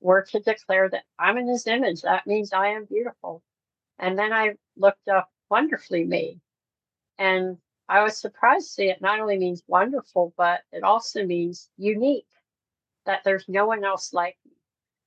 were 0.00 0.22
to 0.22 0.40
declare 0.40 0.88
that 0.88 1.04
I'm 1.18 1.38
in 1.38 1.48
his 1.48 1.66
image. 1.66 2.02
That 2.02 2.26
means 2.26 2.52
I 2.52 2.68
am 2.68 2.86
beautiful. 2.86 3.42
And 3.98 4.18
then 4.18 4.32
I 4.32 4.54
looked 4.76 5.08
up 5.08 5.28
wonderfully 5.50 6.04
made. 6.04 6.40
And 7.18 7.58
I 7.88 8.02
was 8.02 8.16
surprised 8.16 8.68
to 8.68 8.72
see 8.72 8.88
it 8.88 9.02
not 9.02 9.20
only 9.20 9.36
means 9.36 9.62
wonderful, 9.66 10.32
but 10.36 10.60
it 10.72 10.82
also 10.82 11.24
means 11.24 11.68
unique, 11.76 12.26
that 13.04 13.22
there's 13.24 13.48
no 13.48 13.66
one 13.66 13.84
else 13.84 14.12
like 14.12 14.36
me. 14.44 14.52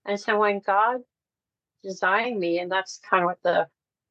And 0.06 0.20
so 0.20 0.40
when 0.40 0.60
God 0.60 1.02
designed 1.82 2.39
me, 2.39 2.60
and 2.60 2.71
that's 2.71 3.00
kind 3.10 3.23
of 3.23 3.28
what 3.28 3.41
the 3.44 3.68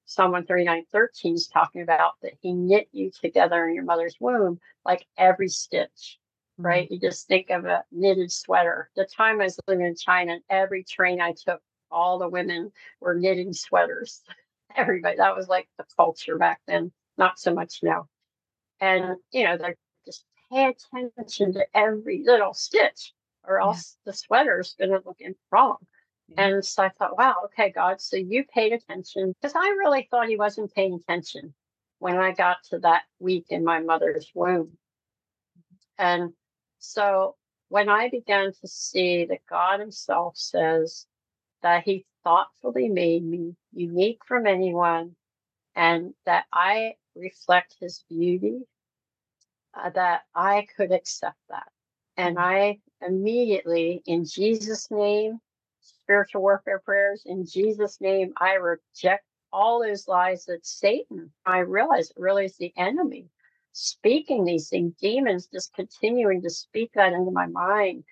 Psalm 0.06 0.32
139 0.32 0.84
13 0.90 1.34
is 1.34 1.48
talking 1.48 1.82
about, 1.82 2.14
that 2.22 2.32
he 2.40 2.52
knit 2.52 2.88
you 2.92 3.10
together 3.10 3.68
in 3.68 3.74
your 3.74 3.84
mother's 3.84 4.16
womb, 4.20 4.58
like 4.84 5.06
every 5.16 5.48
stitch, 5.48 6.18
right? 6.62 6.90
You 6.90 6.98
just 6.98 7.26
think 7.28 7.50
of 7.50 7.64
a 7.64 7.84
knitted 7.90 8.32
sweater. 8.32 8.90
The 8.96 9.04
time 9.04 9.40
I 9.40 9.44
was 9.44 9.60
living 9.66 9.86
in 9.86 9.96
China, 9.96 10.38
every 10.48 10.84
train 10.84 11.20
I 11.20 11.32
took, 11.32 11.60
all 11.90 12.18
the 12.18 12.28
women 12.28 12.72
were 13.00 13.14
knitting 13.14 13.52
sweaters. 13.52 14.22
Everybody, 14.76 15.16
that 15.18 15.36
was 15.36 15.48
like 15.48 15.68
the 15.78 15.84
culture 15.96 16.38
back 16.38 16.60
then, 16.66 16.92
not 17.18 17.38
so 17.38 17.52
much 17.52 17.80
now. 17.82 18.08
And, 18.80 19.16
you 19.32 19.44
know, 19.44 19.56
they're 19.56 19.76
just 20.06 20.24
pay 20.50 20.66
attention 20.66 21.52
to 21.54 21.66
every 21.74 22.22
little 22.24 22.54
stitch 22.54 23.12
or 23.44 23.60
else 23.60 23.96
yeah. 23.98 24.10
the 24.10 24.16
sweater's 24.16 24.74
going 24.78 24.90
to 24.90 25.02
look 25.04 25.18
wrong. 25.50 25.76
And 26.36 26.64
so 26.64 26.82
I 26.82 26.88
thought, 26.88 27.18
wow, 27.18 27.36
okay, 27.46 27.70
God, 27.70 28.00
so 28.00 28.16
you 28.16 28.44
paid 28.44 28.72
attention 28.72 29.34
because 29.40 29.54
I 29.54 29.68
really 29.68 30.08
thought 30.10 30.28
he 30.28 30.36
wasn't 30.36 30.74
paying 30.74 30.94
attention 30.94 31.52
when 31.98 32.16
I 32.16 32.32
got 32.32 32.58
to 32.70 32.78
that 32.80 33.02
week 33.18 33.46
in 33.50 33.64
my 33.64 33.80
mother's 33.80 34.30
womb. 34.34 34.78
And 35.98 36.32
so 36.82 37.36
when 37.68 37.88
I 37.88 38.10
began 38.10 38.52
to 38.52 38.66
see 38.66 39.24
that 39.26 39.46
God 39.48 39.78
Himself 39.78 40.36
says 40.36 41.06
that 41.62 41.84
He 41.84 42.04
thoughtfully 42.24 42.88
made 42.88 43.24
me 43.24 43.54
unique 43.72 44.18
from 44.26 44.48
anyone 44.48 45.14
and 45.76 46.12
that 46.26 46.46
I 46.52 46.94
reflect 47.14 47.76
His 47.78 48.04
beauty, 48.08 48.62
uh, 49.74 49.90
that 49.90 50.22
I 50.34 50.66
could 50.76 50.90
accept 50.90 51.38
that. 51.50 51.68
And 52.16 52.36
mm-hmm. 52.36 52.44
I 52.44 52.80
immediately, 53.06 54.02
in 54.06 54.24
Jesus' 54.24 54.90
name, 54.90 55.40
spiritual 55.80 56.42
warfare 56.42 56.80
prayers. 56.80 57.22
In 57.26 57.46
Jesus' 57.46 58.00
name, 58.00 58.32
I 58.38 58.54
reject 58.54 59.24
all 59.52 59.80
those 59.80 60.08
lies 60.08 60.46
that 60.46 60.66
Satan, 60.66 61.32
I 61.46 61.58
realize 61.58 62.12
really 62.16 62.46
is 62.46 62.56
the 62.56 62.72
enemy 62.76 63.28
speaking 63.72 64.44
these 64.44 64.68
things, 64.68 64.94
demons 65.00 65.48
just 65.52 65.74
continuing 65.74 66.42
to 66.42 66.50
speak 66.50 66.92
that 66.94 67.12
into 67.12 67.30
my 67.30 67.46
mind 67.46 68.04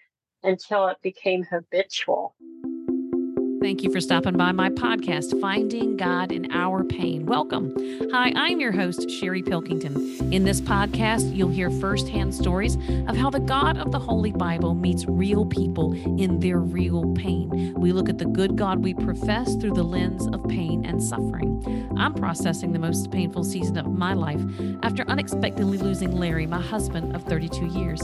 until 0.42 0.88
it 0.88 0.98
became 1.02 1.44
habitual. 1.44 2.34
Thank 3.60 3.82
you 3.82 3.92
for 3.92 4.00
stopping 4.00 4.38
by 4.38 4.52
my 4.52 4.70
podcast, 4.70 5.38
Finding 5.38 5.98
God 5.98 6.32
in 6.32 6.50
Our 6.50 6.82
Pain. 6.82 7.26
Welcome. 7.26 7.74
Hi, 8.10 8.32
I'm 8.34 8.58
your 8.58 8.72
host, 8.72 9.10
Sherry 9.10 9.42
Pilkington. 9.42 10.32
In 10.32 10.44
this 10.44 10.62
podcast, 10.62 11.36
you'll 11.36 11.50
hear 11.50 11.70
firsthand 11.70 12.34
stories 12.34 12.76
of 13.06 13.18
how 13.18 13.28
the 13.28 13.38
God 13.38 13.76
of 13.76 13.92
the 13.92 13.98
Holy 13.98 14.32
Bible 14.32 14.74
meets 14.74 15.04
real 15.04 15.44
people 15.44 15.92
in 16.18 16.40
their 16.40 16.58
real 16.58 17.12
pain. 17.12 17.74
We 17.74 17.92
look 17.92 18.08
at 18.08 18.16
the 18.16 18.24
good 18.24 18.56
God 18.56 18.82
we 18.82 18.94
profess 18.94 19.54
through 19.56 19.74
the 19.74 19.84
lens 19.84 20.26
of 20.28 20.42
pain 20.48 20.86
and 20.86 21.02
suffering. 21.02 21.90
I'm 21.98 22.14
processing 22.14 22.72
the 22.72 22.78
most 22.78 23.10
painful 23.10 23.44
season 23.44 23.76
of 23.76 23.92
my 23.92 24.14
life 24.14 24.40
after 24.82 25.04
unexpectedly 25.06 25.76
losing 25.76 26.12
Larry, 26.12 26.46
my 26.46 26.62
husband 26.62 27.14
of 27.14 27.24
32 27.24 27.66
years. 27.66 28.00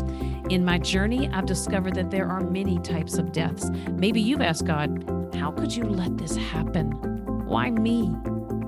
In 0.51 0.67
my 0.67 0.79
journey, 0.79 1.31
I've 1.33 1.47
discovered 1.47 1.95
that 1.95 2.11
there 2.11 2.29
are 2.29 2.41
many 2.41 2.79
types 2.81 3.17
of 3.17 3.33
deaths. 3.33 3.71
Maybe 3.93 4.21
you've 4.21 4.43
asked 4.43 4.67
God, 4.67 5.26
how 5.37 5.51
could 5.51 5.75
you 5.75 5.85
let 5.85 6.17
this 6.17 6.35
happen? 6.37 6.91
Why 7.47 7.71
me? 7.71 8.07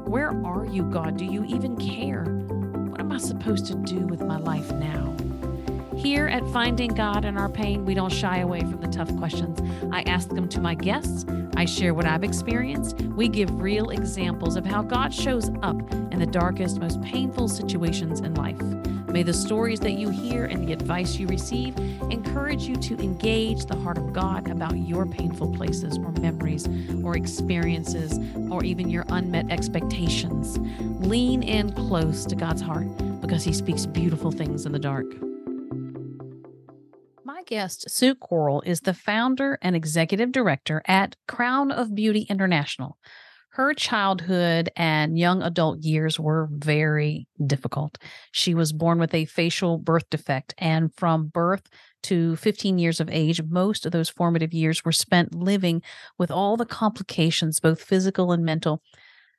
Where 0.05 0.31
are 0.45 0.67
you, 0.67 0.83
God? 0.85 1.17
Do 1.17 1.25
you 1.25 1.45
even 1.45 1.77
care? 1.77 2.25
What 2.25 3.01
am 3.01 3.11
I 3.13 3.19
supposed 3.19 3.67
to 3.67 3.75
do 3.75 4.01
with 4.07 4.23
my 4.23 4.39
life 4.39 4.71
now? 4.73 5.17
Here 5.99 6.29
at 6.29 6.47
Finding 6.51 6.95
God 6.95 7.25
in 7.25 7.37
Our 7.37 7.49
Pain, 7.49 7.85
we 7.85 7.93
don't 7.93 8.13
shy 8.13 8.39
away 8.39 8.61
from 8.61 8.81
the 8.81 8.87
tough 8.87 9.15
questions. 9.17 9.61
I 9.93 10.03
ask 10.03 10.29
them 10.29 10.49
to 10.51 10.61
my 10.61 10.77
guests. 10.77 11.27
I 11.57 11.65
share 11.65 11.93
what 11.93 12.07
I've 12.07 12.23
experienced. 12.23 13.01
We 13.01 13.27
give 13.27 13.61
real 13.61 13.91
examples 13.91 14.55
of 14.55 14.65
how 14.65 14.83
God 14.83 15.13
shows 15.13 15.51
up 15.61 15.77
in 16.13 16.21
the 16.21 16.27
darkest, 16.27 16.79
most 16.79 17.03
painful 17.03 17.49
situations 17.49 18.21
in 18.21 18.35
life. 18.35 18.61
May 19.09 19.25
the 19.25 19.35
stories 19.35 19.81
that 19.81 19.95
you 19.95 20.09
hear 20.09 20.45
and 20.45 20.69
the 20.69 20.73
advice 20.73 21.17
you 21.17 21.27
receive 21.27 21.77
encourage 22.11 22.63
you 22.63 22.77
to 22.77 22.95
engage 23.01 23.67
the 23.67 23.77
heart 23.77 23.99
of 23.99 24.13
God 24.13 24.49
about 24.53 24.79
your 24.79 25.05
painful 25.05 25.53
places 25.53 25.99
or 25.99 26.13
memories 26.13 26.69
or 27.03 27.17
experiences 27.17 28.21
or 28.53 28.63
even 28.63 28.89
your 28.89 29.05
unmet 29.09 29.51
expectations. 29.51 30.61
Lean 31.05 31.43
in 31.43 31.73
close 31.73 32.25
to 32.27 32.37
God's 32.37 32.63
heart 32.63 32.87
because 33.21 33.43
He 33.43 33.53
speaks 33.53 33.85
beautiful 33.85 34.31
things 34.31 34.65
in 34.65 34.71
the 34.71 34.79
dark. 34.79 35.28
Guest, 37.49 37.91
Sue 37.91 38.15
Corl, 38.15 38.63
is 38.65 38.83
the 38.83 38.95
founder 38.95 39.59
and 39.61 39.75
executive 39.75 40.31
director 40.31 40.83
at 40.87 41.17
Crown 41.27 41.73
of 41.73 41.95
Beauty 41.95 42.27
International 42.29 42.99
her 43.59 43.75
childhood 43.75 44.71
and 44.77 45.19
young 45.19 45.43
adult 45.43 45.81
years 45.81 46.21
were 46.21 46.49
very 46.53 47.27
difficult. 47.45 47.99
She 48.31 48.55
was 48.55 48.73
born 48.73 49.01
with 49.01 49.13
a 49.13 49.25
facial 49.25 49.79
birth 49.79 50.09
defect, 50.11 50.55
and 50.59 50.95
from 50.95 51.27
birth 51.27 51.63
to 52.05 52.37
15 52.37 52.79
years 52.79 53.01
of 53.01 53.11
age, 53.11 53.43
most 53.43 53.85
of 53.85 53.91
those 53.91 54.09
formative 54.09 54.55
years 54.55 54.85
were 54.85 54.93
spent 54.93 55.35
living 55.35 55.83
with 56.19 56.31
all 56.31 56.57
the 56.57 56.65
complications, 56.65 57.59
both 57.59 57.83
physical 57.83 58.31
and 58.31 58.45
mental, 58.45 58.81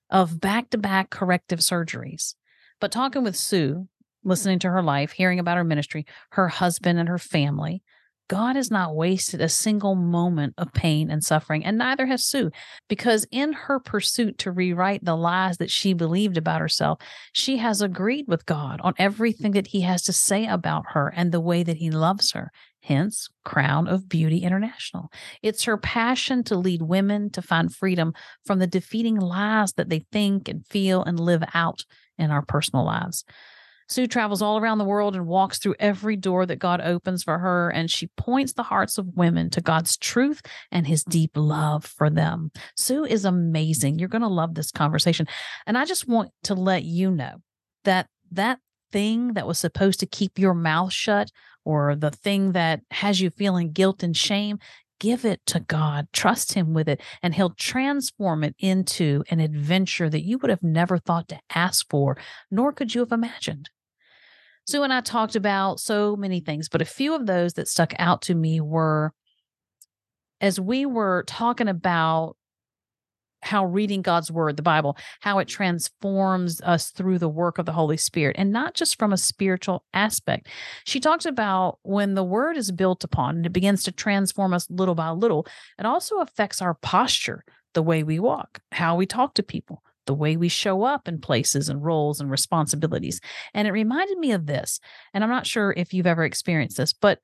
of 0.10 0.42
back 0.42 0.70
to 0.72 0.78
back 0.78 1.12
corrective 1.12 1.60
surgeries. 1.60 2.36
But 2.82 2.92
talking 2.92 3.24
with 3.24 3.38
Sue, 3.38 3.88
listening 4.26 4.60
to 4.60 4.70
her 4.70 4.84
life, 4.84 5.14
hearing 5.14 5.40
about 5.40 5.56
her 5.56 5.64
ministry, 5.64 6.06
her 6.32 6.50
husband, 6.50 7.00
and 7.00 7.08
her 7.08 7.20
family, 7.20 7.84
God 8.30 8.56
has 8.56 8.70
not 8.70 8.96
wasted 8.96 9.42
a 9.42 9.50
single 9.50 9.96
moment 9.96 10.54
of 10.58 10.72
pain 10.72 11.10
and 11.10 11.24
suffering, 11.24 11.66
and 11.66 11.78
neither 11.78 12.06
has 12.06 12.24
Sue, 12.24 12.52
because 12.88 13.28
in 13.32 13.54
her 13.54 13.80
pursuit 13.80 14.38
to 14.38 14.52
rewrite 14.52 15.04
the 15.04 15.18
lies 15.18 15.58
that 15.58 15.72
she 15.72 15.94
believed 15.94 16.38
about 16.38 16.62
herself, 16.62 17.00
she 17.34 17.58
has 17.58 17.82
agreed 17.82 18.26
with 18.28 18.46
God 18.46 18.80
on 18.82 18.94
everything 19.00 19.54
that 19.54 19.68
He 19.68 19.82
has 19.82 20.04
to 20.04 20.14
say 20.14 20.46
about 20.46 20.86
her 20.90 21.12
and 21.16 21.32
the 21.32 21.42
way 21.42 21.64
that 21.64 21.78
He 21.78 21.90
loves 21.90 22.32
her. 22.32 22.52
Hence, 22.82 23.30
Crown 23.44 23.88
of 23.88 24.08
Beauty 24.08 24.38
International. 24.44 25.12
It's 25.42 25.64
her 25.64 25.78
passion 25.78 26.44
to 26.46 26.56
lead 26.56 26.82
women 26.84 27.30
to 27.32 27.42
find 27.42 27.76
freedom 27.76 28.14
from 28.46 28.60
the 28.60 28.68
defeating 28.68 29.20
lies 29.20 29.74
that 29.74 29.90
they 29.90 30.06
think 30.12 30.48
and 30.48 30.66
feel 30.68 31.04
and 31.04 31.20
live 31.20 31.44
out 31.54 31.84
in 32.18 32.32
our 32.32 32.42
personal 32.42 32.86
lives. 32.86 33.26
Sue 33.90 34.06
travels 34.08 34.42
all 34.42 34.58
around 34.58 34.78
the 34.78 34.86
world 34.86 35.16
and 35.16 35.26
walks 35.26 35.58
through 35.58 35.76
every 35.80 36.16
door 36.16 36.46
that 36.46 36.58
God 36.60 36.80
opens 36.80 37.24
for 37.24 37.40
her, 37.40 37.70
and 37.70 37.90
she 37.90 38.08
points 38.18 38.54
the 38.54 38.64
hearts 38.64 38.98
of 38.98 39.18
women 39.18 39.50
to 39.50 39.62
God's 39.62 39.98
truth 39.98 40.42
and 40.72 40.86
his 40.86 41.04
deep 41.04 41.32
love 41.36 41.86
for 41.86 42.10
them. 42.10 42.52
Sue 42.78 43.04
is 43.04 43.26
amazing. 43.26 43.98
You're 43.98 44.08
going 44.08 44.22
to 44.22 44.28
love 44.28 44.54
this 44.54 44.72
conversation. 44.72 45.28
And 45.66 45.78
I 45.78 45.86
just 45.86 46.08
want 46.08 46.32
to 46.44 46.54
let 46.54 46.84
you 46.84 47.10
know 47.10 47.42
that 47.84 48.08
that 48.32 48.60
thing 48.92 49.34
that 49.34 49.48
was 49.48 49.58
supposed 49.58 50.00
to 50.00 50.06
keep 50.06 50.38
your 50.38 50.54
mouth 50.54 50.94
shut 50.94 51.32
or 51.66 51.96
the 51.96 52.12
thing 52.12 52.52
that 52.54 52.82
has 52.92 53.22
you 53.22 53.30
feeling 53.30 53.72
guilt 53.72 54.04
and 54.04 54.16
shame, 54.16 54.60
give 55.00 55.26
it 55.26 55.42
to 55.48 55.60
God, 55.60 56.08
trust 56.14 56.54
Him 56.54 56.74
with 56.74 56.88
it, 56.88 57.02
and 57.22 57.34
He'll 57.34 57.52
transform 57.52 58.44
it 58.44 58.56
into 58.60 59.24
an 59.30 59.40
adventure 59.40 60.10
that 60.10 60.26
you 60.26 60.38
would 60.38 60.50
have 60.50 60.64
never 60.64 60.98
thought 60.98 61.28
to 61.30 61.40
ask 61.54 61.90
for, 61.90 62.18
nor 62.52 62.72
could 62.72 62.94
you 62.94 63.02
have 63.02 63.12
imagined. 63.12 63.70
Sue 64.70 64.84
and 64.84 64.94
I 64.94 65.02
talked 65.02 65.36
about 65.36 65.80
so 65.80 66.16
many 66.16 66.42
things, 66.42 66.70
but 66.70 66.82
a 66.82 66.86
few 66.86 67.16
of 67.16 67.26
those 67.26 67.54
that 67.54 67.68
stuck 67.68 67.94
out 67.98 68.22
to 68.24 68.36
me 68.36 68.62
were 68.62 69.14
as 70.42 70.60
we 70.60 70.86
were 70.86 71.24
talking 71.26 71.68
about 71.68 72.36
how 73.42 73.66
reading 73.66 74.04
God's 74.04 74.32
word, 74.32 74.58
the 74.58 74.64
Bible, 74.64 74.96
how 75.22 75.40
it 75.40 75.48
transforms 75.48 76.62
us 76.62 76.92
through 76.92 77.18
the 77.18 77.28
work 77.28 77.58
of 77.58 77.66
the 77.66 77.72
Holy 77.72 77.98
Spirit, 77.98 78.36
and 78.38 78.52
not 78.52 78.76
just 78.76 79.00
from 79.00 79.12
a 79.12 79.18
spiritual 79.18 79.86
aspect. 79.94 80.48
She 80.84 81.00
talks 81.00 81.26
about 81.26 81.80
when 81.82 82.14
the 82.14 82.24
word 82.24 82.56
is 82.56 82.72
built 82.72 83.04
upon 83.04 83.38
and 83.38 83.46
it 83.48 83.54
begins 83.54 83.82
to 83.84 83.92
transform 83.92 84.54
us 84.54 84.70
little 84.70 84.96
by 84.96 85.10
little, 85.10 85.48
it 85.80 85.86
also 85.86 86.20
affects 86.20 86.62
our 86.62 86.76
posture, 86.76 87.44
the 87.74 87.82
way 87.82 88.04
we 88.04 88.20
walk, 88.20 88.60
how 88.72 88.96
we 88.96 89.08
talk 89.08 89.34
to 89.36 89.44
people, 89.44 89.82
the 90.10 90.16
way 90.16 90.36
we 90.36 90.50
show 90.50 90.82
up 90.82 91.08
in 91.08 91.22
places 91.22 91.70
and 91.70 91.86
roles 91.86 92.20
and 92.20 92.32
responsibilities. 92.32 93.22
And 93.54 93.68
it 93.68 93.72
reminded 93.72 94.18
me 94.18 94.32
of 94.32 94.48
this. 94.48 94.80
And 95.14 95.24
I'm 95.24 95.30
not 95.30 95.46
sure 95.46 95.72
if 95.78 95.94
you've 95.94 96.08
ever 96.08 96.24
experienced 96.24 96.78
this, 96.78 96.94
but 96.94 97.20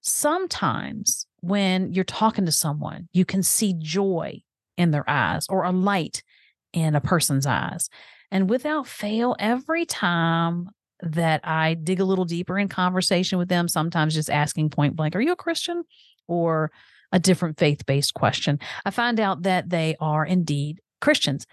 sometimes 0.00 1.28
when 1.42 1.92
you're 1.92 2.02
talking 2.02 2.44
to 2.46 2.50
someone, 2.50 3.08
you 3.12 3.24
can 3.24 3.44
see 3.44 3.72
joy 3.78 4.42
in 4.76 4.90
their 4.90 5.08
eyes 5.08 5.46
or 5.48 5.62
a 5.62 5.70
light 5.70 6.24
in 6.72 6.96
a 6.96 7.00
person's 7.00 7.46
eyes. 7.46 7.88
And 8.32 8.50
without 8.50 8.88
fail, 8.88 9.36
every 9.38 9.86
time 9.86 10.70
that 11.00 11.40
I 11.44 11.74
dig 11.74 12.00
a 12.00 12.04
little 12.04 12.24
deeper 12.24 12.58
in 12.58 12.66
conversation 12.66 13.38
with 13.38 13.48
them, 13.48 13.68
sometimes 13.68 14.14
just 14.14 14.28
asking 14.28 14.70
point 14.70 14.96
blank, 14.96 15.14
Are 15.14 15.20
you 15.20 15.30
a 15.30 15.36
Christian? 15.36 15.84
Or 16.26 16.72
a 17.12 17.20
different 17.20 17.60
faith 17.60 17.86
based 17.86 18.12
question. 18.14 18.58
I 18.84 18.90
find 18.90 19.20
out 19.20 19.42
that 19.42 19.70
they 19.70 19.94
are 20.00 20.26
indeed 20.26 20.80
Christians. 21.00 21.46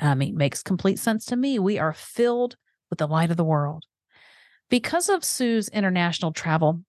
I 0.00 0.14
mean, 0.14 0.36
makes 0.36 0.62
complete 0.62 0.98
sense 0.98 1.24
to 1.26 1.36
me. 1.36 1.58
We 1.58 1.78
are 1.78 1.92
filled 1.92 2.56
with 2.88 2.98
the 2.98 3.06
light 3.06 3.30
of 3.30 3.36
the 3.36 3.44
world. 3.44 3.84
Because 4.68 5.08
of 5.08 5.24
Sue's 5.24 5.68
international 5.68 6.32
travel, 6.32 6.82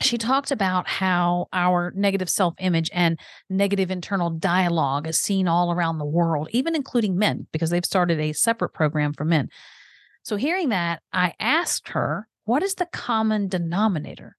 she 0.00 0.18
talked 0.18 0.50
about 0.50 0.88
how 0.88 1.46
our 1.52 1.92
negative 1.94 2.28
self 2.28 2.54
image 2.58 2.90
and 2.92 3.18
negative 3.48 3.90
internal 3.90 4.30
dialogue 4.30 5.06
is 5.06 5.20
seen 5.20 5.46
all 5.46 5.72
around 5.72 5.98
the 5.98 6.04
world, 6.04 6.48
even 6.52 6.74
including 6.74 7.16
men, 7.16 7.46
because 7.52 7.70
they've 7.70 7.84
started 7.84 8.18
a 8.18 8.32
separate 8.32 8.70
program 8.70 9.12
for 9.12 9.24
men. 9.24 9.48
So, 10.24 10.36
hearing 10.36 10.70
that, 10.70 11.02
I 11.12 11.34
asked 11.38 11.88
her, 11.90 12.28
what 12.44 12.62
is 12.62 12.74
the 12.74 12.86
common 12.86 13.48
denominator? 13.48 14.36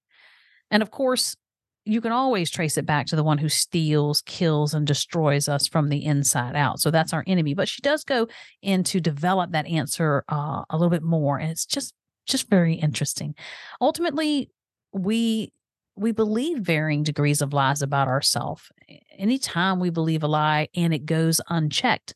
And 0.70 0.82
of 0.82 0.90
course, 0.90 1.36
you 1.84 2.00
can 2.00 2.12
always 2.12 2.50
trace 2.50 2.78
it 2.78 2.86
back 2.86 3.06
to 3.06 3.16
the 3.16 3.24
one 3.24 3.38
who 3.38 3.48
steals, 3.48 4.22
kills, 4.22 4.72
and 4.72 4.86
destroys 4.86 5.48
us 5.48 5.68
from 5.68 5.88
the 5.88 6.04
inside 6.04 6.56
out. 6.56 6.80
So 6.80 6.90
that's 6.90 7.12
our 7.12 7.24
enemy. 7.26 7.54
But 7.54 7.68
she 7.68 7.82
does 7.82 8.04
go 8.04 8.26
in 8.62 8.84
to 8.84 9.00
develop 9.00 9.52
that 9.52 9.66
answer 9.66 10.24
uh, 10.28 10.62
a 10.70 10.76
little 10.76 10.90
bit 10.90 11.02
more, 11.02 11.38
and 11.38 11.50
it's 11.50 11.66
just 11.66 11.94
just 12.26 12.48
very 12.48 12.74
interesting. 12.74 13.34
Ultimately, 13.80 14.50
we 14.92 15.52
we 15.96 16.12
believe 16.12 16.58
varying 16.58 17.02
degrees 17.02 17.40
of 17.40 17.52
lies 17.52 17.82
about 17.82 18.08
ourselves. 18.08 18.72
Anytime 19.16 19.78
we 19.78 19.90
believe 19.90 20.22
a 20.22 20.28
lie 20.28 20.68
and 20.74 20.92
it 20.92 21.06
goes 21.06 21.40
unchecked, 21.48 22.14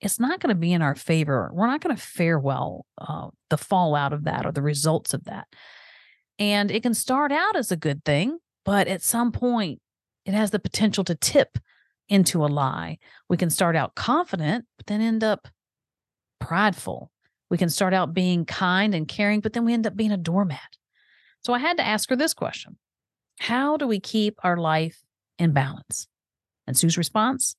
it's 0.00 0.18
not 0.18 0.40
going 0.40 0.54
to 0.54 0.58
be 0.58 0.72
in 0.72 0.82
our 0.82 0.94
favor. 0.94 1.50
We're 1.52 1.68
not 1.68 1.80
going 1.80 1.94
to 1.94 2.02
fare 2.02 2.38
well 2.38 2.86
uh, 2.98 3.28
the 3.50 3.56
fallout 3.56 4.12
of 4.12 4.24
that 4.24 4.46
or 4.46 4.52
the 4.52 4.62
results 4.62 5.14
of 5.14 5.24
that. 5.24 5.46
And 6.38 6.70
it 6.70 6.82
can 6.82 6.94
start 6.94 7.30
out 7.30 7.54
as 7.54 7.70
a 7.70 7.76
good 7.76 8.04
thing, 8.04 8.38
but 8.64 8.88
at 8.88 9.02
some 9.02 9.32
point, 9.32 9.80
it 10.24 10.34
has 10.34 10.50
the 10.50 10.58
potential 10.58 11.04
to 11.04 11.14
tip 11.14 11.58
into 12.08 12.44
a 12.44 12.46
lie. 12.46 12.98
We 13.28 13.36
can 13.36 13.50
start 13.50 13.76
out 13.76 13.94
confident, 13.94 14.66
but 14.76 14.86
then 14.86 15.00
end 15.00 15.24
up 15.24 15.48
prideful. 16.40 17.10
We 17.50 17.58
can 17.58 17.68
start 17.68 17.94
out 17.94 18.14
being 18.14 18.44
kind 18.44 18.94
and 18.94 19.06
caring, 19.06 19.40
but 19.40 19.52
then 19.52 19.64
we 19.64 19.74
end 19.74 19.86
up 19.86 19.96
being 19.96 20.12
a 20.12 20.16
doormat. 20.16 20.78
So 21.42 21.52
I 21.52 21.58
had 21.58 21.76
to 21.76 21.86
ask 21.86 22.08
her 22.10 22.16
this 22.16 22.34
question 22.34 22.76
How 23.38 23.76
do 23.76 23.86
we 23.86 24.00
keep 24.00 24.38
our 24.42 24.56
life 24.56 25.02
in 25.38 25.52
balance? 25.52 26.06
And 26.66 26.76
Sue's 26.76 26.98
response 26.98 27.56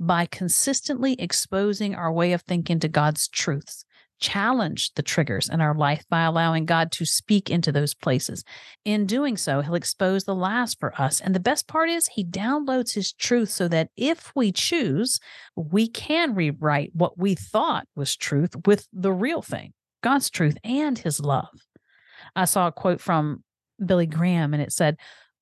by 0.00 0.26
consistently 0.26 1.14
exposing 1.14 1.94
our 1.94 2.12
way 2.12 2.32
of 2.32 2.42
thinking 2.42 2.78
to 2.80 2.88
God's 2.88 3.26
truths 3.28 3.84
challenge 4.18 4.92
the 4.94 5.02
triggers 5.02 5.48
in 5.48 5.60
our 5.60 5.74
life 5.74 6.04
by 6.10 6.22
allowing 6.22 6.64
God 6.64 6.92
to 6.92 7.04
speak 7.04 7.50
into 7.50 7.72
those 7.72 7.94
places. 7.94 8.44
In 8.84 9.06
doing 9.06 9.36
so, 9.36 9.60
He'll 9.60 9.74
expose 9.74 10.24
the 10.24 10.34
lies 10.34 10.74
for 10.74 10.92
us. 11.00 11.20
And 11.20 11.34
the 11.34 11.40
best 11.40 11.66
part 11.66 11.88
is, 11.88 12.08
He 12.08 12.24
downloads 12.24 12.94
His 12.94 13.12
truth 13.12 13.50
so 13.50 13.68
that 13.68 13.90
if 13.96 14.32
we 14.34 14.52
choose, 14.52 15.20
we 15.56 15.88
can 15.88 16.34
rewrite 16.34 16.90
what 16.94 17.18
we 17.18 17.34
thought 17.34 17.86
was 17.94 18.16
truth 18.16 18.54
with 18.66 18.86
the 18.92 19.12
real 19.12 19.42
thing 19.42 19.72
God's 20.02 20.30
truth 20.30 20.56
and 20.64 20.98
His 20.98 21.20
love. 21.20 21.48
I 22.34 22.44
saw 22.44 22.68
a 22.68 22.72
quote 22.72 23.00
from 23.00 23.42
Billy 23.84 24.06
Graham, 24.06 24.52
and 24.54 24.62
it 24.62 24.72
said, 24.72 24.96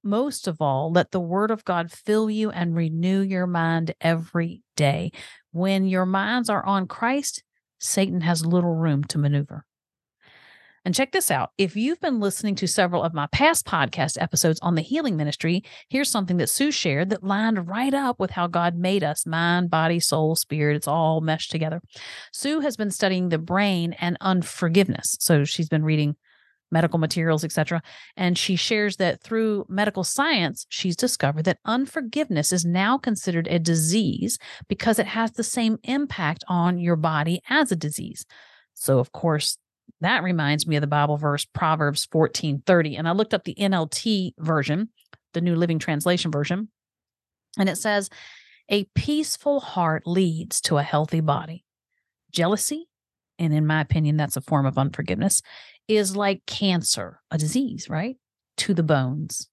most 0.07 0.47
of 0.47 0.61
all, 0.61 0.93
let 0.93 1.11
the 1.11 1.21
word 1.21 1.51
of 1.51 1.65
God 1.65 1.91
fill 1.91 2.31
you 2.31 2.51
and 2.51 2.77
renew 2.77 3.21
your 3.21 3.47
mind 3.47 3.93
every 4.01 4.63
day. 4.77 5.11
When 5.51 5.85
your 5.85 6.07
minds 6.07 6.49
are 6.49 6.65
on 6.65 6.87
Christ, 6.87 7.43
Satan 7.79 8.23
has 8.23 8.45
little 8.45 8.75
room 8.75 9.05
to 9.05 9.19
maneuver. 9.19 9.65
And 10.87 10.95
check 10.95 11.11
this 11.11 11.33
out. 11.33 11.51
If 11.59 11.75
you've 11.75 12.01
been 12.01 12.21
listening 12.21 12.55
to 12.55 12.69
several 12.69 13.03
of 13.03 13.13
my 13.13 13.27
past 13.33 13.67
podcast 13.67 14.23
episodes 14.23 14.61
on 14.63 14.77
the 14.77 14.83
healing 14.83 15.17
ministry, 15.17 15.65
here's 15.89 16.09
something 16.09 16.37
that 16.37 16.49
Sue 16.49 16.71
shared 16.71 17.11
that 17.11 17.25
lined 17.25 17.67
right 17.69 17.93
up 17.93 18.21
with 18.21 18.31
how 18.31 18.47
God 18.47 18.77
made 18.77 19.03
us 19.03 19.27
mind, 19.27 19.69
body, 19.69 19.99
soul, 19.99 20.37
spirit. 20.37 20.77
It's 20.77 20.87
all 20.87 21.21
meshed 21.21 21.51
together. 21.51 21.81
Sue 22.33 22.61
has 22.61 22.77
been 22.77 22.93
studying 22.93 23.31
the 23.31 23.39
brain 23.39 23.95
and 23.95 24.17
unforgiveness. 24.21 25.17
So 25.19 25.43
she's 25.43 25.69
been 25.69 25.85
reading 25.85 26.15
medical 26.71 26.99
materials, 26.99 27.45
etc. 27.45 27.83
And 28.17 28.37
she 28.37 28.57
shares 28.57 28.97
that 28.97 29.23
through 29.23 29.67
medical 29.69 30.05
science, 30.05 30.67
she's 30.69 30.97
discovered 30.97 31.45
that 31.45 31.59
unforgiveness 31.65 32.53
is 32.53 32.65
now 32.65 32.99
considered 32.99 33.47
a 33.49 33.59
disease 33.59 34.39
because 34.69 34.99
it 34.99 35.07
has 35.07 35.33
the 35.33 35.45
same 35.45 35.79
impact 35.85 36.45
on 36.49 36.79
your 36.79 36.97
body 36.97 37.41
as 37.49 37.71
a 37.71 37.77
disease. 37.77 38.27
So, 38.75 38.99
of 38.99 39.13
course, 39.13 39.59
that 40.01 40.23
reminds 40.23 40.67
me 40.67 40.77
of 40.77 40.81
the 40.81 40.87
Bible 40.87 41.17
verse 41.17 41.45
Proverbs 41.45 42.05
14 42.07 42.63
30. 42.67 42.97
And 42.97 43.09
I 43.09 43.13
looked 43.13 43.35
up 43.35 43.45
the 43.45 43.55
NLT 43.55 44.35
version, 44.39 44.91
the 45.33 45.41
New 45.41 45.55
Living 45.57 45.79
Translation 45.79 46.31
version, 46.31 46.69
and 47.59 47.69
it 47.69 47.77
says, 47.77 48.11
A 48.69 48.85
peaceful 48.95 49.61
heart 49.61 50.07
leads 50.07 50.61
to 50.63 50.79
a 50.79 50.83
healthy 50.83 51.21
body. 51.21 51.65
Jealousy, 52.31 52.89
and 53.39 53.55
in 53.55 53.67
my 53.67 53.81
opinion, 53.81 54.17
that's 54.17 54.37
a 54.37 54.43
form 54.43 54.67
of 54.67 54.79
unforgiveness, 54.79 55.43
is 55.89 56.17
like 56.17 56.45
cancer, 56.47 57.21
a 57.31 57.39
disease, 57.39 57.89
right? 57.89 58.17
To 58.59 58.75
the 58.75 58.83
bones. 58.83 59.49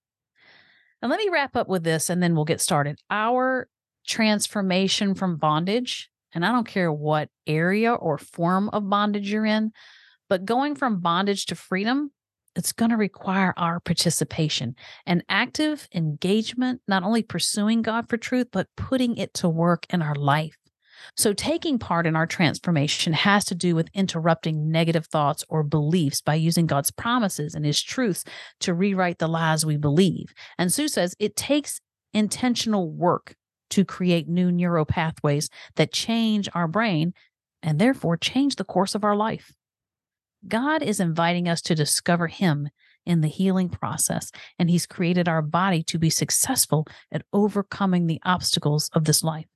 And 1.02 1.10
let 1.10 1.20
me 1.20 1.30
wrap 1.30 1.56
up 1.56 1.68
with 1.68 1.84
this 1.84 2.10
and 2.10 2.24
then 2.24 2.36
we'll 2.36 2.46
get 2.46 2.62
started. 2.62 3.00
Our 3.10 3.68
transformation 4.08 5.16
from 5.16 5.38
bondage, 5.38 6.10
and 6.34 6.46
I 6.46 6.52
don't 6.52 6.68
care 6.68 6.92
what 6.92 7.30
area 7.46 7.94
or 7.94 8.18
form 8.18 8.70
of 8.70 8.90
bondage 8.90 9.32
you're 9.32 9.46
in, 9.46 9.72
but 10.30 10.46
going 10.46 10.76
from 10.76 11.02
bondage 11.02 11.46
to 11.48 11.56
freedom, 11.56 12.12
it's 12.56 12.72
going 12.72 12.92
to 12.92 12.98
require 12.98 13.54
our 13.58 13.80
participation 13.80 14.76
and 15.06 15.24
active 15.28 15.88
engagement, 15.94 16.82
not 16.88 17.04
only 17.04 17.24
pursuing 17.24 17.82
God 17.82 18.08
for 18.08 18.18
truth, 18.18 18.48
but 18.52 18.68
putting 18.78 19.18
it 19.18 19.34
to 19.36 19.50
work 19.50 19.86
in 19.90 20.02
our 20.02 20.16
life. 20.16 20.58
So, 21.16 21.34
taking 21.34 21.80
part 21.80 22.08
in 22.08 22.16
our 22.16 22.28
transformation 22.28 23.14
has 23.14 23.46
to 23.46 23.56
do 23.56 23.76
with 23.76 23.90
interrupting 23.94 24.72
negative 24.72 25.06
thoughts 25.08 25.44
or 25.50 25.64
beliefs 25.64 26.22
by 26.22 26.36
using 26.36 26.66
God's 26.66 26.92
promises 26.92 27.56
and 27.56 27.66
His 27.66 27.82
truths 27.82 28.24
to 28.62 28.74
rewrite 28.74 29.20
the 29.20 29.28
lies 29.28 29.66
we 29.66 29.78
believe. 29.78 30.34
And 30.58 30.72
Sue 30.72 30.88
says 30.88 31.16
it 31.20 31.36
takes 31.36 31.80
intentional 32.14 32.90
work 32.90 33.36
to 33.72 33.84
create 33.84 34.28
new 34.28 34.52
neural 34.52 34.86
pathways 34.86 35.50
that 35.76 35.92
change 35.92 36.48
our 36.54 36.68
brain 36.68 37.14
and 37.64 37.80
therefore 37.80 38.18
change 38.18 38.56
the 38.56 38.64
course 38.64 38.94
of 38.94 39.04
our 39.04 39.16
life. 39.16 39.54
God 40.48 40.84
is 40.84 41.00
inviting 41.00 41.48
us 41.48 41.62
to 41.64 41.76
discover 41.76 42.28
Him 42.28 42.70
in 43.06 43.22
the 43.22 43.28
healing 43.28 43.70
process, 43.70 44.32
and 44.60 44.70
He's 44.70 44.86
created 44.86 45.28
our 45.28 45.42
body 45.42 45.84
to 45.84 45.98
be 45.98 46.10
successful 46.10 46.86
at 47.12 47.24
overcoming 47.34 48.08
the 48.08 48.22
obstacles 48.24 48.90
of 48.94 49.06
this 49.06 49.24
life. 49.24 49.48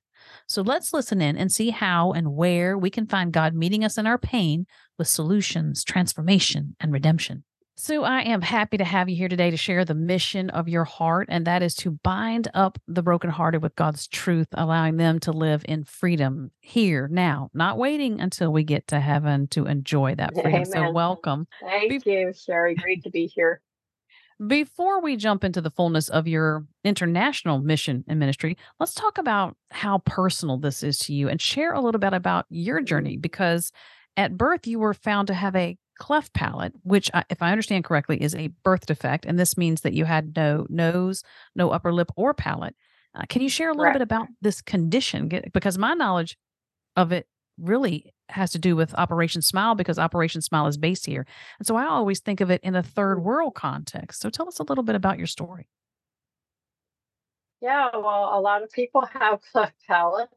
So 0.48 0.62
let's 0.62 0.94
listen 0.94 1.20
in 1.20 1.36
and 1.36 1.52
see 1.52 1.68
how 1.68 2.12
and 2.12 2.34
where 2.34 2.78
we 2.78 2.88
can 2.88 3.06
find 3.06 3.32
God 3.32 3.54
meeting 3.54 3.84
us 3.84 3.98
in 3.98 4.06
our 4.06 4.16
pain 4.16 4.66
with 4.96 5.06
solutions, 5.06 5.84
transformation, 5.84 6.74
and 6.80 6.90
redemption. 6.90 7.44
Sue, 7.76 8.02
I 8.02 8.22
am 8.22 8.40
happy 8.40 8.78
to 8.78 8.84
have 8.84 9.10
you 9.10 9.14
here 9.14 9.28
today 9.28 9.50
to 9.50 9.56
share 9.56 9.84
the 9.84 9.94
mission 9.94 10.50
of 10.50 10.66
your 10.66 10.84
heart, 10.84 11.28
and 11.30 11.46
that 11.46 11.62
is 11.62 11.74
to 11.76 11.92
bind 12.02 12.48
up 12.52 12.78
the 12.88 13.02
brokenhearted 13.02 13.62
with 13.62 13.76
God's 13.76 14.08
truth, 14.08 14.48
allowing 14.54 14.96
them 14.96 15.20
to 15.20 15.32
live 15.32 15.64
in 15.68 15.84
freedom 15.84 16.50
here, 16.60 17.08
now, 17.08 17.50
not 17.54 17.78
waiting 17.78 18.20
until 18.20 18.50
we 18.50 18.64
get 18.64 18.88
to 18.88 18.98
heaven 18.98 19.46
to 19.48 19.66
enjoy 19.66 20.16
that 20.16 20.34
freedom. 20.34 20.54
Amen. 20.54 20.66
So, 20.66 20.90
welcome. 20.90 21.46
Thank 21.60 22.04
Be- 22.04 22.10
you, 22.10 22.32
Sherry. 22.32 22.74
Great 22.74 23.04
to 23.04 23.10
be 23.10 23.26
here. 23.26 23.60
Before 24.46 25.00
we 25.00 25.16
jump 25.16 25.42
into 25.42 25.60
the 25.60 25.70
fullness 25.70 26.08
of 26.08 26.28
your 26.28 26.64
international 26.84 27.58
mission 27.58 28.04
and 28.06 28.20
ministry, 28.20 28.56
let's 28.78 28.94
talk 28.94 29.18
about 29.18 29.56
how 29.72 29.98
personal 29.98 30.58
this 30.58 30.84
is 30.84 30.98
to 31.00 31.12
you 31.12 31.28
and 31.28 31.40
share 31.40 31.72
a 31.72 31.80
little 31.80 31.98
bit 31.98 32.12
about 32.12 32.46
your 32.48 32.80
journey 32.80 33.16
because 33.16 33.72
at 34.16 34.36
birth 34.36 34.64
you 34.66 34.78
were 34.78 34.94
found 34.94 35.26
to 35.26 35.34
have 35.34 35.56
a 35.56 35.76
cleft 35.98 36.32
palate, 36.34 36.72
which, 36.84 37.10
if 37.28 37.42
I 37.42 37.50
understand 37.50 37.82
correctly, 37.82 38.22
is 38.22 38.34
a 38.36 38.50
birth 38.62 38.86
defect. 38.86 39.26
And 39.26 39.40
this 39.40 39.56
means 39.56 39.80
that 39.80 39.92
you 39.92 40.04
had 40.04 40.36
no 40.36 40.66
nose, 40.68 41.24
no 41.56 41.70
upper 41.70 41.92
lip, 41.92 42.12
or 42.14 42.32
palate. 42.32 42.76
Uh, 43.16 43.22
can 43.28 43.42
you 43.42 43.48
share 43.48 43.70
a 43.70 43.74
little 43.74 43.92
bit 43.92 44.02
about 44.02 44.28
this 44.40 44.62
condition? 44.62 45.28
Because 45.52 45.78
my 45.78 45.94
knowledge 45.94 46.36
of 46.94 47.10
it 47.10 47.26
really 47.58 48.12
has 48.30 48.50
to 48.52 48.58
do 48.58 48.76
with 48.76 48.94
Operation 48.94 49.42
Smile 49.42 49.74
because 49.74 49.98
Operation 49.98 50.42
Smile 50.42 50.66
is 50.66 50.76
based 50.76 51.06
here. 51.06 51.26
And 51.58 51.66
so 51.66 51.76
I 51.76 51.86
always 51.86 52.20
think 52.20 52.40
of 52.40 52.50
it 52.50 52.62
in 52.62 52.74
a 52.74 52.82
third 52.82 53.18
mm-hmm. 53.18 53.26
world 53.26 53.54
context. 53.54 54.20
So 54.20 54.30
tell 54.30 54.48
us 54.48 54.58
a 54.58 54.64
little 54.64 54.84
bit 54.84 54.94
about 54.94 55.18
your 55.18 55.26
story. 55.26 55.68
Yeah, 57.60 57.88
well, 57.92 58.30
a 58.32 58.40
lot 58.40 58.62
of 58.62 58.70
people 58.70 59.04
have 59.12 59.40
cleft 59.52 59.74
palates. 59.86 60.32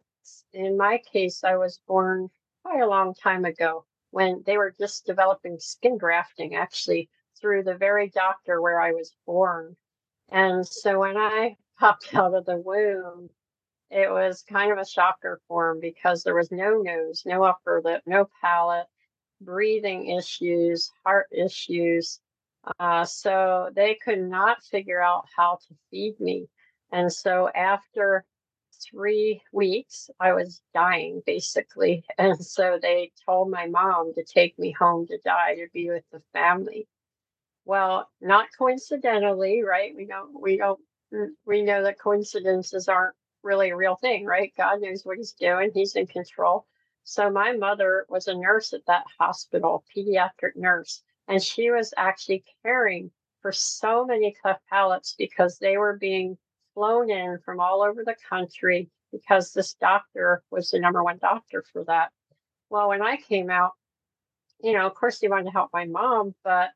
In 0.53 0.77
my 0.77 0.99
case, 1.11 1.43
I 1.43 1.55
was 1.55 1.79
born 1.87 2.29
quite 2.63 2.81
a 2.81 2.87
long 2.87 3.13
time 3.13 3.45
ago 3.45 3.85
when 4.11 4.43
they 4.45 4.57
were 4.57 4.73
just 4.77 5.05
developing 5.05 5.57
skin 5.59 5.97
grafting, 5.97 6.55
actually, 6.55 7.09
through 7.39 7.63
the 7.63 7.75
very 7.75 8.09
doctor 8.09 8.61
where 8.61 8.79
I 8.79 8.91
was 8.91 9.15
born. 9.25 9.75
And 10.29 10.67
so 10.67 10.99
when 10.99 11.17
I 11.17 11.57
popped 11.79 12.13
out 12.13 12.33
of 12.33 12.45
the 12.45 12.57
womb, 12.57 13.29
it 13.91 14.09
was 14.09 14.43
kind 14.47 14.71
of 14.71 14.77
a 14.77 14.85
shocker 14.85 15.41
for 15.47 15.71
him 15.71 15.79
because 15.81 16.23
there 16.23 16.35
was 16.35 16.51
no 16.51 16.81
nose, 16.81 17.23
no 17.25 17.43
upper 17.43 17.81
lip, 17.83 18.01
no 18.05 18.27
palate, 18.41 18.87
breathing 19.41 20.07
issues, 20.09 20.89
heart 21.05 21.27
issues. 21.31 22.19
Uh, 22.79 23.03
so 23.03 23.69
they 23.75 23.97
could 24.03 24.21
not 24.21 24.63
figure 24.63 25.01
out 25.01 25.25
how 25.35 25.57
to 25.67 25.75
feed 25.89 26.17
me. 26.19 26.47
And 26.93 27.11
so 27.11 27.49
after 27.53 28.23
three 28.89 29.41
weeks, 29.51 30.09
I 30.19 30.33
was 30.33 30.61
dying 30.73 31.21
basically. 31.25 32.05
And 32.17 32.43
so 32.43 32.79
they 32.81 33.11
told 33.25 33.49
my 33.49 33.67
mom 33.67 34.13
to 34.13 34.23
take 34.23 34.57
me 34.57 34.71
home 34.71 35.05
to 35.07 35.17
die 35.25 35.55
to 35.55 35.67
be 35.73 35.89
with 35.89 36.03
the 36.11 36.21
family. 36.31 36.87
Well, 37.65 38.09
not 38.21 38.47
coincidentally, 38.57 39.63
right? 39.63 39.93
We 39.95 40.05
don't, 40.05 40.39
we 40.39 40.57
don't, 40.57 40.79
we 41.45 41.61
know 41.61 41.83
that 41.83 41.99
coincidences 41.99 42.87
aren't 42.87 43.15
really 43.43 43.69
a 43.69 43.75
real 43.75 43.95
thing, 43.95 44.25
right? 44.25 44.53
God 44.57 44.81
knows 44.81 45.03
what 45.03 45.17
he's 45.17 45.33
doing, 45.33 45.71
he's 45.73 45.95
in 45.95 46.07
control. 46.07 46.65
So 47.03 47.29
my 47.29 47.53
mother 47.53 48.05
was 48.09 48.27
a 48.27 48.35
nurse 48.35 48.73
at 48.73 48.85
that 48.85 49.05
hospital, 49.19 49.83
pediatric 49.95 50.55
nurse, 50.55 51.03
and 51.27 51.41
she 51.41 51.71
was 51.71 51.93
actually 51.97 52.43
caring 52.63 53.11
for 53.41 53.51
so 53.51 54.05
many 54.05 54.35
cleft 54.41 54.61
palates 54.69 55.15
because 55.17 55.57
they 55.57 55.77
were 55.77 55.97
being 55.97 56.37
flown 56.73 57.09
in 57.09 57.39
from 57.43 57.59
all 57.59 57.81
over 57.81 58.03
the 58.03 58.15
country 58.29 58.89
because 59.11 59.51
this 59.51 59.73
doctor 59.73 60.43
was 60.51 60.69
the 60.69 60.79
number 60.79 61.03
one 61.03 61.17
doctor 61.17 61.63
for 61.73 61.83
that. 61.85 62.11
Well, 62.69 62.89
when 62.89 63.01
I 63.01 63.17
came 63.17 63.49
out, 63.49 63.71
you 64.63 64.73
know, 64.73 64.85
of 64.85 64.93
course 64.93 65.19
he 65.19 65.27
wanted 65.27 65.45
to 65.45 65.51
help 65.51 65.71
my 65.73 65.85
mom, 65.85 66.35
but 66.43 66.69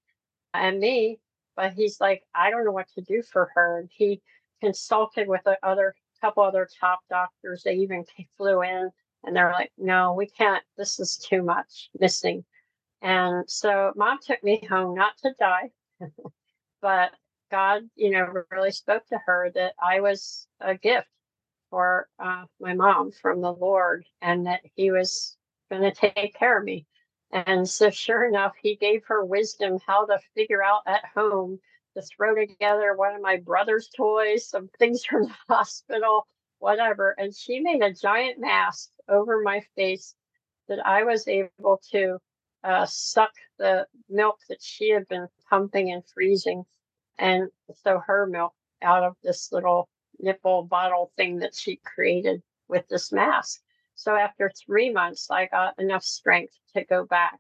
and 0.53 0.79
me, 0.79 1.19
but 1.55 1.74
he's 1.74 2.01
like, 2.01 2.24
I 2.34 2.50
don't 2.50 2.65
know 2.65 2.72
what 2.72 2.89
to 2.95 3.01
do 3.01 3.22
for 3.22 3.51
her. 3.55 3.79
And 3.79 3.89
he 3.91 4.22
consulted 4.62 5.27
with 5.27 5.45
a 5.45 5.57
other 5.63 5.95
couple 6.25 6.44
other 6.44 6.67
top 6.79 7.00
doctors. 7.10 7.63
They 7.63 7.75
even 7.75 8.03
flew 8.38 8.63
in 8.63 8.89
and 9.24 9.36
they're 9.36 9.51
like, 9.51 9.72
no, 9.77 10.13
we 10.13 10.25
can't. 10.25 10.63
This 10.77 11.00
is 11.00 11.17
too 11.17 11.44
much 11.44 11.89
missing. 12.00 12.44
And 13.01 13.50
so 13.50 13.91
mom 13.96 14.17
took 14.25 14.44
me 14.44 14.65
home, 14.67 14.96
not 14.96 15.17
to 15.20 15.36
die, 15.39 15.70
but 16.82 17.12
God, 17.51 17.84
you 17.96 18.10
know, 18.10 18.44
really 18.50 18.72
spoke 18.72 19.05
to 19.08 19.20
her 19.25 19.51
that 19.53 19.74
I 19.82 20.01
was 20.01 20.48
a 20.60 20.75
gift 20.75 21.08
for 21.70 22.08
uh, 22.17 22.46
my 22.60 22.74
mom 22.74 23.12
from 23.12 23.41
the 23.41 23.53
Lord 23.53 24.05
and 24.22 24.48
that 24.48 24.62
He 24.75 24.89
was 24.89 25.38
going 25.70 25.84
to 25.84 25.91
take 25.91 26.36
care 26.36 26.58
of 26.58 26.63
me. 26.63 26.88
And 27.32 27.70
so, 27.70 27.91
sure 27.91 28.27
enough, 28.27 28.53
He 28.60 28.75
gave 28.75 29.03
her 29.05 29.24
wisdom 29.24 29.77
how 29.86 30.05
to 30.08 30.17
figure 30.34 30.63
out 30.63 30.82
at 30.88 31.05
home 31.13 31.60
to 31.96 32.02
throw 32.02 32.36
together 32.36 32.94
one 32.96 33.16
of 33.16 33.22
my 33.22 33.38
brother's 33.38 33.90
toys, 33.96 34.48
some 34.48 34.70
things 34.80 35.04
from 35.06 35.24
the 35.24 35.36
hospital, 35.50 36.28
whatever. 36.60 37.16
And 37.18 37.36
she 37.36 37.60
made 37.60 37.82
a 37.82 37.94
giant 37.94 38.40
mask 38.40 38.90
over 39.10 39.42
my 39.42 39.62
face 39.75 40.16
that 40.68 40.86
I 40.86 41.04
was 41.04 41.28
able 41.28 41.82
to 41.92 42.18
uh, 42.64 42.86
suck 42.86 43.32
the 43.60 43.86
milk 44.10 44.40
that 44.50 44.62
she 44.62 44.90
had 44.90 45.08
been 45.08 45.28
pumping 45.50 45.92
and 45.92 46.04
freezing 46.14 46.66
and 47.18 47.50
so 47.84 48.02
her 48.06 48.25
milk 48.25 48.54
out 48.82 49.04
of 49.04 49.16
this 49.24 49.52
little 49.52 49.90
nipple 50.20 50.64
bottle 50.64 51.12
thing 51.16 51.40
that 51.40 51.56
she 51.56 51.78
created 51.78 52.42
with 52.68 52.88
this 52.88 53.12
mask. 53.12 53.62
So 53.96 54.16
after 54.16 54.52
three 54.66 54.92
months, 54.92 55.30
I 55.32 55.46
got 55.48 55.80
enough 55.80 56.04
strength 56.04 56.54
to 56.74 56.84
go 56.84 57.06
back 57.06 57.40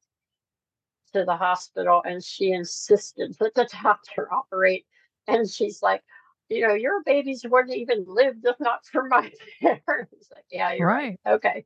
to 1.15 1.25
the 1.25 1.35
hospital, 1.35 2.01
and 2.05 2.23
she 2.23 2.51
insisted 2.51 3.35
that 3.39 3.55
the 3.55 3.67
doctor 3.83 4.31
operate. 4.31 4.85
And 5.27 5.49
she's 5.49 5.81
like, 5.81 6.03
you 6.49 6.67
know, 6.67 6.73
your 6.73 7.01
babies 7.03 7.45
wouldn't 7.49 7.75
even 7.75 8.05
live 8.07 8.35
if 8.43 8.59
not 8.59 8.85
for 8.85 9.07
my 9.07 9.31
parents. 9.61 10.29
like, 10.33 10.45
yeah, 10.51 10.73
you're 10.73 10.87
right. 10.87 11.17
right. 11.25 11.33
Okay. 11.35 11.65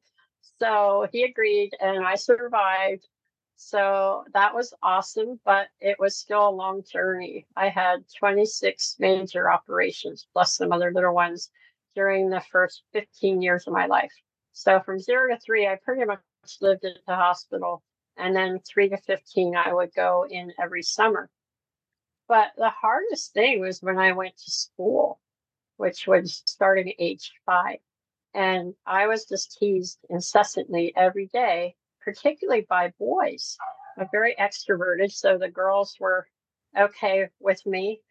So 0.60 1.08
he 1.12 1.24
agreed, 1.24 1.72
and 1.82 2.06
I 2.06 2.16
survived. 2.16 3.08
So 3.58 4.24
that 4.34 4.56
was 4.56 4.74
awesome, 4.82 5.40
but 5.44 5.68
it 5.82 5.98
was 6.00 6.16
still 6.16 6.48
a 6.48 6.50
long 6.50 6.84
journey. 6.90 7.46
I 7.58 7.68
had 7.68 8.06
26 8.18 8.96
major 9.00 9.52
operations 9.52 10.28
plus 10.32 10.56
some 10.56 10.72
other 10.72 10.94
little 10.94 11.14
ones 11.14 11.50
during 11.94 12.30
the 12.30 12.42
first 12.52 12.84
15 12.94 13.42
years 13.42 13.68
of 13.68 13.74
my 13.74 13.88
life. 13.88 14.14
So 14.54 14.80
from 14.80 15.00
zero 15.00 15.34
to 15.34 15.40
three, 15.42 15.68
I 15.68 15.78
pretty 15.84 16.06
much 16.06 16.20
lived 16.62 16.86
at 16.86 16.94
the 17.06 17.16
hospital. 17.16 17.84
And 18.20 18.36
then 18.36 18.60
three 18.60 18.90
to 18.90 18.98
15, 18.98 19.56
I 19.56 19.74
would 19.74 19.94
go 19.96 20.26
in 20.30 20.54
every 20.62 20.84
summer. 20.84 21.30
But 22.28 22.52
the 22.58 22.70
hardest 22.70 23.34
thing 23.34 23.62
was 23.62 23.82
when 23.82 23.98
I 23.98 24.12
went 24.12 24.38
to 24.38 24.52
school, 24.52 25.20
which 25.78 26.06
was 26.06 26.44
starting 26.48 26.90
at 26.90 26.96
age 27.00 27.32
five. 27.46 27.80
And 28.34 28.76
I 28.86 29.08
was 29.08 29.26
just 29.26 29.58
teased 29.58 30.00
incessantly 30.10 30.94
every 30.96 31.28
day 31.28 31.76
particularly 32.10 32.66
by 32.68 32.92
boys. 33.00 33.58
I'm 33.98 34.08
very 34.12 34.36
extroverted, 34.40 35.12
so 35.12 35.38
the 35.38 35.50
girls 35.50 35.96
were 36.00 36.28
okay 36.78 37.28
with 37.40 37.64
me, 37.66 38.02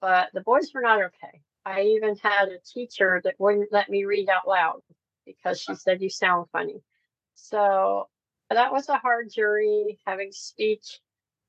but 0.00 0.28
the 0.32 0.40
boys 0.40 0.70
were 0.74 0.80
not 0.80 1.02
okay. 1.02 1.42
I 1.64 1.82
even 1.82 2.16
had 2.16 2.48
a 2.48 2.58
teacher 2.60 3.20
that 3.24 3.34
wouldn't 3.38 3.72
let 3.72 3.88
me 3.88 4.04
read 4.04 4.28
out 4.28 4.48
loud 4.48 4.80
because 5.26 5.60
she 5.60 5.74
said 5.74 6.00
you 6.00 6.10
sound 6.10 6.46
funny. 6.50 6.82
So 7.34 8.08
that 8.54 8.72
was 8.72 8.88
a 8.88 8.98
hard 8.98 9.30
journey 9.30 9.98
having 10.06 10.32
speech 10.32 11.00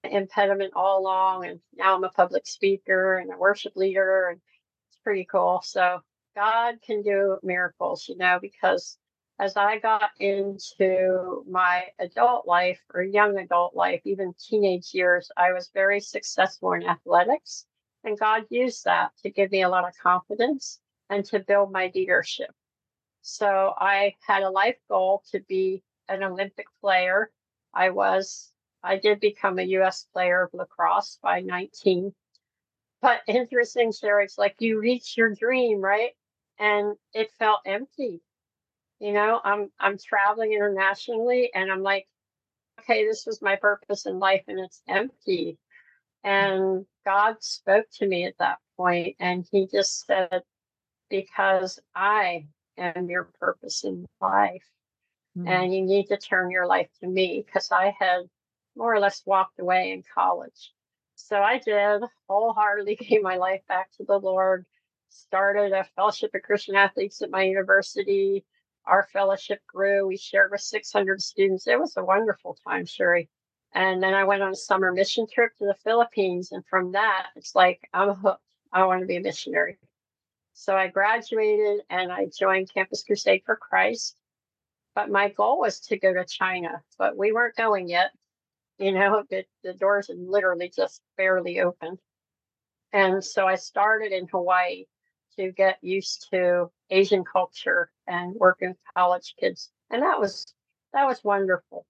impediment 0.03 0.73
all 0.75 0.99
along 0.99 1.45
and 1.45 1.59
now 1.75 1.95
I'm 1.95 2.03
a 2.03 2.09
public 2.09 2.45
speaker 2.45 3.17
and 3.17 3.31
a 3.31 3.37
worship 3.37 3.75
leader 3.75 4.29
and 4.29 4.41
it's 4.89 4.99
pretty 5.03 5.25
cool. 5.25 5.61
So 5.63 5.99
God 6.35 6.75
can 6.85 7.01
do 7.01 7.37
miracles, 7.43 8.07
you 8.09 8.17
know, 8.17 8.39
because 8.41 8.97
as 9.39 9.57
I 9.57 9.79
got 9.79 10.11
into 10.19 11.43
my 11.49 11.85
adult 11.99 12.47
life 12.47 12.81
or 12.93 13.01
young 13.01 13.37
adult 13.37 13.75
life, 13.75 14.01
even 14.05 14.33
teenage 14.39 14.93
years, 14.93 15.31
I 15.37 15.53
was 15.53 15.71
very 15.73 15.99
successful 15.99 16.73
in 16.73 16.83
athletics. 16.83 17.65
And 18.03 18.19
God 18.19 18.43
used 18.49 18.83
that 18.85 19.11
to 19.23 19.31
give 19.31 19.51
me 19.51 19.63
a 19.63 19.69
lot 19.69 19.87
of 19.87 19.97
confidence 19.97 20.79
and 21.09 21.23
to 21.25 21.39
build 21.39 21.71
my 21.71 21.91
leadership. 21.95 22.51
So 23.21 23.73
I 23.77 24.15
had 24.25 24.43
a 24.43 24.49
life 24.49 24.77
goal 24.89 25.23
to 25.31 25.39
be 25.47 25.83
an 26.09 26.23
Olympic 26.23 26.67
player. 26.81 27.31
I 27.73 27.89
was, 27.91 28.51
I 28.83 28.97
did 28.97 29.19
become 29.19 29.59
a 29.59 29.63
US 29.79 30.07
player 30.13 30.43
of 30.43 30.53
lacrosse 30.53 31.19
by 31.21 31.41
19. 31.41 32.13
But 33.01 33.21
interesting, 33.27 33.91
Sherry, 33.91 34.25
it's 34.25 34.37
like 34.37 34.55
you 34.59 34.79
reach 34.79 35.17
your 35.17 35.33
dream, 35.33 35.81
right? 35.81 36.11
And 36.59 36.95
it 37.13 37.31
felt 37.39 37.59
empty 37.65 38.21
you 39.03 39.11
know, 39.11 39.41
I'm 39.43 39.69
I'm 39.81 39.97
traveling 39.97 40.53
internationally 40.53 41.51
and 41.53 41.69
I'm 41.69 41.83
like, 41.83 42.07
okay, 42.79 43.05
this 43.05 43.25
was 43.25 43.41
my 43.41 43.57
purpose 43.57 44.05
in 44.05 44.17
life 44.17 44.43
and 44.47 44.59
it's 44.59 44.81
empty. 44.87 45.57
And 46.23 46.85
God 47.05 47.43
spoke 47.43 47.85
to 47.95 48.07
me 48.07 48.25
at 48.25 48.37
that 48.39 48.59
point 48.77 49.17
and 49.19 49.45
he 49.51 49.67
just 49.67 50.05
said, 50.05 50.43
because 51.09 51.81
I 51.93 52.47
am 52.77 53.09
your 53.09 53.25
purpose 53.41 53.83
in 53.83 54.05
life. 54.21 54.63
Mm-hmm. 55.37 55.47
And 55.47 55.73
you 55.73 55.81
need 55.81 56.07
to 56.07 56.17
turn 56.17 56.51
your 56.51 56.67
life 56.67 56.89
to 56.99 57.07
me 57.07 57.43
because 57.45 57.71
I 57.71 57.95
had 57.97 58.29
more 58.75 58.93
or 58.93 58.99
less 58.99 59.23
walked 59.25 59.59
away 59.59 59.91
in 59.91 60.03
college. 60.13 60.73
So 61.15 61.37
I 61.37 61.59
did 61.59 62.01
wholeheartedly 62.27 62.95
gave 62.99 63.21
my 63.21 63.37
life 63.37 63.61
back 63.67 63.91
to 63.97 64.03
the 64.03 64.19
Lord, 64.19 64.65
started 65.09 65.71
a 65.73 65.85
fellowship 65.95 66.31
of 66.35 66.41
Christian 66.43 66.75
athletes 66.75 67.21
at 67.21 67.31
my 67.31 67.43
university, 67.43 68.45
our 68.85 69.07
fellowship 69.13 69.61
grew. 69.67 70.07
We 70.07 70.17
shared 70.17 70.51
with 70.51 70.61
600 70.61 71.21
students. 71.21 71.67
It 71.67 71.79
was 71.79 71.95
a 71.95 72.03
wonderful 72.03 72.57
time, 72.67 72.85
Sherry. 72.85 73.29
And 73.73 74.03
then 74.03 74.13
I 74.13 74.25
went 74.25 74.43
on 74.43 74.51
a 74.51 74.55
summer 74.55 74.91
mission 74.91 75.25
trip 75.31 75.55
to 75.57 75.65
the 75.65 75.75
Philippines. 75.83 76.51
And 76.51 76.65
from 76.65 76.91
that, 76.91 77.27
it's 77.35 77.55
like, 77.55 77.87
I'm 77.93 78.13
hooked. 78.13 78.43
I 78.71 78.85
want 78.85 79.01
to 79.01 79.07
be 79.07 79.15
a 79.15 79.21
missionary. 79.21 79.77
So 80.53 80.75
I 80.75 80.87
graduated 80.87 81.81
and 81.89 82.11
I 82.11 82.27
joined 82.37 82.73
Campus 82.73 83.03
Crusade 83.03 83.43
for 83.45 83.55
Christ. 83.55 84.15
But 84.95 85.09
my 85.09 85.29
goal 85.29 85.59
was 85.59 85.79
to 85.81 85.97
go 85.97 86.13
to 86.13 86.25
China, 86.25 86.81
but 86.97 87.17
we 87.17 87.31
weren't 87.31 87.55
going 87.55 87.87
yet. 87.87 88.11
You 88.77 88.91
know, 88.91 89.23
the, 89.29 89.45
the 89.63 89.73
doors 89.73 90.07
had 90.07 90.17
literally 90.17 90.71
just 90.75 91.01
barely 91.17 91.61
opened. 91.61 91.99
And 92.91 93.23
so 93.23 93.47
I 93.47 93.55
started 93.55 94.11
in 94.11 94.27
Hawaii 94.27 94.85
to 95.35 95.51
get 95.51 95.79
used 95.81 96.27
to 96.31 96.69
Asian 96.91 97.23
culture 97.23 97.89
and 98.07 98.35
working 98.35 98.69
with 98.69 98.77
college 98.95 99.33
kids. 99.39 99.71
And 99.89 100.03
that 100.03 100.19
was 100.19 100.53
that 100.93 101.05
was 101.05 101.23
wonderful. 101.23 101.87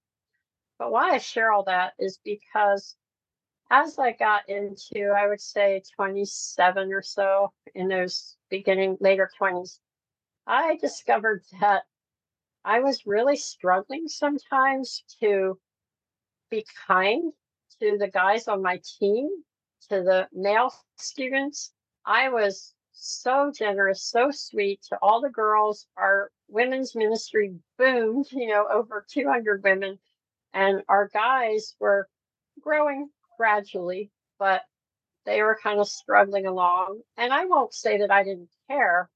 But 0.79 0.91
why 0.91 1.11
I 1.11 1.17
share 1.17 1.51
all 1.51 1.63
that 1.65 1.93
is 1.99 2.19
because 2.23 2.95
as 3.69 3.97
I 3.99 4.11
got 4.11 4.47
into, 4.47 5.07
I 5.07 5.27
would 5.27 5.41
say 5.41 5.81
27 5.95 6.93
or 6.93 7.01
so 7.01 7.51
in 7.75 7.87
those 7.87 8.37
beginning 8.49 8.97
later 8.99 9.29
20s, 9.39 9.79
I 10.45 10.75
discovered 10.77 11.43
that 11.59 11.83
I 12.65 12.79
was 12.79 13.05
really 13.05 13.35
struggling 13.35 14.07
sometimes 14.07 15.03
to 15.19 15.59
be 16.49 16.65
kind 16.87 17.33
to 17.79 17.97
the 17.97 18.07
guys 18.07 18.47
on 18.47 18.61
my 18.61 18.79
team, 18.99 19.29
to 19.89 20.01
the 20.01 20.27
male 20.31 20.73
students. 20.97 21.73
I 22.05 22.29
was 22.29 22.73
so 22.93 23.51
generous, 23.51 24.03
so 24.03 24.29
sweet 24.31 24.81
to 24.89 24.97
all 25.01 25.19
the 25.19 25.29
girls. 25.29 25.87
Our 25.97 26.31
women's 26.47 26.95
ministry 26.95 27.55
boomed, 27.77 28.27
you 28.31 28.47
know, 28.47 28.67
over 28.71 29.05
200 29.09 29.63
women. 29.63 29.99
And 30.53 30.83
our 30.87 31.09
guys 31.13 31.75
were 31.79 32.07
growing 32.61 33.09
gradually, 33.37 34.11
but 34.39 34.61
they 35.25 35.41
were 35.41 35.57
kind 35.61 35.79
of 35.79 35.87
struggling 35.87 36.45
along. 36.45 37.01
And 37.17 37.33
I 37.33 37.45
won't 37.45 37.73
say 37.73 37.97
that 37.97 38.11
I 38.11 38.23
didn't 38.23 38.49
care, 38.69 39.09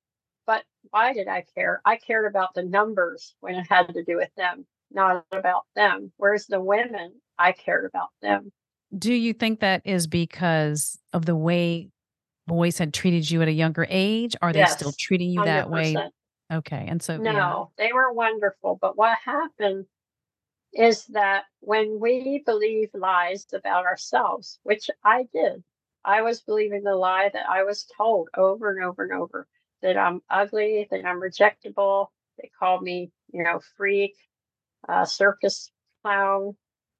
why 0.91 1.13
did 1.13 1.27
I 1.27 1.44
care? 1.56 1.82
I 1.86 1.98
cared 1.98 2.25
about 2.25 2.53
the 2.53 2.63
numbers 2.63 3.36
when 3.39 3.56
it 3.56 3.67
had 3.70 3.94
to 3.94 4.03
do 4.03 4.17
with 4.17 4.34
them, 4.36 4.65
not 4.91 5.25
about 5.32 5.63
them. 5.75 6.12
Whereas 6.17 6.48
the 6.48 6.60
women, 6.62 7.13
I 7.38 7.51
cared 7.51 7.86
about 7.86 8.10
them. 8.22 8.51
Do 8.98 9.13
you 9.13 9.34
think 9.34 9.60
that 9.60 9.82
is 9.86 10.08
because 10.08 10.98
of 11.13 11.25
the 11.25 11.36
way 11.36 11.89
boys 12.48 12.77
had 12.77 12.94
treated 12.94 13.29
you 13.29 13.41
at 13.41 13.48
a 13.48 13.53
younger 13.53 13.86
age? 13.89 14.36
Are 14.41 14.53
they 14.53 14.65
still 14.65 14.94
treating 14.98 15.29
you 15.29 15.44
that 15.44 15.70
way? 15.70 15.96
Okay. 16.51 16.86
And 16.88 17.01
so, 17.03 17.13
yeah. 17.13 17.34
No, 17.34 17.72
they 17.77 17.91
were 17.94 18.13
wonderful. 18.13 18.77
But 18.82 18.98
what 18.98 19.17
happened 19.24 19.86
is 20.74 21.06
that 21.08 21.44
when 21.60 22.00
we 22.00 22.44
believe 22.46 22.89
lies 22.94 23.46
about 23.53 23.86
ourselves, 23.86 24.60
which 24.63 24.89
I 25.03 25.27
did, 25.34 25.63
I 26.06 26.22
was 26.22 26.41
believing 26.41 26.84
the 26.84 26.96
lie 26.96 27.29
that 27.34 27.50
I 27.50 27.63
was 27.63 27.86
told 27.98 28.29
over 28.38 28.70
and 28.70 28.86
over 28.86 29.03
and 29.03 29.13
over 29.13 29.48
that 29.81 29.98
I'm 29.98 30.22
ugly, 30.29 30.88
that 30.91 31.05
I'm 31.05 31.22
rejectable. 31.22 32.07
They 32.41 32.51
called 32.60 32.84
me, 32.84 33.12
you 33.31 33.43
know, 33.43 33.60
freak, 33.77 34.15
uh, 34.88 35.05
circus 35.05 35.72
clown, 36.01 36.55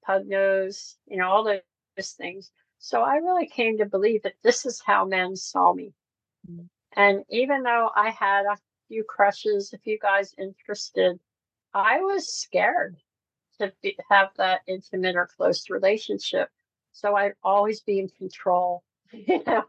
pug 0.06 0.28
nose, 0.28 0.98
you 1.08 1.18
know, 1.18 1.30
all 1.30 1.44
those 1.44 2.12
things. 2.12 2.52
So 2.80 3.02
I 3.02 3.18
really 3.18 3.48
came 3.48 3.78
to 3.80 3.86
believe 3.86 4.24
that 4.24 4.36
this 4.44 4.66
is 4.66 4.82
how 4.86 5.06
men 5.06 5.36
saw 5.36 5.74
me. 5.74 5.94
Mm. 6.50 6.68
And 6.96 7.24
even 7.30 7.64
though 7.64 7.90
I 7.96 8.10
had 8.12 8.46
a 8.46 8.58
few 8.88 9.04
crushes, 9.04 9.74
a 9.74 9.78
few 9.80 10.00
guys 10.00 10.34
interested, 10.38 11.20
I 11.74 12.00
was 12.00 12.34
scared 12.34 12.98
to 13.60 13.72
be, 13.82 13.98
have 14.10 14.30
that 14.38 14.62
intimate 14.68 15.16
or 15.16 15.28
close 15.38 15.70
relationship. 15.70 16.50
So 16.92 17.16
I'd 17.16 17.34
always 17.44 17.82
be 17.82 18.00
in 18.00 18.10
control, 18.10 18.84
you 19.12 19.44
know. 19.46 19.64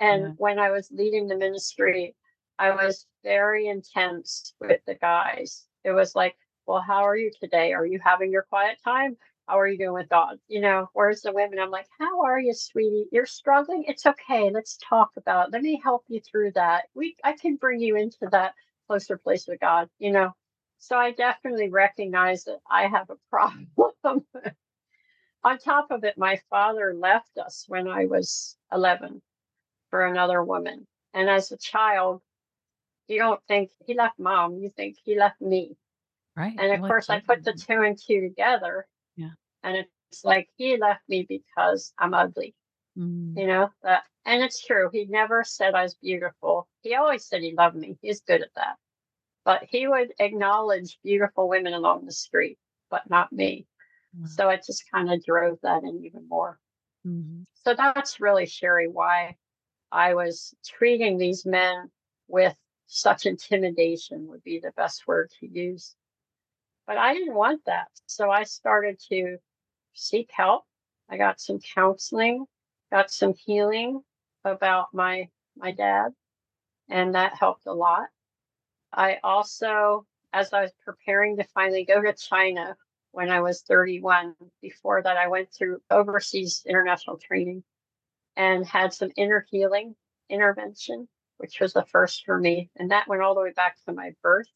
And 0.00 0.22
Yeah. 0.22 0.32
when 0.36 0.58
I 0.58 0.70
was 0.70 0.90
leading 0.90 1.28
the 1.28 1.36
ministry, 1.36 2.14
I 2.58 2.70
was 2.70 3.06
very 3.22 3.66
intense 3.68 4.54
with 4.60 4.80
the 4.86 4.94
guys. 4.94 5.64
It 5.84 5.92
was 5.92 6.14
like, 6.14 6.36
well, 6.66 6.80
how 6.80 7.02
are 7.02 7.16
you 7.16 7.30
today? 7.40 7.72
Are 7.72 7.86
you 7.86 7.98
having 8.02 8.30
your 8.30 8.42
quiet 8.42 8.78
time? 8.82 9.16
How 9.46 9.58
are 9.60 9.68
you 9.68 9.76
doing 9.76 9.92
with 9.92 10.08
God? 10.08 10.38
You 10.48 10.60
know, 10.60 10.88
whereas 10.94 11.20
the 11.20 11.32
women, 11.32 11.58
I'm 11.58 11.70
like, 11.70 11.88
how 11.98 12.22
are 12.22 12.38
you, 12.38 12.54
sweetie? 12.54 13.06
You're 13.12 13.26
struggling. 13.26 13.84
It's 13.86 14.06
okay. 14.06 14.50
Let's 14.50 14.78
talk 14.88 15.10
about. 15.16 15.48
It. 15.48 15.52
Let 15.52 15.62
me 15.62 15.80
help 15.82 16.04
you 16.08 16.20
through 16.20 16.52
that. 16.52 16.84
We, 16.94 17.16
I 17.22 17.32
can 17.32 17.56
bring 17.56 17.80
you 17.80 17.96
into 17.96 18.28
that 18.30 18.54
closer 18.86 19.18
place 19.18 19.46
with 19.46 19.60
God. 19.60 19.90
You 19.98 20.12
know, 20.12 20.34
so 20.78 20.96
I 20.96 21.10
definitely 21.12 21.68
recognize 21.70 22.44
that 22.44 22.60
I 22.70 22.86
have 22.86 23.10
a 23.10 23.16
problem. 23.30 23.68
On 25.44 25.58
top 25.58 25.90
of 25.90 26.04
it, 26.04 26.16
my 26.16 26.40
father 26.48 26.94
left 26.94 27.36
us 27.36 27.66
when 27.68 27.86
I 27.86 28.06
was 28.06 28.56
11 28.72 29.20
for 29.90 30.06
another 30.06 30.42
woman. 30.42 30.86
And 31.12 31.28
as 31.28 31.52
a 31.52 31.58
child, 31.58 32.22
you 33.08 33.18
don't 33.18 33.40
think 33.48 33.70
he 33.86 33.94
left 33.94 34.18
mom, 34.18 34.58
you 34.58 34.70
think 34.70 34.96
he 35.04 35.18
left 35.18 35.40
me. 35.40 35.76
Right. 36.36 36.54
And 36.58 36.72
of 36.72 36.80
Well, 36.80 36.90
course, 36.90 37.10
I 37.10 37.20
put 37.20 37.44
the 37.44 37.52
two 37.52 37.80
and 37.82 37.98
two 37.98 38.20
together. 38.20 38.86
Yeah. 39.16 39.30
And 39.62 39.76
it's 40.10 40.24
like 40.24 40.48
he 40.56 40.76
left 40.76 41.02
me 41.08 41.24
because 41.28 41.92
I'm 41.98 42.14
ugly, 42.14 42.54
Mm, 42.98 43.36
you 43.38 43.46
know? 43.46 43.70
That, 43.82 44.04
and 44.24 44.42
it's 44.42 44.64
true. 44.64 44.88
He 44.92 45.04
never 45.06 45.44
said 45.44 45.74
I 45.74 45.82
was 45.82 45.94
beautiful. 45.94 46.68
He 46.82 46.94
always 46.94 47.24
said 47.26 47.42
he 47.42 47.52
loved 47.54 47.76
me. 47.76 47.98
He's 48.00 48.20
good 48.20 48.42
at 48.42 48.54
that. 48.56 48.76
But 49.44 49.64
he 49.64 49.86
would 49.88 50.12
acknowledge 50.18 50.98
beautiful 51.02 51.48
women 51.48 51.74
along 51.74 52.06
the 52.06 52.12
street, 52.12 52.58
but 52.90 53.08
not 53.10 53.32
me. 53.32 53.66
wow. 54.16 54.26
So 54.26 54.48
it 54.50 54.64
just 54.66 54.90
kind 54.90 55.12
of 55.12 55.24
drove 55.24 55.58
that 55.62 55.82
in 55.82 56.04
even 56.04 56.28
more. 56.28 56.58
Mhm. 57.06 57.44
So 57.54 57.74
that's 57.74 58.20
really, 58.20 58.46
Sherry, 58.46 58.88
why 58.88 59.36
I 59.92 60.14
was 60.14 60.54
treating 60.64 61.18
these 61.18 61.44
men 61.44 61.90
with 62.28 62.56
such 62.86 63.26
intimidation, 63.26 64.26
would 64.28 64.42
be 64.44 64.60
the 64.60 64.72
best 64.72 65.06
word 65.06 65.30
to 65.40 65.46
use. 65.46 65.94
But 66.86 66.98
I 66.98 67.14
didn't 67.14 67.34
want 67.34 67.64
that. 67.66 67.88
So 68.06 68.30
I 68.30 68.44
started 68.44 69.00
to 69.08 69.38
seek 69.94 70.30
help. 70.32 70.64
I 71.08 71.16
got 71.16 71.40
some 71.40 71.60
counseling, 71.60 72.46
got 72.90 73.10
some 73.10 73.34
healing 73.34 74.02
about 74.44 74.92
my 74.92 75.28
my 75.56 75.72
dad, 75.72 76.12
and 76.88 77.14
that 77.14 77.34
helped 77.34 77.66
a 77.66 77.72
lot. 77.72 78.08
I 78.92 79.18
also, 79.22 80.06
as 80.32 80.52
I 80.52 80.62
was 80.62 80.72
preparing 80.84 81.36
to 81.36 81.44
finally 81.54 81.84
go 81.84 82.00
to 82.02 82.12
China 82.12 82.76
when 83.12 83.30
I 83.30 83.40
was 83.40 83.62
31, 83.62 84.34
before 84.60 85.02
that, 85.02 85.16
I 85.16 85.28
went 85.28 85.52
through 85.52 85.80
overseas 85.90 86.64
international 86.66 87.18
training 87.18 87.62
and 88.36 88.66
had 88.66 88.92
some 88.92 89.10
inner 89.16 89.46
healing 89.50 89.94
intervention, 90.28 91.08
which 91.38 91.60
was 91.60 91.72
the 91.72 91.84
first 91.90 92.24
for 92.24 92.38
me. 92.38 92.70
And 92.76 92.90
that 92.90 93.08
went 93.08 93.22
all 93.22 93.34
the 93.34 93.42
way 93.42 93.52
back 93.52 93.76
to 93.86 93.92
my 93.92 94.12
birth, 94.22 94.46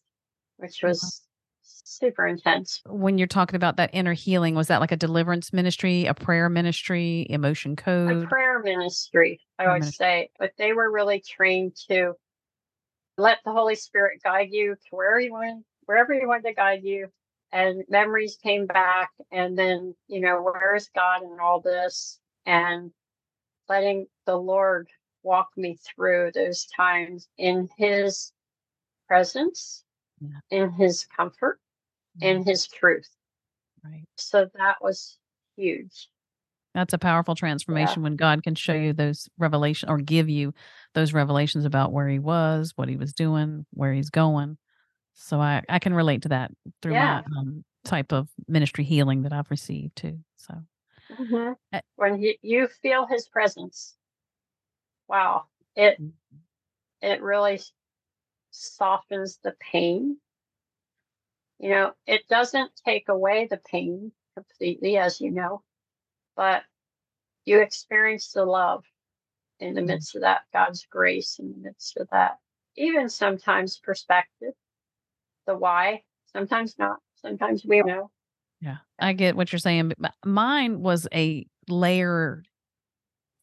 which 0.56 0.80
Wow. 0.82 0.90
was 0.90 1.22
super 1.62 2.26
intense. 2.26 2.80
When 2.86 3.18
you're 3.18 3.26
talking 3.26 3.56
about 3.56 3.76
that 3.76 3.90
inner 3.92 4.14
healing, 4.14 4.54
was 4.54 4.68
that 4.68 4.80
like 4.80 4.92
a 4.92 4.96
deliverance 4.96 5.52
ministry, 5.52 6.06
a 6.06 6.14
prayer 6.14 6.48
ministry, 6.48 7.26
emotion 7.28 7.76
code? 7.76 8.24
A 8.24 8.26
prayer 8.26 8.60
ministry, 8.60 9.40
I 9.58 9.64
Prayer 9.64 9.74
ministry. 9.74 10.06
say, 10.06 10.30
but 10.38 10.52
they 10.58 10.72
were 10.72 10.90
really 10.90 11.20
trained 11.20 11.76
to 11.88 12.14
let 13.16 13.38
the 13.44 13.52
Holy 13.52 13.74
Spirit 13.74 14.22
guide 14.22 14.48
you 14.50 14.74
to 14.74 14.80
where 14.90 15.18
you 15.18 15.32
want, 15.32 15.64
wherever 15.86 16.14
you 16.14 16.28
want 16.28 16.44
to 16.44 16.54
guide 16.54 16.84
you. 16.84 17.08
And 17.50 17.82
memories 17.88 18.38
came 18.42 18.66
back, 18.66 19.10
and 19.32 19.58
then 19.58 19.94
you 20.06 20.20
know 20.20 20.42
where 20.42 20.76
is 20.76 20.90
God 20.94 21.22
in 21.22 21.38
all 21.40 21.60
this, 21.60 22.20
and 22.44 22.90
letting 23.68 24.06
the 24.26 24.36
Lord 24.36 24.88
walk 25.22 25.48
me 25.56 25.76
through 25.76 26.32
those 26.34 26.66
times 26.66 27.28
in 27.38 27.68
His 27.76 28.32
presence, 29.06 29.84
Yeah. 30.20 30.40
in 30.50 30.70
His 30.72 31.06
comfort, 31.16 31.60
in 32.20 32.38
Mm, 32.38 32.46
His 32.46 32.66
truth. 32.66 33.08
Right. 33.84 34.04
So 34.16 34.48
that 34.54 34.76
was 34.80 35.18
huge. 35.56 36.08
That's 36.74 36.92
a 36.92 36.98
powerful 36.98 37.34
Yeah. 37.34 37.38
transformation 37.40 38.02
when 38.02 38.16
God 38.16 38.42
can 38.42 38.54
show 38.54 38.74
you 38.74 38.92
those 38.92 39.28
revelation 39.38 39.88
or 39.88 39.98
give 39.98 40.28
you 40.28 40.54
those 40.94 41.12
revelations 41.12 41.64
about 41.64 41.92
where 41.92 42.08
he 42.08 42.18
was, 42.18 42.72
what 42.76 42.88
he 42.88 42.96
was 42.96 43.12
doing, 43.12 43.66
where 43.72 43.92
he's 43.92 44.10
going. 44.10 44.58
So 45.14 45.40
I, 45.40 45.62
I 45.68 45.80
can 45.80 45.94
relate 45.94 46.22
to 46.22 46.28
that 46.28 46.52
through 46.80 46.94
Yeah. 46.94 47.22
my 47.22 47.38
um, 47.38 47.64
type 47.84 48.12
of 48.12 48.28
ministry 48.46 48.84
healing 48.84 49.22
that 49.22 49.32
I've 49.32 49.50
received 49.50 49.96
too. 49.96 50.20
So 50.36 50.54
hmm 51.10 51.52
uh, 51.72 51.80
When 51.96 52.20
he, 52.20 52.38
you 52.42 52.68
feel 52.82 53.06
His 53.06 53.28
presence, 53.28 53.96
wow, 55.08 55.44
it 55.76 56.00
mm, 56.00 56.12
it 57.02 57.22
really 57.22 57.60
softens 58.50 59.38
the 59.42 59.54
pain. 59.60 60.18
You 61.58 61.70
know, 61.70 61.92
it 62.06 62.28
doesn't 62.28 62.72
take 62.84 63.08
away 63.08 63.46
the 63.50 63.58
pain 63.70 64.12
completely, 64.34 64.96
as 64.98 65.20
you 65.20 65.30
know, 65.30 65.62
but 66.36 66.62
you 67.44 67.60
experience 67.60 68.32
the 68.32 68.44
love 68.44 68.84
in 69.60 69.74
the 69.74 69.82
mm, 69.82 69.86
midst 69.86 70.14
of 70.14 70.22
that, 70.22 70.42
God's 70.52 70.86
grace 70.86 71.38
in 71.38 71.50
the 71.52 71.58
midst 71.58 71.96
of 71.98 72.08
that. 72.12 72.38
Even 72.76 73.08
sometimes 73.08 73.78
perspective, 73.78 74.54
the 75.46 75.56
why, 75.56 76.02
sometimes 76.32 76.78
not, 76.78 76.98
sometimes 77.16 77.64
we 77.64 77.82
know. 77.82 78.10
yeah, 78.60 78.78
I 78.98 79.12
get 79.12 79.36
what 79.36 79.52
you're 79.52 79.58
saying. 79.58 79.92
But 79.98 80.14
mine 80.24 80.80
was 80.82 81.06
a 81.14 81.46
layer 81.68 82.42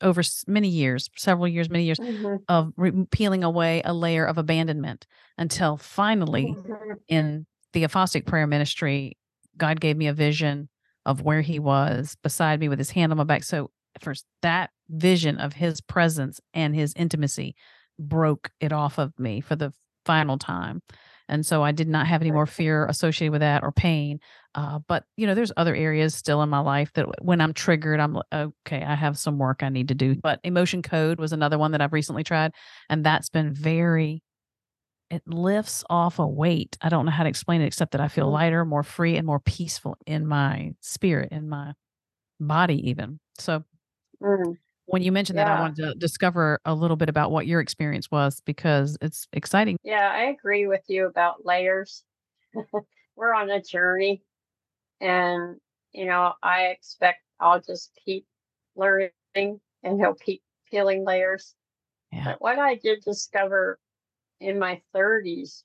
over 0.01 0.21
many 0.47 0.67
years, 0.67 1.09
several 1.17 1.47
years, 1.47 1.69
many 1.69 1.85
years 1.85 1.99
hmm 1.99 2.35
of 2.47 2.73
re- 2.77 3.05
peeling 3.11 3.43
away 3.43 3.81
a 3.85 3.93
layer 3.93 4.25
of 4.25 4.37
abandonment 4.37 5.07
until 5.37 5.77
finally 5.77 6.59
hmm 6.67 6.93
in 7.07 7.45
the 7.73 7.83
apostolic 7.83 8.25
prayer 8.25 8.47
ministry, 8.47 9.17
God 9.57 9.79
gave 9.79 9.97
me 9.97 10.07
a 10.07 10.13
vision 10.13 10.69
of 11.05 11.21
where 11.21 11.41
he 11.41 11.59
was 11.59 12.15
beside 12.23 12.59
me 12.59 12.67
with 12.69 12.79
his 12.79 12.89
hand 12.91 13.11
on 13.11 13.17
my 13.17 13.23
back. 13.23 13.43
So 13.43 13.71
first 14.01 14.25
that 14.41 14.71
vision 14.89 15.37
of 15.37 15.53
his 15.53 15.81
presence 15.81 16.39
and 16.53 16.75
his 16.75 16.93
intimacy 16.95 17.55
broke 17.99 18.51
it 18.59 18.71
off 18.71 18.97
of 18.97 19.17
me 19.19 19.41
for 19.41 19.55
the 19.55 19.71
final 20.05 20.37
time. 20.37 20.81
And 21.27 21.45
so 21.45 21.63
I 21.63 21.71
did 21.71 21.87
not 21.87 22.07
have 22.07 22.21
any 22.21 22.31
more 22.31 22.45
fear 22.45 22.85
associated 22.85 23.31
with 23.31 23.41
that 23.41 23.63
or 23.63 23.71
pain. 23.71 24.19
Uh, 24.53 24.79
but 24.87 25.05
you 25.17 25.27
know, 25.27 25.33
there's 25.35 25.51
other 25.57 25.75
areas 25.75 26.15
still 26.15 26.41
in 26.41 26.49
my 26.49 26.59
life 26.59 26.91
that 26.93 27.23
when 27.23 27.41
I'm 27.41 27.53
triggered, 27.53 27.99
I'm 27.99 28.17
okay, 28.31 28.83
I 28.83 28.95
have 28.95 29.17
some 29.17 29.37
work 29.37 29.63
I 29.63 29.69
need 29.69 29.87
to 29.89 29.95
do. 29.95 30.15
But 30.15 30.39
emotion 30.43 30.81
code 30.81 31.19
was 31.19 31.33
another 31.33 31.57
one 31.57 31.71
that 31.71 31.81
I've 31.81 31.93
recently 31.93 32.23
tried, 32.23 32.51
and 32.89 33.03
that's 33.05 33.29
been 33.29 33.53
very 33.53 34.21
it 35.09 35.21
lifts 35.27 35.83
off 35.89 36.19
a 36.19 36.27
weight. 36.27 36.77
I 36.81 36.89
don't 36.89 37.05
know 37.05 37.11
how 37.11 37.23
to 37.23 37.29
explain 37.29 37.61
it 37.61 37.67
except 37.67 37.91
that 37.91 38.01
I 38.01 38.07
feel 38.07 38.29
Mm, 38.29 38.31
lighter, 38.31 38.65
more 38.65 38.83
free, 38.83 39.17
and 39.17 39.25
more 39.25 39.39
peaceful 39.39 39.97
in 40.07 40.27
my 40.27 40.73
spirit, 40.81 41.29
in 41.31 41.47
my 41.47 41.73
body, 42.39 42.89
even. 42.89 43.19
So 43.39 43.63
mm, 44.21 44.57
when 44.87 45.01
you 45.01 45.11
mentioned 45.11 45.39
that, 45.39 45.47
I 45.47 45.59
wanted 45.59 45.77
to 45.77 45.93
discover 45.95 46.59
a 46.65 46.73
little 46.73 46.97
bit 46.97 47.09
about 47.09 47.31
what 47.31 47.47
your 47.47 47.59
experience 47.59 48.11
was 48.11 48.41
because 48.45 48.97
it's 49.01 49.27
exciting. 49.33 49.77
Yeah, 49.83 50.11
I 50.13 50.25
agree 50.25 50.67
with 50.67 50.83
you 50.87 51.07
about 51.07 51.45
layers. 51.45 52.03
We're 53.15 53.33
on 53.33 53.49
a 53.49 53.61
journey, 53.61 54.21
and 55.01 55.57
you 55.91 56.05
know, 56.05 56.33
I 56.43 56.67
expect 56.67 57.19
I'll 57.39 57.61
just 57.61 57.91
keep 58.03 58.25
learning, 58.75 59.11
and 59.35 59.99
he'll 59.99 60.15
keep 60.15 60.41
peeling 60.69 61.05
layers. 61.05 61.55
Yeah. 62.11 62.23
But 62.25 62.41
what 62.41 62.59
I 62.59 62.75
did 62.75 63.03
discover 63.03 63.79
in 64.39 64.59
my 64.59 64.81
30s, 64.95 65.63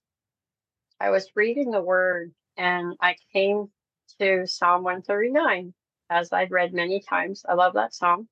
I 1.00 1.11
was 1.11 1.30
reading 1.35 1.70
the 1.70 1.83
word 1.83 2.33
and 2.56 2.94
I 3.00 3.16
came 3.33 3.70
to 4.18 4.46
Psalm 4.46 4.83
139, 4.83 5.72
as 6.11 6.33
I'd 6.33 6.50
read 6.50 6.74
many 6.74 7.00
times. 7.00 7.44
I 7.48 7.54
love 7.54 7.74
that 7.74 7.94
psalm. 7.94 8.28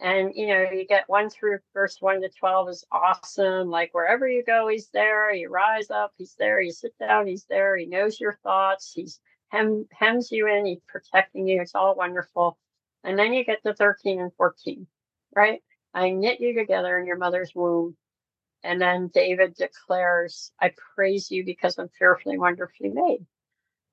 And 0.00 0.32
you 0.34 0.48
know, 0.48 0.70
you 0.70 0.86
get 0.86 1.08
one 1.08 1.30
through 1.30 1.58
verse 1.72 1.96
one 2.00 2.20
to 2.22 2.28
twelve 2.28 2.68
is 2.68 2.84
awesome. 2.90 3.70
Like 3.70 3.94
wherever 3.94 4.28
you 4.28 4.42
go, 4.44 4.68
he's 4.68 4.88
there. 4.88 5.32
You 5.32 5.48
rise 5.48 5.90
up, 5.90 6.12
he's 6.18 6.34
there. 6.38 6.60
You 6.60 6.72
sit 6.72 6.94
down, 6.98 7.26
he's 7.26 7.44
there. 7.48 7.76
He 7.76 7.86
knows 7.86 8.20
your 8.20 8.38
thoughts. 8.42 8.92
He's 8.94 9.20
hem 9.48 9.86
hems 9.92 10.32
you 10.32 10.48
in. 10.48 10.66
He's 10.66 10.80
protecting 10.88 11.46
you. 11.46 11.60
It's 11.60 11.74
all 11.74 11.94
wonderful. 11.94 12.58
And 13.04 13.18
then 13.18 13.32
you 13.32 13.44
get 13.44 13.62
to 13.62 13.74
thirteen 13.74 14.20
and 14.20 14.32
fourteen, 14.34 14.86
right? 15.34 15.62
I 15.94 16.10
knit 16.10 16.40
you 16.40 16.54
together 16.54 16.98
in 16.98 17.06
your 17.06 17.18
mother's 17.18 17.52
womb. 17.54 17.96
And 18.64 18.80
then 18.80 19.10
David 19.14 19.54
declares, 19.54 20.50
I 20.60 20.72
praise 20.96 21.30
you 21.30 21.44
because 21.44 21.78
I'm 21.78 21.90
fearfully, 21.98 22.38
wonderfully 22.38 22.88
made. 22.88 23.26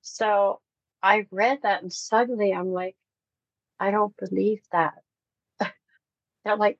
So 0.00 0.60
I 1.02 1.26
read 1.30 1.60
that 1.62 1.82
and 1.82 1.92
suddenly 1.92 2.52
I'm 2.52 2.72
like, 2.72 2.96
I 3.78 3.90
don't 3.90 4.16
believe 4.16 4.62
that. 4.72 4.94
They're 6.44 6.56
like, 6.56 6.78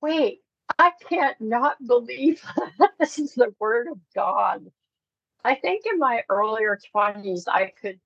wait, 0.00 0.40
I 0.78 0.92
can't 1.08 1.40
not 1.40 1.76
believe 1.84 2.42
this 2.98 3.18
is 3.18 3.34
the 3.34 3.54
word 3.58 3.88
of 3.88 3.98
God. 4.14 4.70
I 5.44 5.54
think 5.54 5.84
in 5.90 5.98
my 5.98 6.22
earlier 6.28 6.78
20s, 6.94 7.44
I 7.46 7.72
could, 7.80 8.00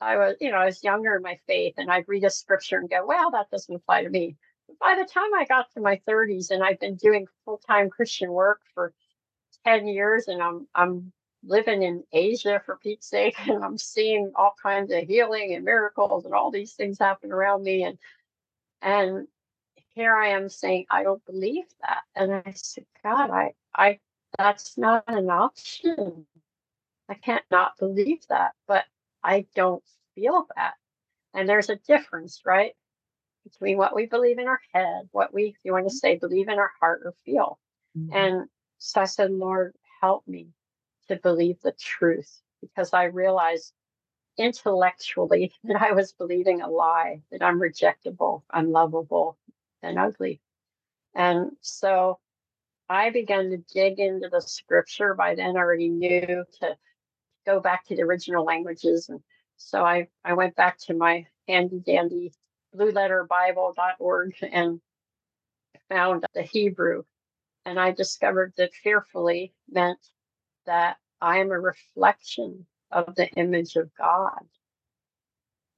I 0.00 0.16
was, 0.16 0.36
you 0.40 0.50
know, 0.50 0.56
I 0.56 0.66
was 0.66 0.82
younger 0.82 1.14
in 1.16 1.22
my 1.22 1.38
faith 1.46 1.74
and 1.76 1.90
I'd 1.90 2.08
read 2.08 2.24
a 2.24 2.30
scripture 2.30 2.78
and 2.78 2.90
go, 2.90 3.06
well, 3.06 3.30
that 3.30 3.50
doesn't 3.50 3.74
apply 3.74 4.02
to 4.02 4.10
me. 4.10 4.36
But 4.66 4.78
by 4.78 4.96
the 4.96 5.08
time 5.08 5.32
I 5.36 5.44
got 5.44 5.70
to 5.72 5.80
my 5.80 6.00
30s 6.08 6.50
and 6.50 6.62
I've 6.62 6.80
been 6.80 6.96
doing 6.96 7.26
full 7.44 7.58
time 7.58 7.90
Christian 7.90 8.32
work 8.32 8.60
for 8.74 8.92
10 9.64 9.86
years 9.86 10.26
and 10.28 10.42
I'm, 10.42 10.66
I'm 10.74 11.12
living 11.44 11.82
in 11.82 12.04
Asia 12.12 12.60
for 12.64 12.76
Pete's 12.76 13.08
sake 13.08 13.36
and 13.48 13.64
I'm 13.64 13.78
seeing 13.78 14.32
all 14.34 14.54
kinds 14.60 14.92
of 14.92 15.04
healing 15.04 15.54
and 15.54 15.64
miracles 15.64 16.24
and 16.24 16.34
all 16.34 16.50
these 16.50 16.72
things 16.72 16.98
happen 16.98 17.30
around 17.30 17.62
me. 17.62 17.84
And, 17.84 17.98
and 18.80 19.28
here 19.94 20.16
I 20.16 20.28
am 20.28 20.48
saying, 20.48 20.86
I 20.90 21.02
don't 21.02 21.24
believe 21.26 21.64
that. 21.80 22.02
And 22.16 22.32
I 22.32 22.52
said, 22.54 22.86
God, 23.02 23.30
I, 23.30 23.52
I, 23.74 23.98
that's 24.38 24.78
not 24.78 25.04
an 25.06 25.30
option. 25.30 26.26
I 27.08 27.14
can't 27.14 27.44
not 27.50 27.78
believe 27.78 28.26
that, 28.28 28.52
but 28.66 28.84
I 29.22 29.46
don't 29.54 29.84
feel 30.14 30.46
that. 30.56 30.74
And 31.34 31.48
there's 31.48 31.70
a 31.70 31.76
difference, 31.76 32.42
right? 32.44 32.72
Between 33.44 33.76
what 33.76 33.94
we 33.94 34.06
believe 34.06 34.38
in 34.38 34.48
our 34.48 34.60
head, 34.72 35.08
what 35.12 35.34
we, 35.34 35.48
if 35.48 35.56
you 35.64 35.72
want 35.72 35.88
to 35.88 35.94
say, 35.94 36.16
believe 36.16 36.48
in 36.48 36.58
our 36.58 36.70
heart 36.80 37.02
or 37.04 37.14
feel. 37.24 37.58
Mm-hmm. 37.98 38.16
And 38.16 38.48
so 38.78 39.00
I 39.00 39.04
said, 39.04 39.30
Lord, 39.30 39.74
help 40.00 40.26
me 40.26 40.48
to 41.08 41.16
believe 41.16 41.60
the 41.60 41.72
truth 41.72 42.40
because 42.60 42.92
I 42.92 43.04
realized 43.04 43.72
intellectually 44.38 45.52
that 45.64 45.82
I 45.82 45.92
was 45.92 46.12
believing 46.12 46.62
a 46.62 46.68
lie, 46.68 47.20
that 47.30 47.42
I'm 47.42 47.60
rejectable, 47.60 48.42
unlovable, 48.52 49.36
and 49.82 49.98
ugly. 49.98 50.40
And 51.14 51.52
so 51.60 52.18
I 52.88 53.10
began 53.10 53.50
to 53.50 53.58
dig 53.72 53.98
into 53.98 54.28
the 54.28 54.40
scripture. 54.40 55.14
By 55.14 55.34
then, 55.34 55.56
I 55.56 55.60
already 55.60 55.88
knew 55.88 56.44
to 56.60 56.76
go 57.46 57.60
back 57.60 57.84
to 57.86 57.96
the 57.96 58.02
original 58.02 58.44
languages. 58.44 59.08
And 59.08 59.20
so 59.56 59.84
I, 59.84 60.08
I 60.24 60.34
went 60.34 60.56
back 60.56 60.78
to 60.80 60.94
my 60.94 61.26
handy 61.48 61.80
dandy 61.80 62.32
blueletterbible.org 62.76 64.34
and 64.42 64.80
found 65.88 66.24
the 66.34 66.42
Hebrew. 66.42 67.04
And 67.64 67.78
I 67.78 67.92
discovered 67.92 68.54
that 68.56 68.74
fearfully 68.74 69.54
meant 69.70 69.98
that 70.66 70.96
I 71.20 71.38
am 71.38 71.50
a 71.50 71.60
reflection 71.60 72.66
of 72.90 73.14
the 73.14 73.28
image 73.30 73.76
of 73.76 73.90
God. 73.94 74.44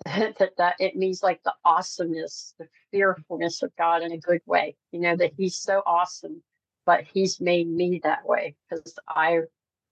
that 0.38 0.52
that 0.58 0.76
it 0.78 0.96
means 0.96 1.22
like 1.22 1.42
the 1.44 1.54
awesomeness, 1.64 2.54
the 2.58 2.68
fearfulness 2.90 3.62
of 3.62 3.74
God 3.76 4.02
in 4.02 4.12
a 4.12 4.18
good 4.18 4.42
way. 4.46 4.76
You 4.92 5.00
know 5.00 5.16
that 5.16 5.32
He's 5.36 5.56
so 5.56 5.82
awesome, 5.86 6.42
but 6.86 7.04
He's 7.04 7.40
made 7.40 7.68
me 7.68 8.00
that 8.04 8.26
way 8.26 8.56
because 8.68 8.98
I 9.08 9.40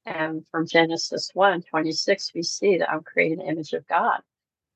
am 0.06 0.44
from 0.50 0.66
Genesis 0.66 1.30
1, 1.34 1.62
26, 1.62 2.32
we 2.34 2.42
see 2.42 2.78
that 2.78 2.90
I'm 2.90 3.02
created 3.02 3.38
in 3.38 3.46
the 3.46 3.52
image 3.52 3.72
of 3.72 3.86
God. 3.86 4.20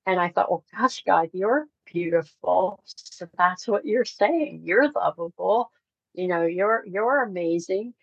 And 0.06 0.20
I 0.20 0.28
thought, 0.28 0.50
well, 0.50 0.64
gosh, 0.76 1.02
God, 1.04 1.30
you're 1.32 1.66
beautiful. 1.84 2.80
So 2.84 3.28
that's 3.36 3.66
what 3.66 3.84
you're 3.84 4.04
saying. 4.04 4.62
You're 4.64 4.90
lovable. 4.90 5.70
You 6.14 6.28
know, 6.28 6.42
you're 6.44 6.84
you're 6.86 7.22
amazing. 7.22 7.94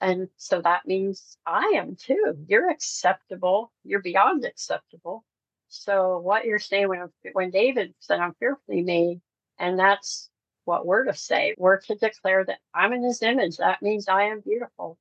And 0.00 0.28
so 0.36 0.60
that 0.60 0.86
means 0.86 1.38
I 1.46 1.74
am 1.76 1.96
too. 1.96 2.36
You're 2.46 2.70
acceptable. 2.70 3.72
You're 3.84 4.02
beyond 4.02 4.44
acceptable. 4.44 5.24
So 5.68 6.18
what 6.18 6.44
you're 6.44 6.58
saying 6.58 6.88
when 6.88 7.08
when 7.32 7.50
David 7.50 7.94
said 7.98 8.20
I'm 8.20 8.34
fearfully 8.34 8.82
made, 8.82 9.20
and 9.58 9.78
that's 9.78 10.30
what 10.64 10.86
we're 10.86 11.04
to 11.04 11.14
say. 11.14 11.54
We're 11.58 11.80
to 11.80 11.94
declare 11.94 12.44
that 12.44 12.58
I'm 12.74 12.92
in 12.92 13.02
his 13.02 13.22
image. 13.22 13.58
That 13.58 13.82
means 13.82 14.08
I 14.08 14.24
am 14.24 14.40
beautiful. 14.40 14.98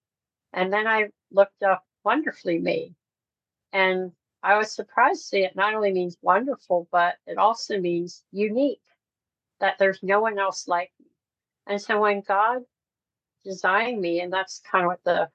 And 0.51 0.71
then 0.71 0.87
I 0.87 1.09
looked 1.31 1.63
up 1.63 1.83
wonderfully 2.03 2.59
made. 2.59 2.95
And 3.71 4.11
I 4.43 4.57
was 4.57 4.71
surprised 4.71 5.21
to 5.21 5.27
see 5.27 5.43
it 5.43 5.55
not 5.55 5.73
only 5.73 5.93
means 5.93 6.17
wonderful, 6.21 6.87
but 6.91 7.15
it 7.25 7.37
also 7.37 7.79
means 7.79 8.23
unique, 8.31 8.81
that 9.59 9.77
there's 9.79 10.03
no 10.03 10.19
one 10.19 10.37
else 10.37 10.67
like 10.67 10.91
me. 10.99 11.07
And 11.65 11.81
so 11.81 12.01
when 12.01 12.21
God 12.21 12.63
designed 13.45 14.01
me, 14.01 14.19
and 14.19 14.31
that's 14.31 14.61
kind 14.69 14.85
of 14.85 14.89
what 14.89 15.03
the 15.05 15.29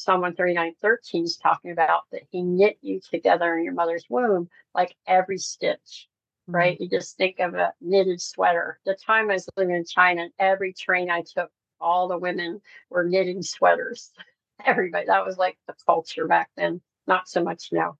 Psalm 0.00 0.22
139 0.22 0.76
13 0.80 1.24
is 1.24 1.36
talking 1.36 1.72
about, 1.72 2.04
that 2.10 2.22
he 2.30 2.40
knit 2.40 2.78
you 2.80 3.00
together 3.00 3.58
in 3.58 3.64
your 3.64 3.74
mother's 3.74 4.06
womb, 4.08 4.48
like 4.74 4.96
every 5.06 5.36
stitch, 5.36 6.08
mm-hmm. 6.48 6.56
right? 6.56 6.80
You 6.80 6.88
just 6.88 7.18
think 7.18 7.38
of 7.38 7.52
a 7.52 7.74
knitted 7.82 8.18
sweater. 8.22 8.80
The 8.86 8.94
time 8.94 9.30
I 9.30 9.34
was 9.34 9.50
living 9.58 9.76
in 9.76 9.84
China, 9.84 10.28
every 10.38 10.72
train 10.72 11.10
I 11.10 11.20
took, 11.20 11.50
all 11.82 12.08
the 12.08 12.16
women 12.16 12.62
were 12.88 13.04
knitting 13.04 13.42
sweaters. 13.42 14.10
Everybody, 14.64 15.04
that 15.06 15.26
was 15.26 15.36
like 15.36 15.58
the 15.66 15.74
culture 15.84 16.26
back 16.26 16.48
then, 16.56 16.80
not 17.06 17.28
so 17.28 17.44
much 17.44 17.68
now. 17.70 17.98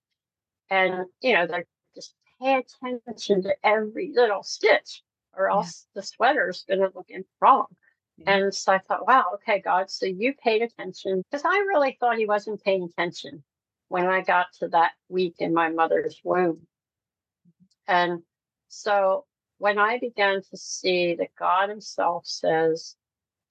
And, 0.70 1.04
you 1.20 1.34
know, 1.34 1.46
they're 1.46 1.66
just 1.94 2.14
pay 2.40 2.62
attention 2.82 3.42
to 3.42 3.54
every 3.62 4.10
little 4.14 4.42
stitch, 4.42 5.02
or 5.36 5.50
else 5.50 5.86
yeah. 5.94 6.00
the 6.00 6.06
sweater's 6.06 6.64
going 6.66 6.80
to 6.80 6.90
look 6.94 7.10
wrong. 7.42 7.66
And 8.26 8.54
so 8.54 8.72
I 8.72 8.78
thought, 8.78 9.06
wow, 9.06 9.24
okay, 9.34 9.60
God, 9.60 9.90
so 9.90 10.06
you 10.06 10.34
paid 10.34 10.62
attention 10.62 11.22
because 11.30 11.44
I 11.44 11.56
really 11.68 11.96
thought 11.98 12.18
he 12.18 12.26
wasn't 12.26 12.62
paying 12.62 12.84
attention 12.84 13.42
when 13.88 14.06
I 14.06 14.20
got 14.20 14.46
to 14.58 14.68
that 14.68 14.92
week 15.08 15.36
in 15.38 15.54
my 15.54 15.70
mother's 15.70 16.20
womb. 16.22 16.66
And 17.88 18.22
so 18.68 19.24
when 19.58 19.78
I 19.78 19.98
began 19.98 20.42
to 20.42 20.56
see 20.56 21.14
that 21.16 21.34
God 21.38 21.70
Himself 21.70 22.26
says 22.26 22.96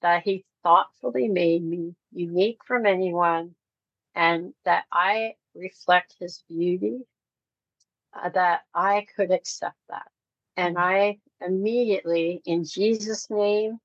that 0.02 0.22
He 0.22 0.44
thoughtfully 0.62 1.28
made 1.28 1.62
me 1.62 1.94
unique 2.12 2.60
from 2.64 2.86
anyone 2.86 3.54
and 4.14 4.54
that 4.64 4.84
I 4.92 5.34
reflect 5.54 6.16
His 6.18 6.42
beauty, 6.48 7.00
uh, 8.14 8.28
that 8.30 8.62
I 8.74 9.06
could 9.14 9.30
accept 9.30 9.78
that. 9.88 10.08
And 10.56 10.76
mm-hmm. 10.76 10.84
I 10.84 11.18
immediately, 11.46 12.40
in 12.44 12.64
Jesus' 12.64 13.28
name, 13.30 13.78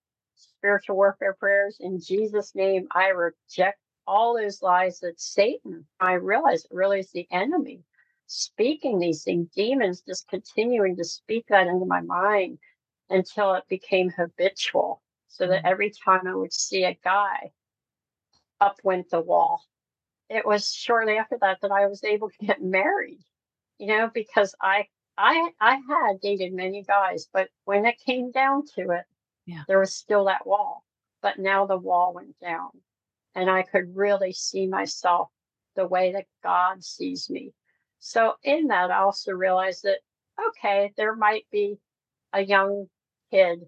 spiritual 0.65 0.95
warfare 0.95 1.35
prayers. 1.39 1.77
In 1.79 1.99
Jesus' 1.99 2.55
name, 2.55 2.87
I 2.89 3.09
reject 3.09 3.77
all 4.07 4.35
those 4.35 4.63
lies 4.63 4.99
that 5.01 5.21
Satan, 5.21 5.85
I 5.99 6.13
realize 6.13 6.65
it 6.65 6.73
really 6.73 6.99
is 6.99 7.11
the 7.11 7.27
enemy 7.29 7.83
speaking 8.25 8.97
these 8.97 9.23
things, 9.23 9.47
demons 9.55 10.01
just 10.01 10.27
continuing 10.27 10.95
to 10.95 11.03
speak 11.03 11.45
that 11.49 11.67
into 11.67 11.85
my 11.85 12.01
mind 12.01 12.57
until 13.11 13.53
it 13.53 13.63
became 13.69 14.09
habitual. 14.09 15.03
So 15.27 15.45
that 15.45 15.63
mm. 15.63 15.69
every 15.69 15.91
time 16.03 16.25
I 16.25 16.33
would 16.33 16.51
see 16.51 16.83
a 16.83 16.97
guy, 17.03 17.51
up 18.59 18.77
went 18.83 19.11
the 19.11 19.21
wall. 19.21 19.61
It 20.31 20.47
was 20.47 20.73
shortly 20.73 21.17
after 21.17 21.37
that 21.41 21.59
that 21.61 21.71
I 21.71 21.85
was 21.85 22.03
able 22.03 22.31
to 22.31 22.45
get 22.47 22.63
married, 22.63 23.19
you 23.77 23.85
know, 23.85 24.09
because 24.11 24.55
I 24.59 24.87
I 25.15 25.51
I 25.61 25.75
had 25.87 26.21
dated 26.21 26.53
many 26.53 26.81
guys, 26.81 27.27
but 27.31 27.49
when 27.65 27.85
it 27.85 27.99
came 28.03 28.31
down 28.31 28.65
to 28.75 28.89
it, 28.89 29.05
yeah. 29.45 29.63
There 29.67 29.79
was 29.79 29.93
still 29.93 30.25
that 30.25 30.45
wall, 30.45 30.83
but 31.21 31.39
now 31.39 31.65
the 31.65 31.77
wall 31.77 32.13
went 32.13 32.39
down 32.39 32.69
and 33.35 33.49
I 33.49 33.63
could 33.63 33.95
really 33.95 34.31
see 34.31 34.67
myself 34.67 35.29
the 35.75 35.87
way 35.87 36.13
that 36.13 36.25
God 36.43 36.83
sees 36.83 37.29
me. 37.29 37.53
So 37.99 38.33
in 38.43 38.67
that, 38.67 38.91
I 38.91 38.99
also 38.99 39.33
realized 39.33 39.83
that, 39.83 39.99
okay, 40.49 40.93
there 40.97 41.15
might 41.15 41.45
be 41.51 41.77
a 42.33 42.41
young 42.41 42.87
kid. 43.31 43.59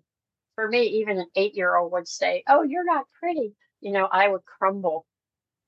For 0.56 0.68
me, 0.68 0.84
even 1.02 1.20
an 1.20 1.28
eight 1.36 1.56
year 1.56 1.76
old 1.76 1.92
would 1.92 2.08
say, 2.08 2.44
Oh, 2.48 2.63
you're 2.63 2.86
not 2.86 3.06
pretty. 3.20 3.54
You 3.82 3.92
know, 3.92 4.06
I 4.06 4.28
would 4.28 4.46
crumble. 4.46 5.06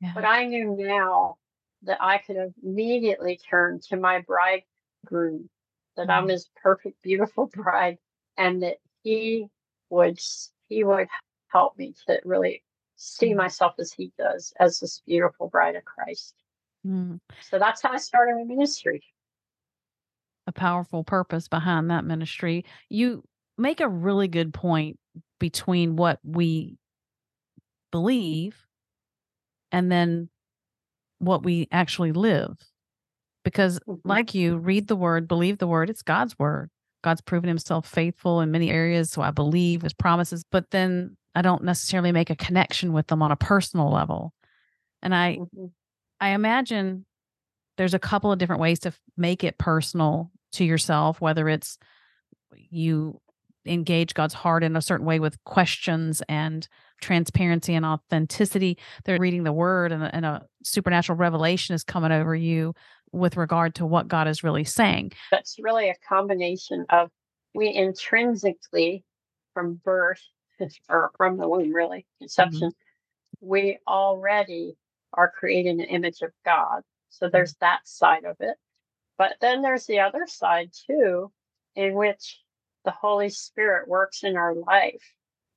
Yeah. 0.02 0.14
But 0.16 0.26
I 0.26 0.46
knew 0.46 0.76
now 0.78 1.36
that 1.84 2.02
I 2.02 2.18
could 2.20 2.38
immediately 2.64 3.40
turn 3.50 3.80
to 3.90 3.98
my 3.98 4.22
bridegroom, 4.22 5.50
that 5.96 6.04
mm-hmm. 6.04 6.12
I'm 6.12 6.28
his 6.28 6.50
perfect, 6.62 7.02
beautiful 7.04 7.48
bride, 7.54 7.98
and 8.38 8.64
that 8.64 8.78
he 9.04 9.48
would 9.90 10.20
he 10.68 10.84
would 10.84 11.08
help 11.48 11.78
me 11.78 11.94
to 12.08 12.20
really 12.24 12.64
see 12.96 13.32
Mm. 13.34 13.38
myself 13.38 13.74
as 13.80 13.92
he 13.92 14.12
does, 14.18 14.54
as 14.60 14.80
this 14.80 15.02
beautiful 15.06 15.48
bride 15.50 15.76
of 15.76 15.86
Christ. 15.86 16.36
Mm. 16.86 17.20
So 17.42 17.58
that's 17.60 17.82
how 17.82 17.92
I 17.92 17.98
started 17.98 18.36
my 18.36 18.44
ministry. 18.44 19.04
A 20.48 20.52
powerful 20.52 21.04
purpose 21.04 21.48
behind 21.48 21.90
that 21.92 22.06
ministry. 22.06 22.66
You 22.90 23.24
make 23.58 23.82
a 23.82 23.90
really 23.90 24.28
good 24.28 24.54
point 24.54 25.00
between 25.40 25.96
what 25.96 26.20
we 26.24 26.78
believe 27.92 28.66
and 29.72 29.92
then 29.92 30.30
what 31.20 31.44
we 31.44 31.68
actually 31.72 32.12
live. 32.12 32.58
Because, 33.44 33.80
Mhm. 33.88 34.02
like 34.04 34.34
you, 34.34 34.58
read 34.58 34.88
the 34.88 34.96
word, 34.96 35.28
believe 35.28 35.58
the 35.58 35.68
word, 35.68 35.90
it's 35.90 36.02
God's 36.02 36.38
word. 36.38 36.70
God's 37.02 37.22
proven 37.22 37.48
himself 37.48 37.88
faithful 37.88 38.42
in 38.42 38.52
many 38.52 38.70
areas. 38.70 39.12
So 39.12 39.22
I 39.22 39.32
believe 39.32 39.82
his 39.82 39.94
promises, 39.94 40.44
but 40.52 40.70
then 40.72 41.16
I 41.36 41.42
don't 41.42 41.64
necessarily 41.64 42.12
make 42.12 42.30
a 42.30 42.36
connection 42.36 42.94
with 42.94 43.08
them 43.08 43.22
on 43.22 43.32
a 43.32 43.36
personal 43.36 43.92
level. 43.92 44.34
And 45.02 45.16
I, 45.16 45.38
Mhm. 45.38 45.72
I 46.20 46.30
imagine 46.30 47.06
there's 47.78 47.94
a 47.94 48.00
couple 48.00 48.32
of 48.32 48.40
different 48.40 48.62
ways 48.62 48.80
to 48.80 48.94
make 49.16 49.44
it 49.44 49.58
personal 49.58 50.32
to 50.54 50.66
yourself, 50.66 51.22
whether 51.22 51.48
it's 51.48 51.78
you 52.70 53.22
engage 53.66 54.14
God's 54.14 54.34
heart 54.34 54.64
in 54.64 54.76
a 54.76 54.82
certain 54.82 55.06
way 55.06 55.20
with 55.20 55.42
questions 55.44 56.22
and 56.28 56.68
transparency 57.02 57.74
and 57.74 57.86
authenticity. 57.86 58.78
They're 59.06 59.20
reading 59.20 59.44
the 59.44 59.54
word 59.54 59.92
and, 59.92 60.04
and 60.04 60.26
a 60.26 60.46
supernatural 60.64 61.18
revelation 61.18 61.76
is 61.76 61.84
coming 61.84 62.12
over 62.12 62.36
you 62.36 62.74
with 63.12 63.38
regard 63.38 63.76
to 63.76 63.86
what 63.86 64.08
God 64.08 64.28
is 64.28 64.44
really 64.44 64.64
saying. 64.64 65.14
That's 65.32 65.58
really 65.60 65.90
a 65.90 65.96
combination 66.08 66.86
of 66.90 67.10
we 67.54 67.74
intrinsically, 67.74 69.04
from 69.54 69.76
birth 69.84 70.22
or 70.90 71.12
from 71.18 71.38
the 71.38 71.48
womb, 71.48 71.74
really, 71.74 72.00
mm-hmm. 72.00 72.24
conception, 72.24 72.72
we 73.42 73.80
already 73.88 74.76
are 75.14 75.32
creating 75.32 75.82
an 75.82 75.88
image 75.88 76.22
of 76.22 76.32
God. 76.46 76.82
So 77.10 77.26
mm-hmm. 77.26 77.34
there's 77.34 77.56
that 77.56 77.88
side 77.88 78.26
of 78.26 78.36
it. 78.40 78.58
But 79.18 79.36
then 79.42 79.62
there's 79.62 79.86
the 79.86 80.00
other 80.00 80.26
side 80.28 80.72
too, 80.88 81.32
in 81.76 81.94
which 81.94 82.40
the 82.86 82.92
Holy 82.92 83.30
Spirit 83.30 83.88
works 83.88 84.24
in 84.24 84.38
our 84.38 84.56
life 84.56 85.04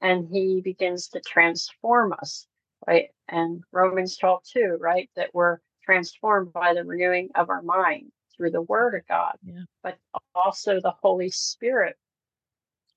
and 0.01 0.27
he 0.29 0.61
begins 0.61 1.09
to 1.09 1.21
transform 1.21 2.13
us, 2.15 2.47
right? 2.89 3.11
And 3.29 3.63
Romans 3.71 4.17
12 4.17 4.43
too, 4.53 4.79
right? 4.81 5.09
That 5.15 5.31
we're 5.33 5.59
transformed 5.85 6.53
by 6.53 6.75
the 6.75 6.85
renewing 6.85 7.31
of 7.35 7.51
our 7.51 7.63
mind 7.63 8.13
through 8.37 8.51
the 8.51 8.63
word 8.63 8.95
of 8.95 9.07
God. 9.07 9.37
Yeah. 9.45 9.63
But 9.83 9.99
also 10.35 10.81
the 10.81 10.95
Holy 11.03 11.31
Spirit 11.31 11.97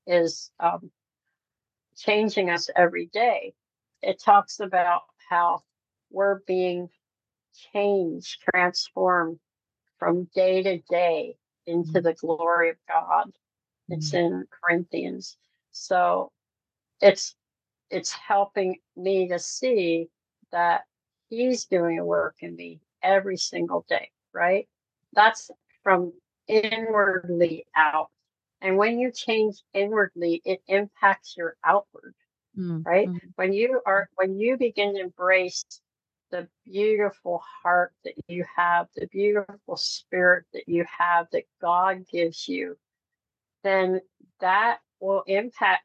is 0.08 0.52
um, 0.60 0.92
changing 1.98 2.50
us 2.50 2.70
every 2.76 3.08
day. 3.08 3.54
It 4.02 4.22
talks 4.22 4.60
about 4.60 5.02
how 5.30 5.64
we're 6.12 6.42
being 6.48 6.90
changed, 7.74 8.44
transformed 8.54 9.40
from 9.98 10.28
day 10.36 10.62
to 10.64 10.78
day 10.90 11.38
into 11.66 12.02
the 12.02 12.14
glory 12.14 12.70
of 12.70 12.76
God. 12.88 13.32
It's 13.90 14.14
in 14.14 14.46
Corinthians. 14.50 15.38
So 15.72 16.32
it's 17.02 17.36
it's 17.92 18.12
helping 18.12 18.78
me 18.96 19.28
to 19.28 19.38
see 19.40 20.10
that 20.52 20.86
he's 21.30 21.66
doing 21.66 22.00
a 22.00 22.06
work 22.06 22.36
in 22.42 22.56
me 22.56 22.82
every 23.02 23.38
single 23.38 23.86
day, 23.90 24.12
right? 24.34 24.68
That's 25.14 25.52
from 25.84 26.14
inwardly 26.48 27.66
out. 27.76 28.10
And 28.62 28.78
when 28.78 29.00
you 29.00 29.12
change 29.12 29.64
inwardly, 29.74 30.42
it 30.46 30.62
impacts 30.68 31.36
your 31.38 31.56
outward 31.64 32.16
Mm, 32.58 32.86
right? 32.86 33.12
mm, 33.12 33.34
When 33.36 33.54
you 33.54 33.82
are 33.86 34.10
when 34.16 34.40
you 34.40 34.58
begin 34.58 34.96
to 34.96 35.02
embrace 35.02 35.66
the 36.32 36.48
beautiful 36.66 37.42
heart 37.64 37.94
that 38.04 38.14
you 38.28 38.46
have, 38.56 38.88
the 38.96 39.08
beautiful 39.08 39.78
spirit 39.78 40.46
that 40.54 40.68
you 40.68 40.86
have 40.98 41.28
that 41.32 41.44
God 41.62 42.06
gives 42.12 42.48
you, 42.48 42.78
then 43.64 44.02
that 44.40 44.80
will 45.00 45.24
impact 45.28 45.84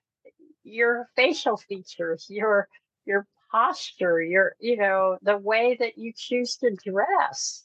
your 0.64 1.08
facial 1.16 1.56
features, 1.68 2.26
your 2.30 2.68
your 3.06 3.26
posture, 3.50 4.22
your 4.22 4.54
you 4.60 4.76
know, 4.76 5.18
the 5.22 5.36
way 5.38 5.76
that 5.80 5.98
you 5.98 6.12
choose 6.16 6.56
to 6.56 6.74
dress, 6.84 7.64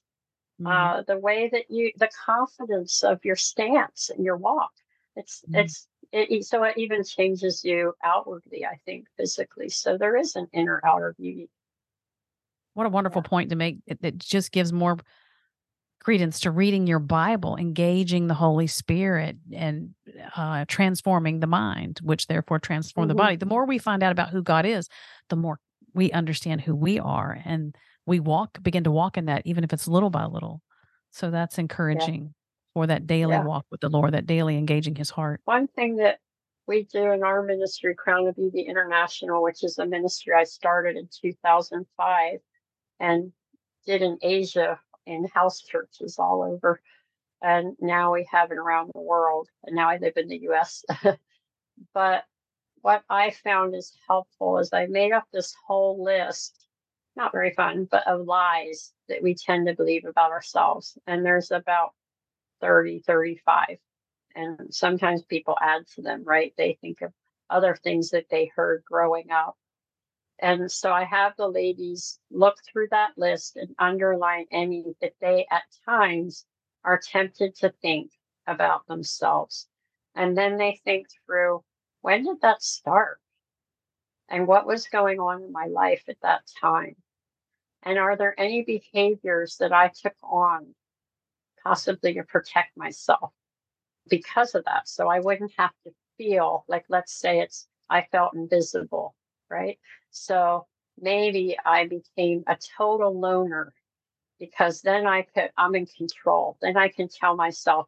mhm. 0.61 0.67
uh, 0.67 1.03
the 1.07 1.17
way 1.19 1.49
that 1.51 1.65
you 1.69 1.91
the 1.97 2.09
confidence 2.25 3.03
of 3.03 3.23
your 3.23 3.35
stance 3.35 4.09
and 4.09 4.23
your 4.23 4.37
walk. 4.37 4.71
It's 5.15 5.43
Mm. 5.49 5.61
it's 5.61 5.87
it, 6.11 6.45
so 6.45 6.63
it 6.63 6.77
even 6.77 7.03
changes 7.03 7.63
you 7.63 7.93
outwardly, 8.03 8.65
I 8.65 8.77
think, 8.85 9.07
physically. 9.17 9.69
So 9.69 9.97
there 9.97 10.15
is 10.15 10.35
an 10.35 10.47
inner 10.53 10.79
outer 10.85 11.13
beauty. 11.17 11.49
What 12.73 12.85
a 12.85 12.89
wonderful 12.89 13.21
point 13.21 13.49
to 13.49 13.55
make. 13.55 13.77
It, 13.87 13.99
it 14.01 14.17
just 14.17 14.51
gives 14.51 14.71
more 14.71 14.97
credence 16.01 16.41
to 16.41 16.51
reading 16.51 16.85
your 16.85 16.99
Bible, 16.99 17.55
engaging 17.57 18.27
the 18.27 18.33
Holy 18.35 18.67
Spirit, 18.67 19.37
and 19.51 19.95
uh, 20.35 20.65
transforming 20.67 21.39
the 21.39 21.47
mind, 21.47 21.99
which 22.03 22.27
therefore 22.27 22.59
transform 22.59 23.07
the 23.07 23.15
Mhm. 23.15 23.17
body. 23.17 23.35
The 23.37 23.47
more 23.47 23.65
we 23.65 23.79
find 23.79 24.03
out 24.03 24.11
about 24.11 24.29
who 24.29 24.43
God 24.43 24.65
is, 24.65 24.87
the 25.29 25.35
more 25.35 25.59
we 25.95 26.11
understand 26.11 26.61
who 26.61 26.75
we 26.75 26.99
are, 26.99 27.39
and 27.45 27.75
we 28.05 28.19
walk, 28.19 28.61
begin 28.61 28.83
to 28.83 28.91
walk 28.91 29.17
in 29.17 29.25
that, 29.25 29.41
even 29.45 29.63
if 29.63 29.73
it's 29.73 29.87
little 29.87 30.09
by 30.09 30.25
little. 30.25 30.61
So 31.11 31.31
that's 31.31 31.57
encouraging 31.57 32.33
for 32.73 32.85
that 32.85 33.07
daily 33.07 33.31
Yeah. 33.33 33.43
walk 33.43 33.65
with 33.71 33.79
the 33.79 33.89
Lord, 33.89 34.13
that 34.13 34.27
daily 34.27 34.57
engaging 34.57 34.95
His 34.95 35.09
heart. 35.09 35.41
One 35.45 35.67
thing 35.67 35.95
that 35.97 36.19
we 36.67 36.83
do 36.83 37.11
in 37.11 37.23
our 37.23 37.41
ministry, 37.41 37.95
Crown 37.95 38.27
of 38.27 38.35
Beauty 38.35 38.61
International, 38.61 39.41
which 39.41 39.63
is 39.63 39.77
a 39.79 39.85
ministry 39.85 40.33
I 40.33 40.43
started 40.43 40.97
in 40.97 41.07
2005 41.21 42.39
and 42.99 43.31
did 43.85 44.01
in 44.01 44.17
Asia 44.21 44.79
in 45.05 45.25
house 45.33 45.61
churches 45.61 46.17
all 46.19 46.43
over. 46.43 46.81
And 47.41 47.77
now 47.79 48.13
we 48.13 48.27
have 48.31 48.51
it 48.51 48.57
around 48.57 48.91
the 48.93 49.01
world. 49.01 49.49
And 49.63 49.75
now 49.75 49.89
I 49.89 49.97
live 49.97 50.13
in 50.17 50.27
the 50.27 50.39
US. 50.49 50.83
but 51.93 52.23
what 52.85 53.03
I 53.09 53.31
found 53.31 53.73
is 53.73 53.97
helpful 54.07 54.59
is 54.59 54.71
I 54.71 54.85
made 54.85 55.11
up 55.11 55.25
this 55.33 55.55
whole 55.65 56.03
list, 56.03 56.67
not 57.15 57.31
very 57.31 57.51
fun, 57.55 57.87
but 57.89 58.07
of 58.07 58.27
lies 58.27 58.93
that 59.09 59.23
we 59.23 59.33
tend 59.33 59.65
to 59.65 59.73
believe 59.73 60.05
about 60.05 60.29
ourselves. 60.29 60.95
And 61.07 61.25
there's 61.25 61.49
about 61.49 61.93
30, 62.61 62.99
35. 62.99 63.79
And 64.35 64.71
sometimes 64.71 65.23
people 65.23 65.57
add 65.59 65.87
to 65.95 66.03
them, 66.03 66.23
right? 66.23 66.53
They 66.59 66.77
think 66.79 67.01
of 67.01 67.11
other 67.49 67.75
things 67.75 68.11
that 68.11 68.29
they 68.29 68.51
heard 68.55 68.83
growing 68.85 69.31
up. 69.31 69.57
And 70.37 70.71
so 70.71 70.91
I 70.91 71.05
have 71.05 71.33
the 71.37 71.47
ladies 71.47 72.19
look 72.29 72.57
through 72.71 72.89
that 72.91 73.13
list 73.17 73.55
and 73.55 73.73
underline 73.79 74.45
any 74.51 74.93
that 75.01 75.15
they 75.19 75.47
at 75.49 75.63
times 75.87 76.45
are 76.83 77.01
tempted 77.03 77.55
to 77.55 77.73
think 77.81 78.11
about 78.45 78.85
themselves. 78.85 79.67
And 80.13 80.37
then 80.37 80.57
they 80.57 80.79
think 80.85 81.07
through 81.25 81.63
when 82.05 82.23
did 82.23 82.39
that 82.41 82.61
start? 82.61 83.19
And 84.29 84.45
what 84.45 84.67
was 84.67 84.87
going 84.89 85.19
on 85.19 85.41
in 85.41 85.51
my 85.51 85.65
life 85.65 86.03
at 86.07 86.21
that 86.21 86.43
time? 86.61 86.95
And 87.81 87.97
are 87.97 88.15
there 88.15 88.39
any 88.39 88.61
behaviors 88.61 89.57
that 89.57 89.73
I 89.73 89.87
took 89.87 90.13
on 90.21 90.75
possibly 91.63 92.13
to 92.13 92.23
protect 92.23 92.77
myself 92.77 93.33
because 94.07 94.53
of 94.53 94.65
that? 94.65 94.87
So 94.87 95.07
I 95.07 95.19
wouldn't 95.19 95.53
have 95.57 95.71
to 95.85 95.93
feel 96.15 96.63
like, 96.67 96.85
let's 96.89 97.11
say 97.11 97.39
it's, 97.39 97.67
I 97.89 98.03
felt 98.11 98.35
invisible, 98.35 99.15
right? 99.49 99.79
So 100.11 100.67
maybe 100.99 101.57
I 101.65 101.87
became 101.87 102.43
a 102.45 102.55
total 102.77 103.19
loner 103.19 103.73
because 104.39 104.83
then 104.83 105.07
I 105.07 105.23
could, 105.23 105.49
I'm 105.57 105.73
in 105.73 105.87
control. 105.87 106.55
Then 106.61 106.77
I 106.77 106.89
can 106.89 107.07
tell 107.07 107.35
myself, 107.35 107.87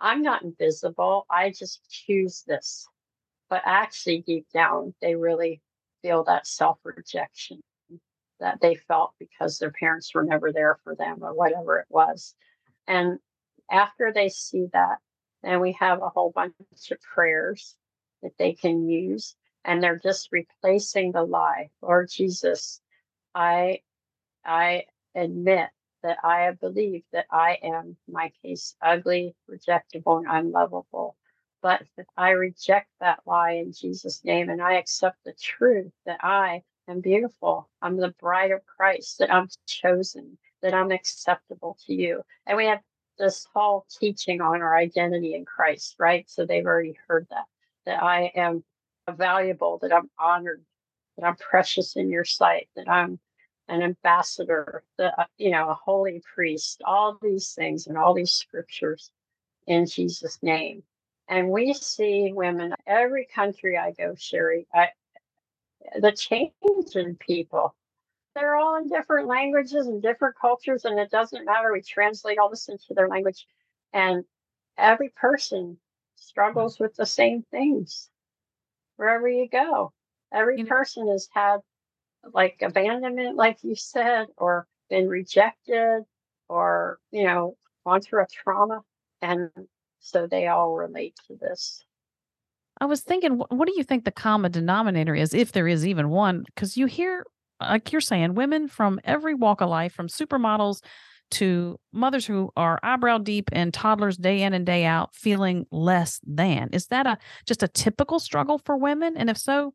I'm 0.00 0.22
not 0.22 0.42
invisible. 0.42 1.24
I 1.30 1.50
just 1.50 1.88
choose 1.88 2.42
this. 2.48 2.88
But 3.50 3.62
actually, 3.64 4.22
deep 4.22 4.46
down, 4.52 4.94
they 5.00 5.14
really 5.14 5.60
feel 6.02 6.24
that 6.24 6.46
self 6.46 6.78
rejection 6.84 7.62
that 8.40 8.60
they 8.60 8.74
felt 8.74 9.14
because 9.18 9.58
their 9.58 9.70
parents 9.70 10.14
were 10.14 10.24
never 10.24 10.52
there 10.52 10.78
for 10.84 10.94
them 10.94 11.18
or 11.22 11.32
whatever 11.34 11.78
it 11.78 11.86
was. 11.88 12.34
And 12.86 13.18
after 13.70 14.12
they 14.12 14.28
see 14.28 14.66
that, 14.72 14.98
then 15.42 15.60
we 15.60 15.72
have 15.72 16.02
a 16.02 16.08
whole 16.08 16.30
bunch 16.30 16.54
of 16.90 17.00
prayers 17.00 17.76
that 18.22 18.32
they 18.38 18.54
can 18.54 18.88
use. 18.88 19.36
And 19.64 19.82
they're 19.82 19.98
just 19.98 20.28
replacing 20.30 21.12
the 21.12 21.22
lie. 21.22 21.70
Lord 21.80 22.10
Jesus, 22.10 22.80
I 23.34 23.80
I 24.44 24.84
admit 25.14 25.70
that 26.02 26.18
I 26.22 26.42
have 26.42 26.60
believed 26.60 27.06
that 27.12 27.26
I 27.30 27.58
am 27.62 27.96
my 28.06 28.30
case 28.42 28.76
ugly, 28.82 29.34
rejectable, 29.50 30.18
and 30.18 30.26
unlovable. 30.28 31.16
But 31.64 31.80
I 32.14 32.32
reject 32.32 32.90
that 33.00 33.20
lie 33.24 33.52
in 33.52 33.72
Jesus' 33.72 34.22
name 34.22 34.50
and 34.50 34.60
I 34.60 34.74
accept 34.74 35.16
the 35.24 35.32
truth 35.32 35.90
that 36.04 36.22
I 36.22 36.62
am 36.88 37.00
beautiful. 37.00 37.70
I'm 37.80 37.96
the 37.96 38.14
bride 38.20 38.50
of 38.50 38.66
Christ, 38.66 39.16
that 39.20 39.32
I'm 39.32 39.48
chosen, 39.66 40.36
that 40.60 40.74
I'm 40.74 40.90
acceptable 40.90 41.78
to 41.86 41.94
you. 41.94 42.22
And 42.46 42.58
we 42.58 42.66
have 42.66 42.82
this 43.18 43.46
whole 43.54 43.86
teaching 43.98 44.42
on 44.42 44.60
our 44.60 44.76
identity 44.76 45.34
in 45.34 45.46
Christ, 45.46 45.94
right? 45.98 46.28
So 46.28 46.44
they've 46.44 46.66
already 46.66 46.98
heard 47.08 47.26
that, 47.30 47.46
that 47.86 48.02
I 48.02 48.30
am 48.34 48.62
valuable, 49.10 49.78
that 49.78 49.94
I'm 49.94 50.10
honored, 50.18 50.62
that 51.16 51.24
I'm 51.24 51.36
precious 51.36 51.96
in 51.96 52.10
your 52.10 52.26
sight, 52.26 52.68
that 52.76 52.90
I'm 52.90 53.18
an 53.68 53.80
ambassador, 53.80 54.84
that, 54.98 55.30
you 55.38 55.50
know, 55.50 55.70
a 55.70 55.74
holy 55.74 56.20
priest, 56.34 56.82
all 56.84 57.16
these 57.22 57.54
things 57.54 57.86
and 57.86 57.96
all 57.96 58.12
these 58.12 58.32
scriptures 58.32 59.10
in 59.66 59.86
Jesus' 59.86 60.38
name. 60.42 60.82
And 61.28 61.48
we 61.48 61.72
see 61.72 62.32
women 62.32 62.74
every 62.86 63.26
country 63.26 63.78
I 63.78 63.92
go, 63.92 64.14
Sherry, 64.14 64.66
I, 64.74 64.88
the 65.98 66.12
change 66.12 66.52
in 66.94 67.16
people. 67.16 67.74
They're 68.34 68.56
all 68.56 68.76
in 68.76 68.88
different 68.88 69.28
languages 69.28 69.86
and 69.86 70.02
different 70.02 70.36
cultures, 70.38 70.84
and 70.84 70.98
it 70.98 71.10
doesn't 71.10 71.44
matter. 71.44 71.72
We 71.72 71.82
translate 71.82 72.38
all 72.38 72.50
this 72.50 72.68
into 72.68 72.92
their 72.94 73.08
language, 73.08 73.46
and 73.92 74.24
every 74.76 75.10
person 75.10 75.64
mm. 75.64 75.76
struggles 76.16 76.78
with 76.80 76.96
the 76.96 77.06
same 77.06 77.42
things 77.50 78.10
wherever 78.96 79.28
you 79.28 79.48
go. 79.48 79.92
Every 80.32 80.58
you 80.58 80.64
know, 80.64 80.68
person 80.68 81.08
has 81.08 81.28
had 81.32 81.60
like 82.32 82.60
abandonment, 82.62 83.36
like 83.36 83.58
you 83.62 83.74
said, 83.76 84.26
or 84.36 84.66
been 84.90 85.08
rejected, 85.08 86.04
or, 86.48 86.98
you 87.10 87.24
know, 87.24 87.56
gone 87.86 88.00
through 88.00 88.22
a 88.22 88.26
trauma. 88.26 88.82
And 89.22 89.50
so 90.04 90.26
they 90.26 90.46
all 90.46 90.74
relate 90.74 91.16
to 91.26 91.36
this. 91.40 91.82
I 92.78 92.84
was 92.84 93.00
thinking, 93.00 93.38
what 93.38 93.66
do 93.66 93.74
you 93.74 93.84
think 93.84 94.04
the 94.04 94.10
common 94.10 94.52
denominator 94.52 95.14
is, 95.14 95.32
if 95.32 95.52
there 95.52 95.66
is 95.66 95.86
even 95.86 96.10
one? 96.10 96.44
Because 96.44 96.76
you 96.76 96.86
hear, 96.86 97.24
like 97.60 97.90
you're 97.90 98.00
saying, 98.02 98.34
women 98.34 98.68
from 98.68 99.00
every 99.04 99.34
walk 99.34 99.62
of 99.62 99.70
life, 99.70 99.94
from 99.94 100.08
supermodels 100.08 100.82
to 101.30 101.80
mothers 101.90 102.26
who 102.26 102.50
are 102.54 102.78
eyebrow 102.82 103.16
deep 103.18 103.48
and 103.52 103.72
toddlers 103.72 104.18
day 104.18 104.42
in 104.42 104.52
and 104.52 104.66
day 104.66 104.84
out 104.84 105.14
feeling 105.14 105.66
less 105.70 106.20
than. 106.26 106.68
Is 106.72 106.88
that 106.88 107.06
a 107.06 107.16
just 107.46 107.62
a 107.62 107.68
typical 107.68 108.18
struggle 108.18 108.58
for 108.58 108.76
women? 108.76 109.16
And 109.16 109.30
if 109.30 109.38
so, 109.38 109.72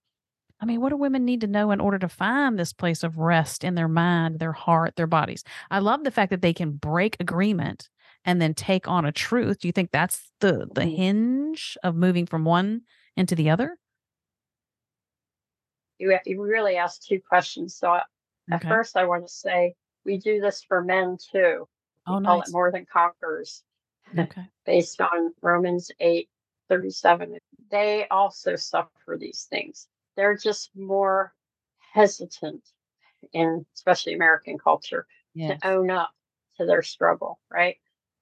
I 0.61 0.65
mean, 0.65 0.79
what 0.79 0.89
do 0.89 0.97
women 0.97 1.25
need 1.25 1.41
to 1.41 1.47
know 1.47 1.71
in 1.71 1.79
order 1.79 1.97
to 1.99 2.09
find 2.09 2.59
this 2.59 2.73
place 2.73 3.01
of 3.01 3.17
rest 3.17 3.63
in 3.63 3.75
their 3.75 3.87
mind, 3.87 4.37
their 4.37 4.51
heart, 4.51 4.95
their 4.95 5.07
bodies? 5.07 5.43
I 5.71 5.79
love 5.79 6.03
the 6.03 6.11
fact 6.11 6.29
that 6.29 6.41
they 6.41 6.53
can 6.53 6.71
break 6.71 7.17
agreement 7.19 7.89
and 8.25 8.41
then 8.41 8.53
take 8.53 8.87
on 8.87 9.05
a 9.05 9.11
truth. 9.11 9.59
Do 9.59 9.67
you 9.67 9.71
think 9.71 9.91
that's 9.91 10.31
the 10.39 10.67
the 10.73 10.81
mm-hmm. 10.81 10.95
hinge 10.95 11.77
of 11.83 11.95
moving 11.95 12.25
from 12.25 12.45
one 12.45 12.81
into 13.15 13.35
the 13.35 13.49
other? 13.49 13.77
You, 15.97 16.17
you 16.25 16.41
really 16.41 16.77
asked 16.77 17.05
two 17.07 17.19
questions. 17.19 17.75
So 17.75 17.93
okay. 17.93 18.03
at 18.51 18.63
first, 18.63 18.95
I 18.95 19.05
want 19.05 19.27
to 19.27 19.33
say 19.33 19.75
we 20.05 20.17
do 20.17 20.39
this 20.39 20.63
for 20.63 20.81
men 20.81 21.17
too. 21.31 21.67
We 22.07 22.15
oh, 22.15 22.21
call 22.21 22.39
nice. 22.39 22.49
it 22.49 22.53
more 22.53 22.71
than 22.71 22.85
conquerors. 22.91 23.63
Okay. 24.17 24.41
based 24.65 24.99
on 25.01 25.35
Romans 25.43 25.91
8 25.99 26.27
37. 26.69 27.37
They 27.69 28.07
also 28.09 28.55
suffer 28.55 29.17
these 29.19 29.47
things. 29.49 29.87
They're 30.15 30.37
just 30.37 30.71
more 30.75 31.33
hesitant 31.93 32.63
in 33.33 33.65
especially 33.75 34.13
American 34.13 34.57
culture 34.57 35.05
yes. 35.33 35.59
to 35.59 35.67
own 35.67 35.89
up 35.89 36.11
to 36.57 36.65
their 36.65 36.83
struggle, 36.83 37.39
right? 37.51 37.77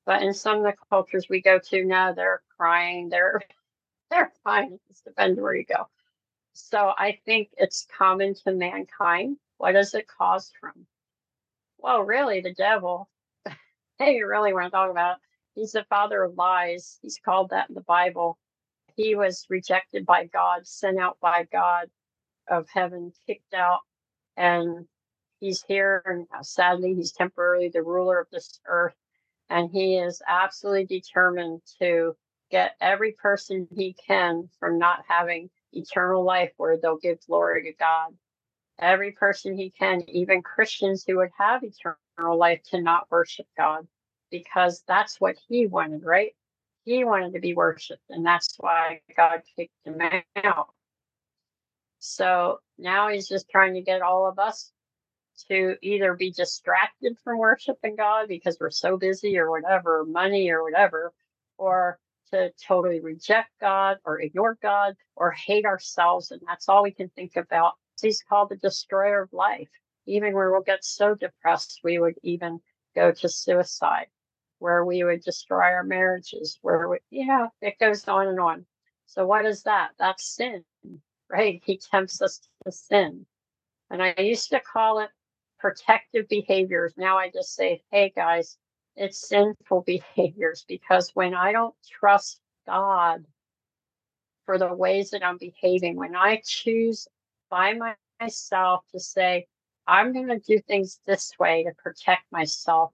But 0.07 0.23
in 0.23 0.33
some 0.33 0.59
of 0.59 0.63
the 0.65 0.75
cultures 0.89 1.29
we 1.29 1.41
go 1.43 1.59
to 1.59 1.85
now, 1.85 2.13
they're 2.13 2.41
crying, 2.57 3.09
they're 3.09 3.41
they're 4.11 4.33
fine. 4.43 4.73
It 4.75 4.81
just 4.89 5.05
depends 5.05 5.39
where 5.41 5.55
you 5.55 5.65
go. 5.65 5.87
So 6.53 6.93
I 6.97 7.19
think 7.25 7.49
it's 7.57 7.87
common 7.97 8.35
to 8.45 8.53
mankind. 8.53 9.37
What 9.59 9.73
does 9.73 9.95
it 9.95 10.07
cause 10.07 10.51
from? 10.61 10.87
well, 11.79 12.01
really, 12.03 12.41
the 12.41 12.53
devil, 12.53 13.09
hey, 13.99 14.15
you 14.17 14.27
really 14.27 14.53
want 14.53 14.65
to 14.67 14.71
talk 14.71 14.91
about, 14.91 15.17
he's 15.55 15.73
the 15.73 15.85
father 15.89 16.23
of 16.23 16.37
lies. 16.37 16.99
He's 17.01 17.19
called 17.23 17.51
that 17.51 17.69
in 17.69 17.75
the 17.75 17.81
Bible. 17.81 18.37
He 18.95 19.15
was 19.15 19.45
rejected 19.49 20.05
by 20.05 20.25
God, 20.25 20.67
sent 20.67 20.99
out 20.99 21.19
by 21.21 21.47
God 21.51 21.89
of 22.49 22.67
heaven, 22.73 23.13
kicked 23.27 23.53
out, 23.53 23.81
and 24.37 24.87
he's 25.39 25.63
here. 25.67 26.03
And 26.05 26.27
sadly, 26.45 26.95
he's 26.95 27.11
temporarily 27.13 27.69
the 27.69 27.83
ruler 27.83 28.19
of 28.19 28.27
this 28.31 28.59
earth. 28.67 28.95
And 29.49 29.69
he 29.71 29.97
is 29.97 30.21
absolutely 30.27 30.85
determined 30.85 31.61
to 31.79 32.15
get 32.51 32.75
every 32.81 33.13
person 33.13 33.67
he 33.75 33.93
can 33.93 34.49
from 34.59 34.77
not 34.77 35.03
having 35.07 35.49
eternal 35.73 36.23
life 36.23 36.51
where 36.57 36.77
they'll 36.77 36.97
give 36.97 37.25
glory 37.27 37.63
to 37.63 37.73
God 37.73 38.13
every 38.79 39.11
person 39.11 39.57
he 39.57 39.69
can, 39.69 40.07
even 40.09 40.41
Christians 40.41 41.03
who 41.05 41.17
would 41.17 41.31
have 41.37 41.63
eternal 41.63 42.37
life, 42.37 42.61
to 42.71 42.81
not 42.81 43.09
worship 43.11 43.47
God 43.57 43.87
because 44.31 44.83
that's 44.87 45.19
what 45.19 45.35
he 45.47 45.67
wanted, 45.67 46.03
right? 46.03 46.35
He 46.85 47.03
wanted 47.03 47.33
to 47.33 47.39
be 47.39 47.53
worshiped, 47.53 48.03
and 48.09 48.25
that's 48.25 48.55
why 48.59 49.01
God 49.15 49.41
kicked 49.55 49.73
him 49.85 49.99
out. 50.43 50.69
So 51.99 52.59
now 52.77 53.09
he's 53.09 53.27
just 53.27 53.49
trying 53.49 53.73
to 53.73 53.81
get 53.81 54.01
all 54.01 54.27
of 54.27 54.39
us 54.39 54.71
to 55.49 55.75
either 55.81 56.13
be 56.13 56.31
distracted 56.31 57.17
from 57.23 57.37
worshiping 57.37 57.95
God 57.95 58.27
because 58.27 58.57
we're 58.59 58.69
so 58.69 58.97
busy 58.97 59.37
or 59.37 59.49
whatever, 59.49 60.05
money 60.05 60.49
or 60.49 60.63
whatever, 60.63 61.13
or 61.57 61.99
to 62.31 62.51
totally 62.65 62.99
reject 62.99 63.49
God 63.61 63.97
or 64.05 64.19
ignore 64.21 64.57
God 64.61 64.95
or 65.15 65.31
hate 65.31 65.65
ourselves. 65.65 66.31
And 66.31 66.41
that's 66.45 66.67
all 66.67 66.83
we 66.83 66.91
can 66.91 67.09
think 67.09 67.35
about 67.35 67.73
He's 68.01 68.21
called 68.21 68.49
the 68.49 68.57
destroyer 68.57 69.23
of 69.23 69.33
life. 69.33 69.69
Even 70.05 70.33
where 70.33 70.51
we'll 70.51 70.61
get 70.61 70.83
so 70.83 71.15
depressed, 71.15 71.81
we 71.83 71.99
would 71.99 72.15
even 72.23 72.59
go 72.95 73.11
to 73.11 73.29
suicide, 73.29 74.07
where 74.59 74.85
we 74.85 75.03
would 75.03 75.21
destroy 75.21 75.63
our 75.63 75.83
marriages, 75.83 76.59
where 76.61 76.87
we, 76.87 76.99
yeah, 77.09 77.47
it 77.61 77.77
goes 77.79 78.07
on 78.07 78.27
and 78.27 78.39
on. 78.39 78.65
So, 79.07 79.25
what 79.25 79.45
is 79.45 79.63
that? 79.63 79.91
That's 79.99 80.35
sin, 80.35 80.63
right? 81.29 81.61
He 81.65 81.77
tempts 81.77 82.21
us 82.21 82.47
to 82.63 82.71
sin. 82.71 83.25
And 83.89 84.01
I 84.01 84.13
used 84.17 84.49
to 84.51 84.59
call 84.59 84.99
it 84.99 85.09
protective 85.59 86.27
behaviors. 86.27 86.93
Now 86.97 87.17
I 87.17 87.29
just 87.29 87.55
say, 87.55 87.81
hey 87.91 88.11
guys, 88.15 88.57
it's 88.95 89.27
sinful 89.27 89.81
behaviors 89.85 90.65
because 90.67 91.11
when 91.13 91.33
I 91.33 91.51
don't 91.51 91.75
trust 91.99 92.39
God 92.65 93.25
for 94.45 94.57
the 94.57 94.73
ways 94.73 95.11
that 95.11 95.25
I'm 95.25 95.37
behaving, 95.37 95.95
when 95.95 96.15
I 96.15 96.41
choose 96.45 97.07
by 97.49 97.73
myself 98.19 98.85
to 98.91 98.99
say, 98.99 99.47
I'm 99.87 100.13
going 100.13 100.27
to 100.27 100.39
do 100.39 100.59
things 100.59 100.99
this 101.05 101.31
way 101.39 101.63
to 101.63 101.71
protect 101.81 102.23
myself, 102.31 102.91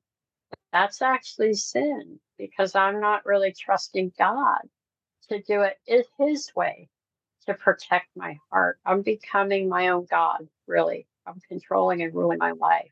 that's 0.71 1.01
actually 1.01 1.53
sin 1.53 2.19
because 2.37 2.75
I'm 2.75 2.99
not 2.99 3.25
really 3.25 3.53
trusting 3.53 4.13
God 4.17 4.61
to 5.29 5.41
do 5.41 5.61
it 5.61 5.77
His 6.17 6.51
way 6.55 6.89
to 7.45 7.53
protect 7.53 8.07
my 8.15 8.37
heart. 8.51 8.79
I'm 8.85 9.01
becoming 9.01 9.69
my 9.69 9.89
own 9.89 10.05
God, 10.09 10.47
really. 10.67 11.07
I'm 11.25 11.39
controlling 11.47 12.01
and 12.01 12.13
ruling 12.13 12.39
my 12.39 12.51
life. 12.51 12.91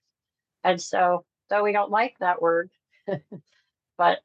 And 0.64 0.82
so, 0.82 1.26
though 1.50 1.64
we 1.64 1.72
don't 1.72 1.92
like 1.92 2.16
that 2.20 2.42
word, 2.42 2.70
but 3.98 4.20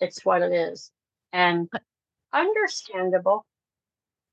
it's 0.00 0.24
what 0.24 0.42
it 0.42 0.52
is. 0.52 0.90
And 1.32 1.68
understandable 2.32 3.46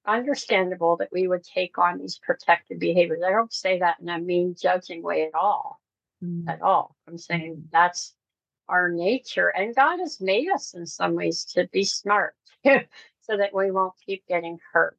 understandable 0.05 0.97
that 0.97 1.11
we 1.11 1.27
would 1.27 1.43
take 1.43 1.77
on 1.77 1.97
these 1.97 2.19
protective 2.19 2.79
behaviors. 2.79 3.21
I 3.25 3.31
don't 3.31 3.53
say 3.53 3.79
that 3.79 3.99
in 4.01 4.09
a 4.09 4.19
mean, 4.19 4.55
judging 4.59 5.01
way 5.01 5.23
at 5.23 5.35
all. 5.35 5.79
Mm. 6.23 6.47
At 6.47 6.61
all. 6.61 6.95
I'm 7.07 7.17
saying 7.17 7.69
that's 7.71 8.13
our 8.67 8.89
nature. 8.89 9.49
And 9.49 9.75
God 9.75 9.99
has 9.99 10.19
made 10.21 10.49
us 10.49 10.73
in 10.73 10.85
some 10.85 11.15
ways 11.15 11.45
to 11.53 11.67
be 11.71 11.83
smart 11.83 12.35
so 12.65 13.37
that 13.37 13.53
we 13.53 13.71
won't 13.71 13.93
keep 14.05 14.25
getting 14.27 14.59
hurt. 14.71 14.97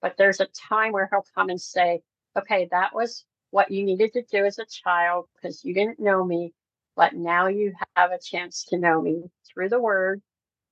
But 0.00 0.16
there's 0.16 0.40
a 0.40 0.46
time 0.68 0.92
where 0.92 1.08
He'll 1.10 1.26
come 1.34 1.48
and 1.48 1.60
say, 1.60 2.02
okay, 2.36 2.68
that 2.70 2.94
was 2.94 3.24
what 3.52 3.70
you 3.70 3.84
needed 3.84 4.14
to 4.14 4.22
do 4.22 4.44
as 4.44 4.58
a 4.58 4.64
child 4.64 5.26
because 5.34 5.64
you 5.64 5.74
didn't 5.74 6.00
know 6.00 6.24
me. 6.24 6.52
But 6.96 7.14
now 7.14 7.46
you 7.46 7.74
have 7.96 8.10
a 8.10 8.18
chance 8.18 8.64
to 8.64 8.78
know 8.78 9.00
me 9.00 9.30
through 9.46 9.68
the 9.68 9.80
word, 9.80 10.20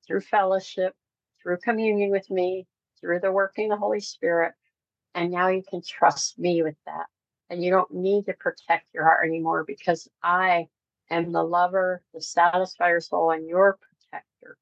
through 0.06 0.22
fellowship, 0.22 0.94
through 1.40 1.58
communion 1.58 2.10
with 2.10 2.28
me, 2.30 2.66
through 3.00 3.20
the 3.20 3.32
working 3.32 3.70
of 3.70 3.76
the 3.76 3.80
Holy 3.80 4.00
Spirit. 4.00 4.54
And 5.14 5.30
now 5.30 5.48
you 5.48 5.62
can 5.62 5.82
trust 5.82 6.38
me 6.38 6.62
with 6.62 6.76
that. 6.86 7.06
And 7.50 7.62
you 7.62 7.70
don't 7.70 7.92
need 7.92 8.26
to 8.26 8.32
protect 8.34 8.86
your 8.94 9.04
heart 9.04 9.26
anymore 9.26 9.64
because 9.64 10.08
I 10.22 10.68
am 11.10 11.32
the 11.32 11.42
lover, 11.42 12.02
the 12.14 12.20
satisfier 12.20 13.02
soul, 13.02 13.32
and 13.32 13.46
your 13.46 13.78
protector. 13.78 14.56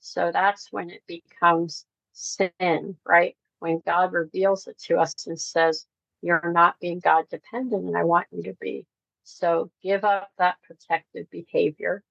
So 0.00 0.30
that's 0.32 0.70
when 0.70 0.90
it 0.90 1.02
becomes 1.06 1.86
sin, 2.12 2.96
right? 3.06 3.36
When 3.60 3.80
God 3.86 4.12
reveals 4.12 4.66
it 4.66 4.78
to 4.80 4.98
us 4.98 5.26
and 5.26 5.40
says, 5.40 5.86
You're 6.24 6.52
not 6.52 6.80
being 6.80 7.00
God 7.00 7.26
dependent, 7.30 7.84
and 7.84 7.96
I 7.96 8.04
want 8.04 8.26
you 8.30 8.44
to 8.44 8.54
be. 8.58 8.86
So 9.24 9.70
give 9.82 10.04
up 10.04 10.30
that 10.38 10.56
protective 10.62 11.30
behavior 11.30 12.02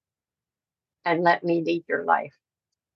and 1.04 1.24
let 1.24 1.44
me 1.44 1.64
lead 1.64 1.84
your 1.90 2.04
life. 2.04 2.36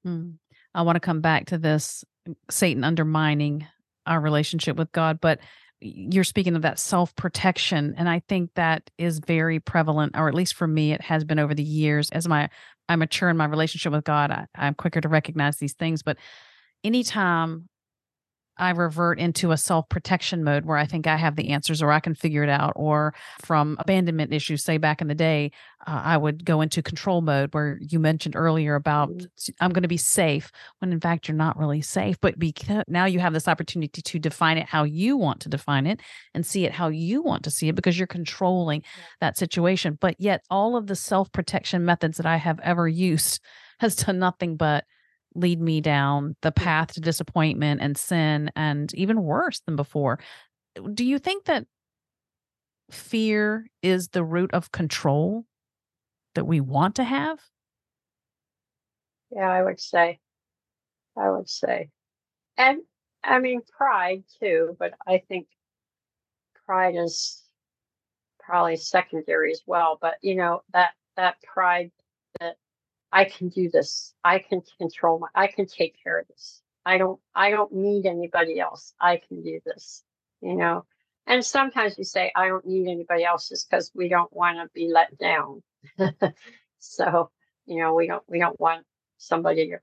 Hmm. 0.03 0.34
I 0.76 0.84
want 0.84 0.95
to 0.95 0.99
come 0.99 1.22
back 1.22 1.47
to 1.47 1.57
this 1.57 2.05
Satan 2.51 2.84
undermining 2.84 3.65
our 4.05 4.22
relationship 4.22 4.78
with 4.78 4.91
God, 4.91 5.20
but 5.20 5.39
you're 5.80 6.24
speaking 6.24 6.55
of 6.55 6.63
that 6.63 6.80
self 6.80 7.15
protection 7.15 7.93
and 7.99 8.09
i 8.09 8.20
think 8.28 8.49
that 8.55 8.89
is 8.97 9.20
very 9.20 9.59
prevalent 9.59 10.18
or 10.18 10.28
at 10.28 10.34
least 10.34 10.55
for 10.55 10.65
me 10.65 10.91
it 10.91 11.01
has 11.01 11.24
been 11.24 11.38
over 11.38 11.53
the 11.53 11.61
years 11.61 12.09
as 12.09 12.28
my 12.28 12.49
i 12.89 12.95
mature 12.95 13.30
in 13.30 13.38
my 13.38 13.45
relationship 13.45 13.91
with 13.91 14.03
god 14.03 14.32
I, 14.32 14.47
i'm 14.55 14.74
quicker 14.74 15.01
to 15.01 15.07
recognize 15.07 15.57
these 15.57 15.74
things 15.74 16.01
but 16.01 16.18
anytime 16.84 17.70
I 18.59 18.71
revert 18.71 19.19
into 19.19 19.51
a 19.51 19.57
self 19.57 19.87
protection 19.89 20.43
mode 20.43 20.65
where 20.65 20.77
I 20.77 20.85
think 20.85 21.07
I 21.07 21.15
have 21.15 21.35
the 21.35 21.49
answers 21.49 21.81
or 21.81 21.91
I 21.91 21.99
can 21.99 22.15
figure 22.15 22.43
it 22.43 22.49
out. 22.49 22.73
Or 22.75 23.13
from 23.39 23.77
abandonment 23.79 24.33
issues, 24.33 24.63
say 24.63 24.77
back 24.77 25.01
in 25.01 25.07
the 25.07 25.15
day, 25.15 25.51
uh, 25.85 26.01
I 26.03 26.17
would 26.17 26.43
go 26.43 26.61
into 26.61 26.81
control 26.81 27.21
mode 27.21 27.53
where 27.53 27.79
you 27.81 27.99
mentioned 27.99 28.35
earlier 28.35 28.75
about 28.75 29.09
mm-hmm. 29.09 29.51
I'm 29.59 29.71
going 29.71 29.83
to 29.83 29.87
be 29.87 29.97
safe 29.97 30.51
when 30.79 30.91
in 30.91 30.99
fact 30.99 31.27
you're 31.27 31.37
not 31.37 31.57
really 31.57 31.81
safe. 31.81 32.19
But 32.19 32.39
because 32.39 32.83
now 32.87 33.05
you 33.05 33.19
have 33.19 33.33
this 33.33 33.47
opportunity 33.47 34.01
to 34.01 34.19
define 34.19 34.57
it 34.57 34.67
how 34.67 34.83
you 34.83 35.17
want 35.17 35.41
to 35.41 35.49
define 35.49 35.85
it 35.87 36.01
and 36.33 36.45
see 36.45 36.65
it 36.65 36.73
how 36.73 36.89
you 36.89 37.21
want 37.21 37.43
to 37.43 37.51
see 37.51 37.69
it 37.69 37.75
because 37.75 37.97
you're 37.97 38.07
controlling 38.07 38.83
that 39.21 39.37
situation. 39.37 39.97
But 39.99 40.15
yet, 40.19 40.43
all 40.49 40.75
of 40.75 40.87
the 40.87 40.95
self 40.95 41.31
protection 41.31 41.85
methods 41.85 42.17
that 42.17 42.25
I 42.25 42.37
have 42.37 42.59
ever 42.61 42.87
used 42.87 43.41
has 43.79 43.95
done 43.95 44.19
nothing 44.19 44.57
but 44.57 44.85
lead 45.38 45.61
me 45.61 45.81
down 45.81 46.35
the 46.41 46.51
path 46.51 46.93
to 46.93 47.01
disappointment 47.01 47.81
and 47.81 47.97
sin 47.97 48.51
and 48.55 48.93
even 48.95 49.23
worse 49.23 49.61
than 49.61 49.75
before. 49.75 50.19
Do 50.93 51.05
you 51.05 51.19
think 51.19 51.45
that 51.45 51.65
fear 52.91 53.67
is 53.81 54.09
the 54.09 54.23
root 54.23 54.51
of 54.53 54.71
control 54.71 55.45
that 56.35 56.45
we 56.45 56.59
want 56.61 56.95
to 56.95 57.03
have? 57.03 57.39
Yeah, 59.31 59.49
I 59.49 59.63
would 59.63 59.79
say. 59.79 60.19
I 61.17 61.29
would 61.29 61.49
say. 61.49 61.89
And 62.57 62.79
I 63.23 63.39
mean, 63.39 63.61
pride 63.77 64.23
too, 64.39 64.75
but 64.79 64.93
I 65.05 65.23
think 65.27 65.47
pride 66.65 66.95
is 66.95 67.43
probably 68.39 68.77
secondary 68.77 69.51
as 69.51 69.61
well. 69.65 69.97
But, 69.99 70.15
you 70.21 70.35
know, 70.35 70.61
that, 70.73 70.91
that 71.17 71.41
pride 71.41 71.91
I 73.11 73.25
can 73.25 73.49
do 73.49 73.69
this. 73.69 74.13
I 74.23 74.39
can 74.39 74.61
control 74.77 75.19
my 75.19 75.27
I 75.35 75.47
can 75.47 75.65
take 75.65 76.01
care 76.03 76.19
of 76.19 76.27
this. 76.27 76.61
I 76.85 76.97
don't 76.97 77.19
I 77.35 77.51
don't 77.51 77.73
need 77.73 78.05
anybody 78.05 78.59
else. 78.59 78.93
I 78.99 79.17
can 79.27 79.43
do 79.43 79.59
this. 79.65 80.03
You 80.41 80.55
know. 80.55 80.85
And 81.25 81.43
sometimes 81.43 81.97
we 81.97 82.05
say 82.05 82.31
I 82.35 82.47
don't 82.47 82.65
need 82.65 82.87
anybody 82.87 83.25
else 83.25 83.49
just 83.49 83.69
because 83.69 83.91
we 83.93 84.07
don't 84.07 84.31
want 84.31 84.57
to 84.57 84.69
be 84.73 84.89
let 84.91 85.17
down. 85.17 85.61
so, 86.79 87.31
you 87.65 87.81
know, 87.81 87.93
we 87.93 88.07
don't 88.07 88.23
we 88.27 88.39
don't 88.39 88.59
want 88.59 88.85
somebody 89.17 89.69
to 89.69 89.77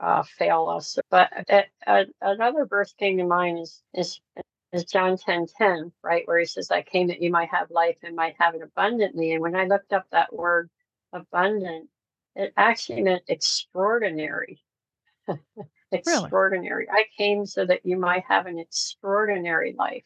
uh, 0.00 0.22
fail 0.22 0.68
us. 0.68 0.98
But 1.10 1.30
uh, 1.86 2.04
another 2.20 2.66
verse 2.66 2.92
came 2.98 3.18
to 3.18 3.24
mind 3.24 3.58
is 3.58 3.82
is 3.94 4.20
is 4.72 4.84
John 4.84 5.16
10 5.16 5.46
10, 5.56 5.92
right? 6.02 6.26
Where 6.26 6.38
he 6.38 6.44
says, 6.44 6.70
I 6.70 6.82
came 6.82 7.08
that 7.08 7.22
you 7.22 7.30
might 7.30 7.48
have 7.50 7.70
life 7.70 7.96
and 8.02 8.16
might 8.16 8.36
have 8.38 8.54
it 8.54 8.62
abundantly. 8.62 9.32
And 9.32 9.40
when 9.40 9.56
I 9.56 9.64
looked 9.64 9.92
up 9.92 10.06
that 10.10 10.34
word 10.34 10.68
abundant, 11.12 11.88
it 12.36 12.52
actually 12.56 13.02
meant 13.02 13.22
extraordinary. 13.28 14.60
extraordinary. 15.92 16.86
Really? 16.88 17.04
I 17.04 17.04
came 17.16 17.46
so 17.46 17.64
that 17.64 17.84
you 17.84 17.96
might 17.96 18.24
have 18.28 18.46
an 18.46 18.58
extraordinary 18.58 19.74
life. 19.76 20.04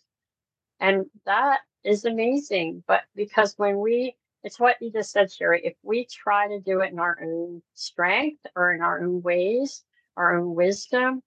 And 0.79 1.07
that 1.27 1.61
is 1.85 2.05
amazing. 2.05 2.85
But 2.87 3.03
because 3.15 3.55
when 3.57 3.79
we, 3.79 4.17
it's 4.45 4.61
what 4.61 4.77
you 4.81 4.91
just 4.93 5.11
said, 5.11 5.31
Sherry, 5.31 5.61
if 5.65 5.75
we 5.83 6.07
try 6.07 6.49
to 6.49 6.61
do 6.61 6.81
it 6.81 6.93
in 6.93 6.99
our 6.99 7.19
own 7.21 7.63
strength 7.75 8.47
or 8.57 8.73
in 8.73 8.81
our 8.81 9.03
own 9.03 9.23
ways, 9.23 9.83
our 10.17 10.39
own 10.39 10.55
wisdom, 10.55 11.23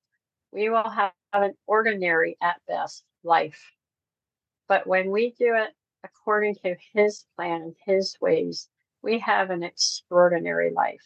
we 0.51 0.70
will 0.70 0.89
have 0.89 1.12
an 1.34 1.54
ordinary 1.68 2.38
at 2.41 2.62
best 2.68 3.04
life. 3.24 3.72
But 4.68 4.88
when 4.88 5.12
we 5.12 5.32
do 5.38 5.56
it 5.56 5.72
according 6.04 6.56
to 6.56 6.76
his 6.93 7.26
plan 7.36 7.62
and 7.62 7.76
his 7.86 8.18
ways, 8.22 8.70
we 9.04 9.20
have 9.20 9.49
an 9.49 9.64
extraordinary 9.64 10.72
life. 10.72 11.06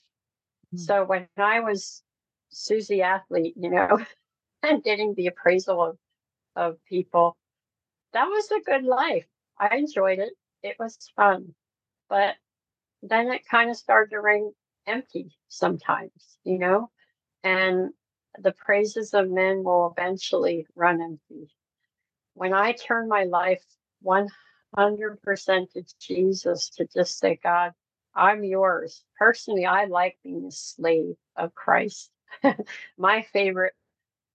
Mm-hmm. 0.68 0.78
So 0.78 1.04
when 1.04 1.28
I 1.38 1.60
was 1.60 2.04
Susie 2.50 3.02
athlete, 3.02 3.56
you 3.58 3.70
know, 3.70 4.00
and 4.64 4.84
getting 4.84 5.14
the 5.16 5.28
appraisal 5.28 5.84
of, 5.84 5.98
of 6.56 6.78
people, 6.88 7.36
that 8.14 8.26
was 8.26 8.50
a 8.52 8.62
good 8.62 8.84
life. 8.84 9.26
I 9.60 9.76
enjoyed 9.76 10.20
it. 10.20 10.34
It 10.64 10.76
was 10.80 10.98
fun. 11.16 11.54
But 12.10 12.36
then 13.02 13.28
it 13.32 13.48
kind 13.50 13.70
of 13.70 13.78
started 13.78 14.12
to 14.12 14.22
ring 14.22 14.52
empty 14.86 15.36
sometimes, 15.50 16.38
you 16.44 16.60
know, 16.60 16.90
and 17.44 17.92
the 18.40 18.54
praises 18.54 19.14
of 19.14 19.30
men 19.30 19.64
will 19.64 19.94
eventually 19.98 20.66
run 20.76 21.02
empty. 21.02 21.50
When 22.34 22.54
I 22.54 22.74
turn 22.74 23.08
my 23.08 23.24
life 23.24 23.64
100% 24.06 24.30
to 25.72 25.84
Jesus 26.00 26.70
to 26.70 26.88
just 26.94 27.18
say, 27.18 27.40
God, 27.42 27.74
I'm 28.18 28.44
yours. 28.44 29.04
Personally, 29.20 29.68
I 29.68 29.86
like 29.86 30.18
being 30.24 30.46
a 30.48 30.52
slave 30.52 31.16
of 31.36 31.54
Christ. 31.54 32.10
My 32.98 33.22
favorite 33.22 33.74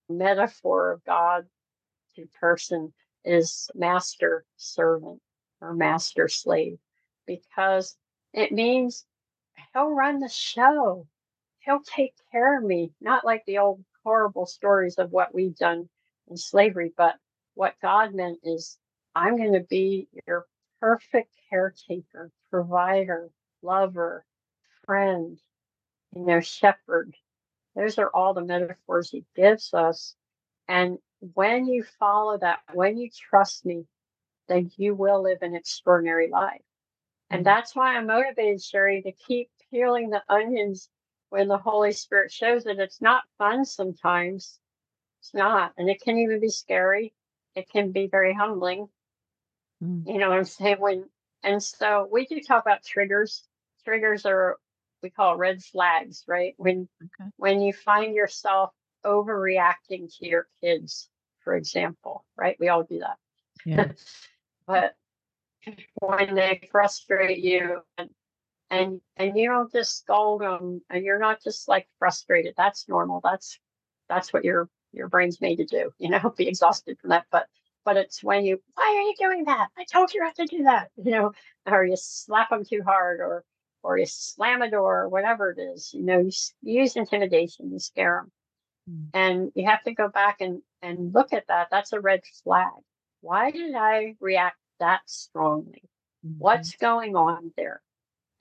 metaphor 0.07 0.93
of 0.93 1.03
God 1.03 1.45
to 2.15 2.25
person 2.39 2.93
is 3.25 3.69
master 3.75 4.45
servant 4.55 5.21
or 5.59 5.73
master 5.73 6.29
slave 6.29 6.77
because 7.27 7.97
it 8.33 8.53
means 8.53 9.05
he'll 9.73 9.89
run 9.89 10.19
the 10.19 10.29
show. 10.29 11.05
He'll 11.59 11.81
take 11.81 12.13
care 12.31 12.57
of 12.57 12.63
me, 12.63 12.93
not 13.01 13.25
like 13.25 13.43
the 13.45 13.57
old 13.57 13.83
horrible 14.03 14.45
stories 14.45 14.97
of 14.97 15.11
what 15.11 15.35
we've 15.35 15.57
done 15.57 15.89
in 16.29 16.37
slavery, 16.37 16.93
but 16.95 17.15
what 17.55 17.75
God 17.81 18.13
meant 18.13 18.39
is 18.43 18.77
I'm 19.13 19.37
going 19.37 19.53
to 19.53 19.59
be 19.69 20.07
your 20.25 20.45
perfect 20.79 21.33
caretaker, 21.49 22.31
provider, 22.49 23.29
lover, 23.63 24.25
friend, 24.85 25.39
you 26.15 26.25
know, 26.25 26.39
shepherd. 26.39 27.15
Those 27.75 27.97
are 27.97 28.09
all 28.13 28.33
the 28.33 28.43
metaphors 28.43 29.09
he 29.09 29.25
gives 29.35 29.73
us. 29.73 30.15
And 30.67 30.99
when 31.33 31.65
you 31.65 31.83
follow 31.99 32.37
that, 32.37 32.59
when 32.73 32.97
you 32.97 33.09
trust 33.09 33.65
me, 33.65 33.85
then 34.47 34.71
you 34.77 34.93
will 34.93 35.23
live 35.23 35.39
an 35.41 35.55
extraordinary 35.55 36.29
life. 36.29 36.61
And 37.29 37.39
mm-hmm. 37.39 37.45
that's 37.45 37.75
why 37.75 37.95
I'm 37.95 38.07
motivated, 38.07 38.61
Sherry, 38.61 39.01
to 39.01 39.11
keep 39.11 39.49
peeling 39.71 40.09
the 40.09 40.21
onions 40.29 40.89
when 41.29 41.47
the 41.47 41.57
Holy 41.57 41.91
Spirit 41.91 42.31
shows 42.31 42.65
it. 42.65 42.79
It's 42.79 43.01
not 43.01 43.23
fun 43.37 43.65
sometimes. 43.65 44.59
It's 45.19 45.33
not. 45.33 45.73
And 45.77 45.89
it 45.89 46.01
can 46.01 46.17
even 46.17 46.39
be 46.39 46.49
scary. 46.49 47.13
It 47.55 47.69
can 47.69 47.91
be 47.91 48.07
very 48.07 48.33
humbling. 48.33 48.87
Mm. 49.83 50.05
You 50.05 50.19
know 50.19 50.29
what 50.29 50.37
I'm 50.37 50.45
saying? 50.45 50.77
When 50.79 51.05
and 51.43 51.61
so 51.61 52.07
we 52.11 52.25
do 52.25 52.39
talk 52.39 52.63
about 52.63 52.83
triggers 52.83 53.43
triggers 53.85 54.25
are 54.25 54.57
we 55.01 55.09
call 55.09 55.37
red 55.37 55.61
flags, 55.61 56.23
right? 56.27 56.53
When 56.57 56.87
okay. 57.01 57.29
when 57.37 57.61
you 57.61 57.73
find 57.73 58.15
yourself 58.15 58.71
overreacting 59.05 60.15
to 60.17 60.27
your 60.27 60.47
kids, 60.61 61.09
for 61.43 61.55
example, 61.55 62.25
right? 62.37 62.55
We 62.59 62.69
all 62.69 62.83
do 62.83 62.99
that. 62.99 63.17
Yeah. 63.65 63.91
but 64.67 64.95
when 65.99 66.35
they 66.35 66.67
frustrate 66.71 67.39
you 67.39 67.81
and 67.97 68.09
and 68.69 69.01
and 69.17 69.37
you 69.37 69.49
don't 69.49 69.71
just 69.71 69.97
scold 69.99 70.41
them 70.41 70.81
and 70.89 71.05
you're 71.05 71.19
not 71.19 71.41
just 71.41 71.67
like 71.67 71.87
frustrated 71.99 72.53
that's 72.57 72.89
normal 72.89 73.21
that's 73.23 73.59
that's 74.09 74.33
what 74.33 74.43
your 74.43 74.67
your 74.91 75.07
brain's 75.07 75.39
made 75.39 75.57
to 75.57 75.65
do 75.65 75.91
you 75.99 76.09
know 76.09 76.33
be 76.37 76.47
exhausted 76.47 76.97
from 76.99 77.11
that 77.11 77.25
but 77.31 77.47
but 77.85 77.97
it's 77.97 78.23
when 78.23 78.43
you 78.43 78.59
why 78.73 78.83
are 78.83 79.01
you 79.01 79.13
doing 79.19 79.45
that 79.45 79.69
i 79.77 79.85
told 79.85 80.13
you 80.13 80.21
not 80.21 80.35
to 80.35 80.45
do 80.45 80.63
that 80.63 80.89
you 80.97 81.11
know 81.11 81.31
or 81.65 81.85
you 81.85 81.95
slap 81.95 82.49
them 82.49 82.65
too 82.65 82.81
hard 82.83 83.19
or 83.19 83.43
or 83.83 83.97
you 83.97 84.05
slam 84.05 84.61
a 84.61 84.71
door 84.71 85.01
or 85.01 85.09
whatever 85.09 85.51
it 85.51 85.61
is. 85.61 85.91
You 85.93 86.03
know, 86.03 86.19
you, 86.19 86.31
you 86.61 86.81
use 86.81 86.95
intimidation, 86.95 87.71
you 87.71 87.79
scare 87.79 88.23
them. 88.23 88.31
Mm. 88.89 89.09
And 89.13 89.51
you 89.55 89.65
have 89.67 89.83
to 89.83 89.93
go 89.93 90.07
back 90.07 90.37
and, 90.39 90.61
and 90.81 91.13
look 91.13 91.33
at 91.33 91.47
that. 91.47 91.67
That's 91.69 91.93
a 91.93 91.99
red 91.99 92.21
flag. 92.43 92.71
Why 93.21 93.51
did 93.51 93.75
I 93.75 94.15
react 94.19 94.57
that 94.79 95.01
strongly? 95.05 95.83
Mm-hmm. 96.25 96.39
What's 96.39 96.75
going 96.75 97.15
on 97.15 97.51
there? 97.55 97.81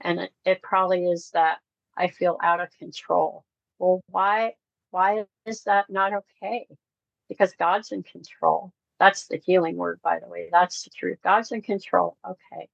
And 0.01 0.21
it, 0.21 0.33
it 0.45 0.63
probably 0.63 1.07
is 1.07 1.31
that 1.35 1.59
I 1.97 2.09
feel 2.09 2.39
out 2.43 2.61
of 2.61 2.69
control. 2.79 3.45
Well, 3.79 4.01
why 4.09 4.55
why 4.91 5.25
is 5.47 5.63
that 5.65 5.87
not 5.89 6.13
okay? 6.13 6.67
Because 7.29 7.55
God's 7.59 7.93
in 7.93 8.03
control. 8.03 8.73
That's 8.99 9.27
the 9.27 9.39
healing 9.39 9.77
word, 9.77 10.01
by 10.03 10.19
the 10.19 10.29
way. 10.29 10.49
That's 10.53 10.83
the 10.83 10.91
truth. 10.91 11.19
God's 11.25 11.51
in 11.51 11.63
control. 11.63 12.17
Okay 12.29 12.69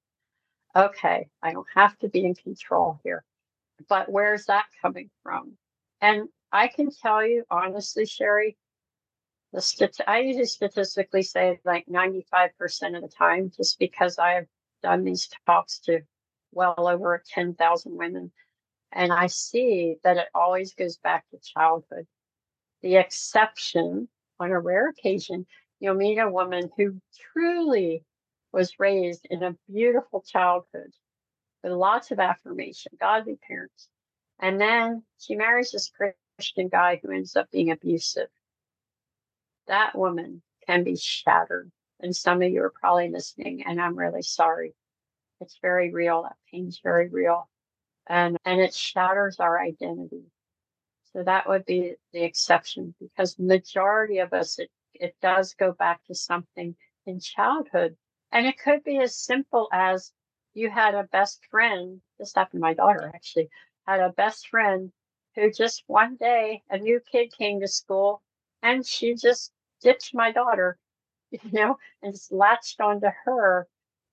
okay, 0.78 1.28
I 1.42 1.52
don't 1.52 1.66
have 1.74 1.98
to 1.98 2.08
be 2.08 2.24
in 2.24 2.34
control 2.34 3.00
here. 3.02 3.24
But 3.88 4.10
where's 4.10 4.46
that 4.46 4.66
coming 4.80 5.10
from? 5.22 5.56
And 6.00 6.28
I 6.52 6.68
can 6.68 6.90
tell 6.90 7.26
you 7.26 7.44
honestly, 7.50 8.06
Sherry, 8.06 8.56
the 9.52 9.60
stat- 9.60 10.06
I 10.06 10.20
usually 10.20 10.46
statistically 10.46 11.22
say 11.22 11.58
like 11.64 11.86
95% 11.86 12.96
of 12.96 13.02
the 13.02 13.08
time, 13.08 13.50
just 13.56 13.78
because 13.78 14.18
I've 14.18 14.46
done 14.82 15.04
these 15.04 15.28
talks 15.46 15.80
to 15.80 16.00
well 16.52 16.74
over 16.78 17.22
10,000 17.26 17.96
women. 17.96 18.32
And 18.92 19.12
I 19.12 19.26
see 19.26 19.96
that 20.02 20.16
it 20.16 20.28
always 20.34 20.74
goes 20.74 20.96
back 20.98 21.28
to 21.30 21.38
childhood. 21.38 22.06
The 22.82 22.96
exception, 22.96 24.08
on 24.40 24.50
a 24.50 24.60
rare 24.60 24.88
occasion, 24.88 25.46
you'll 25.80 25.94
meet 25.94 26.18
a 26.18 26.30
woman 26.30 26.70
who 26.76 27.00
truly 27.32 28.04
was 28.52 28.78
raised 28.80 29.26
in 29.30 29.42
a 29.42 29.56
beautiful 29.70 30.22
childhood 30.22 30.92
with 31.62 31.72
lots 31.72 32.10
of 32.12 32.20
affirmation, 32.20 32.92
godly 33.00 33.38
parents. 33.48 33.88
And 34.40 34.60
then 34.60 35.04
she 35.18 35.36
marries 35.36 35.72
this 35.72 35.90
Christian 36.38 36.68
guy 36.68 37.00
who 37.02 37.12
ends 37.12 37.36
up 37.36 37.50
being 37.52 37.70
abusive. 37.70 38.28
that 39.68 39.96
woman 39.96 40.42
can 40.66 40.84
be 40.84 40.96
shattered. 40.96 41.70
And 42.00 42.14
some 42.14 42.42
of 42.42 42.50
you 42.50 42.62
are 42.62 42.70
probably 42.80 43.10
listening, 43.10 43.64
and 43.66 43.80
I'm 43.80 43.98
really 43.98 44.22
sorry. 44.22 44.74
It's 45.40 45.58
very 45.62 45.92
real. 45.92 46.22
That 46.24 46.36
pain's 46.52 46.80
very 46.82 47.08
real. 47.08 47.48
And 48.08 48.38
and 48.44 48.60
it 48.60 48.74
shatters 48.74 49.40
our 49.40 49.60
identity. 49.60 50.24
So 51.12 51.22
that 51.24 51.48
would 51.48 51.66
be 51.66 51.94
the 52.12 52.24
exception 52.24 52.94
because 53.00 53.38
majority 53.38 54.18
of 54.20 54.32
us 54.32 54.58
it, 54.58 54.70
it 54.94 55.16
does 55.22 55.54
go 55.54 55.72
back 55.72 56.04
to 56.06 56.14
something 56.14 56.76
in 57.06 57.20
childhood. 57.20 57.96
And 58.32 58.46
it 58.46 58.58
could 58.58 58.84
be 58.84 58.98
as 58.98 59.16
simple 59.16 59.68
as 59.72 60.12
you 60.54 60.70
had 60.70 60.94
a 60.94 61.04
best 61.04 61.44
friend. 61.46 62.02
This 62.18 62.34
happened 62.34 62.60
to 62.60 62.62
my 62.62 62.74
daughter 62.74 63.10
actually, 63.14 63.50
had 63.86 64.00
a 64.00 64.10
best 64.10 64.48
friend 64.48 64.92
who 65.34 65.50
just 65.50 65.84
one 65.86 66.16
day 66.16 66.62
a 66.70 66.78
new 66.78 67.00
kid 67.00 67.32
came 67.32 67.60
to 67.60 67.68
school 67.68 68.22
and 68.62 68.84
she 68.86 69.14
just 69.14 69.52
ditched 69.80 70.14
my 70.14 70.32
daughter, 70.32 70.78
you 71.30 71.40
know, 71.52 71.78
and 72.02 72.12
just 72.12 72.32
latched 72.32 72.80
onto 72.80 73.08
her. 73.24 73.66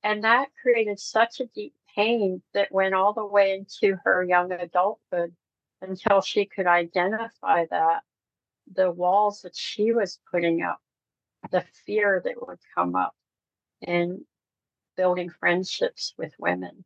And 0.04 0.24
that 0.24 0.50
created 0.62 1.00
such 1.00 1.40
a 1.40 1.48
deep 1.48 1.74
pain 1.96 2.42
that 2.54 2.72
went 2.72 2.94
all 2.94 3.14
the 3.14 3.26
way 3.26 3.54
into 3.54 3.98
her 4.04 4.24
young 4.24 4.52
adulthood 4.52 5.36
until 5.82 6.22
she 6.22 6.46
could 6.46 6.68
identify 6.68 7.66
that 7.72 8.04
the 8.74 8.92
walls 8.92 9.42
that 9.42 9.56
she 9.56 9.92
was 9.92 10.20
putting 10.32 10.62
up, 10.62 10.80
the 11.52 11.62
fear 11.86 12.22
that 12.24 12.48
would 12.48 12.60
come 12.76 12.96
up 12.96 13.16
in 13.88 14.26
building 14.98 15.30
friendships 15.30 16.14
with 16.18 16.34
women. 16.40 16.84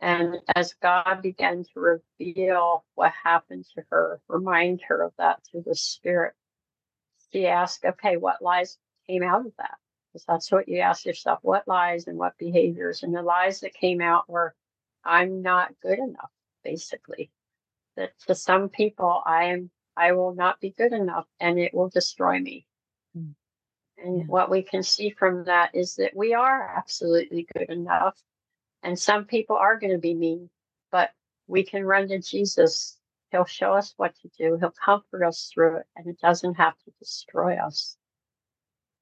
And 0.00 0.36
as 0.54 0.74
God 0.74 1.22
began 1.22 1.64
to 1.64 1.80
reveal 2.20 2.84
what 2.94 3.12
happened 3.24 3.66
to 3.74 3.84
her, 3.90 4.20
remind 4.28 4.80
her 4.88 5.02
of 5.02 5.12
that 5.18 5.40
through 5.44 5.62
the 5.66 5.74
Spirit, 5.74 6.34
she 7.32 7.46
asked, 7.46 7.84
okay, 7.84 8.16
what 8.16 8.40
lies 8.40 8.78
came 9.06 9.22
out 9.22 9.44
of 9.44 9.52
that? 9.58 9.76
Because 10.12 10.24
that's 10.24 10.52
what 10.52 10.68
you 10.68 10.78
ask 10.78 11.04
yourself 11.04 11.40
what 11.42 11.66
lies 11.66 12.06
and 12.06 12.16
what 12.16 12.38
behaviors. 12.38 13.02
And 13.02 13.14
the 13.14 13.22
lies 13.22 13.60
that 13.60 13.74
came 13.74 14.00
out 14.00 14.28
were, 14.28 14.54
I'm 15.04 15.42
not 15.42 15.74
good 15.82 15.98
enough, 15.98 16.30
basically. 16.64 17.30
That 17.96 18.12
to 18.28 18.34
some 18.34 18.68
people, 18.68 19.22
I 19.26 19.46
am, 19.46 19.70
I 19.96 20.12
will 20.12 20.34
not 20.34 20.60
be 20.60 20.70
good 20.70 20.92
enough 20.92 21.26
and 21.40 21.58
it 21.58 21.74
will 21.74 21.88
destroy 21.88 22.38
me. 22.38 22.66
Hmm. 23.14 23.30
And 24.02 24.18
yeah. 24.18 24.24
what 24.26 24.50
we 24.50 24.62
can 24.62 24.82
see 24.82 25.10
from 25.10 25.44
that 25.44 25.74
is 25.74 25.96
that 25.96 26.14
we 26.14 26.34
are 26.34 26.74
absolutely 26.76 27.46
good 27.56 27.68
enough. 27.68 28.16
And 28.82 28.98
some 28.98 29.24
people 29.24 29.56
are 29.56 29.78
going 29.78 29.92
to 29.92 29.98
be 29.98 30.14
mean, 30.14 30.50
but 30.92 31.10
we 31.46 31.64
can 31.64 31.84
run 31.84 32.08
to 32.08 32.20
Jesus. 32.20 32.96
He'll 33.32 33.44
show 33.44 33.72
us 33.72 33.94
what 33.96 34.14
to 34.22 34.30
do. 34.38 34.56
He'll 34.58 34.72
comfort 34.84 35.24
us 35.24 35.50
through 35.52 35.78
it, 35.78 35.86
and 35.96 36.06
it 36.06 36.20
doesn't 36.20 36.54
have 36.54 36.74
to 36.84 36.92
destroy 36.98 37.56
us. 37.56 37.96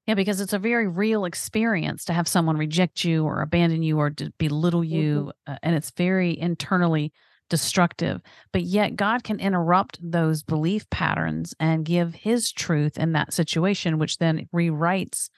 Yeah, 0.07 0.15
because 0.15 0.39
it's 0.39 0.53
a 0.53 0.59
very 0.59 0.87
real 0.87 1.25
experience 1.25 2.05
to 2.05 2.13
have 2.13 2.27
someone 2.27 2.57
reject 2.57 3.03
you 3.03 3.25
or 3.25 3.41
abandon 3.41 3.83
you 3.83 3.99
or 3.99 4.09
to 4.11 4.31
belittle 4.37 4.83
you. 4.83 5.33
Mm-hmm. 5.47 5.53
Uh, 5.53 5.57
and 5.61 5.75
it's 5.75 5.91
very 5.91 6.37
internally 6.39 7.11
destructive. 7.49 8.21
But 8.51 8.63
yet, 8.63 8.95
God 8.95 9.23
can 9.23 9.39
interrupt 9.39 9.99
those 10.01 10.43
belief 10.43 10.89
patterns 10.89 11.53
and 11.59 11.85
give 11.85 12.13
His 12.13 12.51
truth 12.51 12.97
in 12.97 13.13
that 13.13 13.33
situation, 13.33 13.99
which 13.99 14.17
then 14.17 14.47
rewrites 14.53 15.29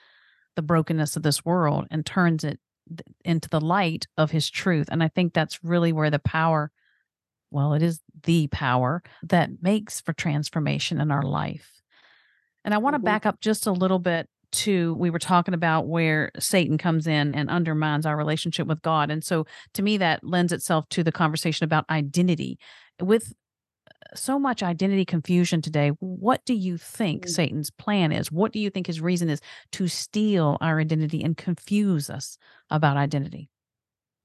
the 0.55 0.61
brokenness 0.61 1.15
of 1.15 1.23
this 1.23 1.45
world 1.45 1.87
and 1.91 2.05
turns 2.05 2.43
it 2.43 2.59
into 3.23 3.49
the 3.49 3.61
light 3.61 4.07
of 4.17 4.31
His 4.31 4.49
truth. 4.49 4.87
And 4.91 5.03
I 5.03 5.07
think 5.07 5.33
that's 5.33 5.63
really 5.63 5.91
where 5.93 6.09
the 6.09 6.19
power, 6.19 6.71
well, 7.51 7.73
it 7.73 7.83
is 7.83 7.99
the 8.23 8.47
power 8.47 9.03
that 9.23 9.61
makes 9.61 10.01
for 10.01 10.13
transformation 10.13 10.99
in 10.99 11.11
our 11.11 11.23
life. 11.23 11.81
And 12.65 12.73
I 12.73 12.79
want 12.79 12.95
to 12.95 12.97
mm-hmm. 12.97 13.05
back 13.05 13.25
up 13.25 13.39
just 13.39 13.67
a 13.67 13.71
little 13.71 13.99
bit 13.99 14.27
to 14.51 14.93
we 14.95 15.09
were 15.09 15.19
talking 15.19 15.53
about 15.53 15.87
where 15.87 16.31
Satan 16.39 16.77
comes 16.77 17.07
in 17.07 17.35
and 17.35 17.49
undermines 17.49 18.05
our 18.05 18.17
relationship 18.17 18.67
with 18.67 18.81
God. 18.81 19.11
And 19.11 19.23
so 19.23 19.45
to 19.73 19.81
me 19.81 19.97
that 19.97 20.23
lends 20.23 20.51
itself 20.51 20.87
to 20.89 21.03
the 21.03 21.11
conversation 21.11 21.63
about 21.63 21.89
identity. 21.89 22.57
With 23.01 23.33
uh, 23.87 24.15
so 24.15 24.39
much 24.39 24.63
identity 24.63 25.05
confusion 25.05 25.61
today, 25.61 25.89
what 25.99 26.43
do 26.45 26.53
you 26.53 26.77
think 26.77 27.23
mm-hmm. 27.23 27.31
Satan's 27.31 27.71
plan 27.71 28.11
is? 28.11 28.31
What 28.31 28.51
do 28.51 28.59
you 28.59 28.69
think 28.69 28.87
his 28.87 29.01
reason 29.01 29.29
is 29.29 29.41
to 29.73 29.87
steal 29.87 30.57
our 30.61 30.79
identity 30.79 31.23
and 31.23 31.37
confuse 31.37 32.09
us 32.09 32.37
about 32.69 32.97
identity? 32.97 33.49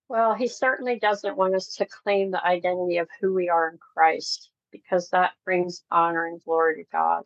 Well, 0.08 0.34
he 0.34 0.48
certainly 0.48 0.98
doesn't 0.98 1.36
want 1.36 1.54
us 1.54 1.74
to 1.76 1.86
claim 1.86 2.30
the 2.30 2.44
identity 2.44 2.98
of 2.98 3.08
who 3.20 3.32
we 3.32 3.48
are 3.48 3.70
in 3.70 3.78
Christ 3.78 4.50
because 4.70 5.08
that 5.10 5.32
brings 5.44 5.82
honor 5.90 6.26
and 6.26 6.42
glory 6.44 6.82
to 6.82 6.90
God. 6.92 7.24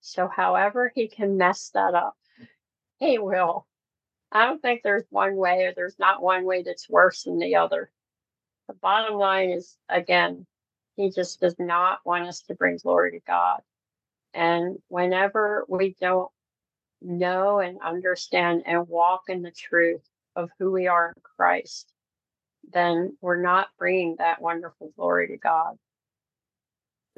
So, 0.00 0.28
however, 0.28 0.92
he 0.94 1.08
can 1.08 1.36
mess 1.36 1.70
that 1.74 1.94
up 1.94 2.16
he 3.02 3.18
will. 3.18 3.66
I 4.30 4.46
don't 4.46 4.62
think 4.62 4.82
there's 4.82 5.04
one 5.10 5.36
way 5.36 5.64
or 5.64 5.72
there's 5.74 5.98
not 5.98 6.22
one 6.22 6.44
way 6.44 6.62
that's 6.62 6.88
worse 6.88 7.24
than 7.24 7.38
the 7.38 7.56
other. 7.56 7.90
The 8.68 8.74
bottom 8.74 9.16
line 9.16 9.50
is, 9.50 9.76
again, 9.88 10.46
he 10.96 11.10
just 11.10 11.40
does 11.40 11.56
not 11.58 11.98
want 12.04 12.28
us 12.28 12.42
to 12.42 12.54
bring 12.54 12.78
glory 12.82 13.12
to 13.12 13.20
God. 13.26 13.60
And 14.32 14.78
whenever 14.88 15.66
we 15.68 15.96
don't 16.00 16.30
know 17.02 17.58
and 17.58 17.78
understand 17.82 18.62
and 18.66 18.88
walk 18.88 19.24
in 19.28 19.42
the 19.42 19.50
truth 19.50 20.08
of 20.36 20.50
who 20.58 20.70
we 20.70 20.86
are 20.86 21.08
in 21.08 21.22
Christ, 21.36 21.92
then 22.72 23.16
we're 23.20 23.42
not 23.42 23.68
bringing 23.78 24.16
that 24.18 24.40
wonderful 24.40 24.92
glory 24.96 25.28
to 25.28 25.36
God. 25.36 25.76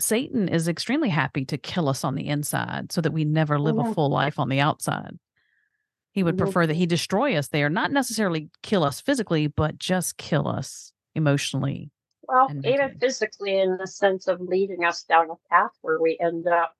Satan 0.01 0.49
is 0.49 0.67
extremely 0.67 1.11
happy 1.11 1.45
to 1.45 1.59
kill 1.59 1.89
us 1.89 2.03
on 2.03 2.17
the 2.17 2.27
inside 2.27 2.91
so 2.91 3.01
that 3.01 3.13
we 3.13 3.25
never 3.25 3.61
live 3.61 3.77
mm-hmm. 3.77 3.91
a 3.91 3.95
full 3.95 4.11
life 4.11 4.41
on 4.41 4.49
the 4.49 4.61
outside. 4.61 5.17
He 6.15 6.23
would 6.23 6.37
mm-hmm. 6.37 6.45
prefer 6.45 6.67
that 6.67 6.77
he 6.77 6.87
destroy 6.87 7.37
us 7.37 7.49
there, 7.49 7.69
not 7.69 7.91
necessarily 7.91 8.49
kill 8.63 8.85
us 8.85 9.01
physically, 9.01 9.49
but 9.49 9.79
just 9.79 10.17
kill 10.17 10.47
us 10.47 10.93
emotionally. 11.17 11.91
Well, 12.23 12.49
even 12.65 12.97
physically, 13.01 13.59
in 13.59 13.77
the 13.77 13.89
sense 13.89 14.29
of 14.29 14.41
leading 14.41 14.85
us 14.85 15.03
down 15.03 15.29
a 15.31 15.35
path 15.51 15.73
where 15.83 16.01
we 16.01 16.17
end 16.21 16.47
up 16.47 16.75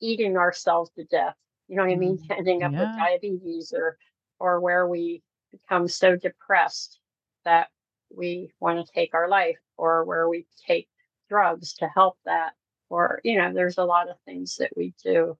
eating 0.00 0.38
ourselves 0.38 0.90
to 0.96 1.04
death. 1.04 1.36
You 1.68 1.76
know 1.76 1.84
what 1.84 1.92
I 1.92 1.96
mean? 1.96 2.18
Mm, 2.18 2.30
Ending 2.38 2.62
up 2.62 2.72
yeah. 2.72 2.80
with 2.80 2.96
diabetes 2.96 3.74
or 3.76 3.98
or 4.40 4.60
where 4.60 4.88
we 4.88 5.22
become 5.52 5.86
so 5.86 6.16
depressed 6.16 6.98
that 7.44 7.68
we 8.10 8.50
want 8.60 8.84
to 8.84 8.92
take 8.92 9.14
our 9.14 9.28
life 9.28 9.58
or 9.76 10.04
where 10.04 10.28
we 10.28 10.46
take 10.66 10.88
drugs 11.28 11.74
to 11.74 11.86
help 11.88 12.16
that 12.24 12.52
or 12.88 13.20
you 13.24 13.38
know 13.38 13.52
there's 13.52 13.78
a 13.78 13.84
lot 13.84 14.08
of 14.08 14.16
things 14.24 14.56
that 14.56 14.70
we 14.76 14.92
do 15.02 15.36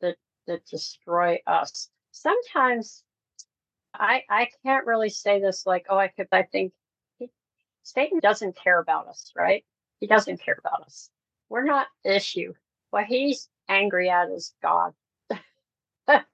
that 0.00 0.16
that 0.46 0.64
destroy 0.66 1.38
us 1.46 1.88
sometimes 2.12 3.02
I 3.94 4.22
I 4.30 4.48
can't 4.64 4.86
really 4.86 5.10
say 5.10 5.40
this 5.40 5.66
like, 5.66 5.86
oh, 5.88 5.98
I 5.98 6.08
could 6.08 6.28
I 6.32 6.44
think 6.44 6.72
he, 7.18 7.30
Satan 7.82 8.20
doesn't 8.20 8.56
care 8.56 8.78
about 8.78 9.08
us, 9.08 9.32
right? 9.36 9.64
He 10.00 10.06
doesn't 10.06 10.40
care 10.42 10.56
about 10.58 10.82
us. 10.82 11.10
We're 11.48 11.64
not 11.64 11.88
the 12.04 12.14
issue. 12.16 12.54
What 12.90 13.04
he's 13.04 13.48
angry 13.68 14.08
at 14.10 14.30
is 14.30 14.54
God. 14.62 14.92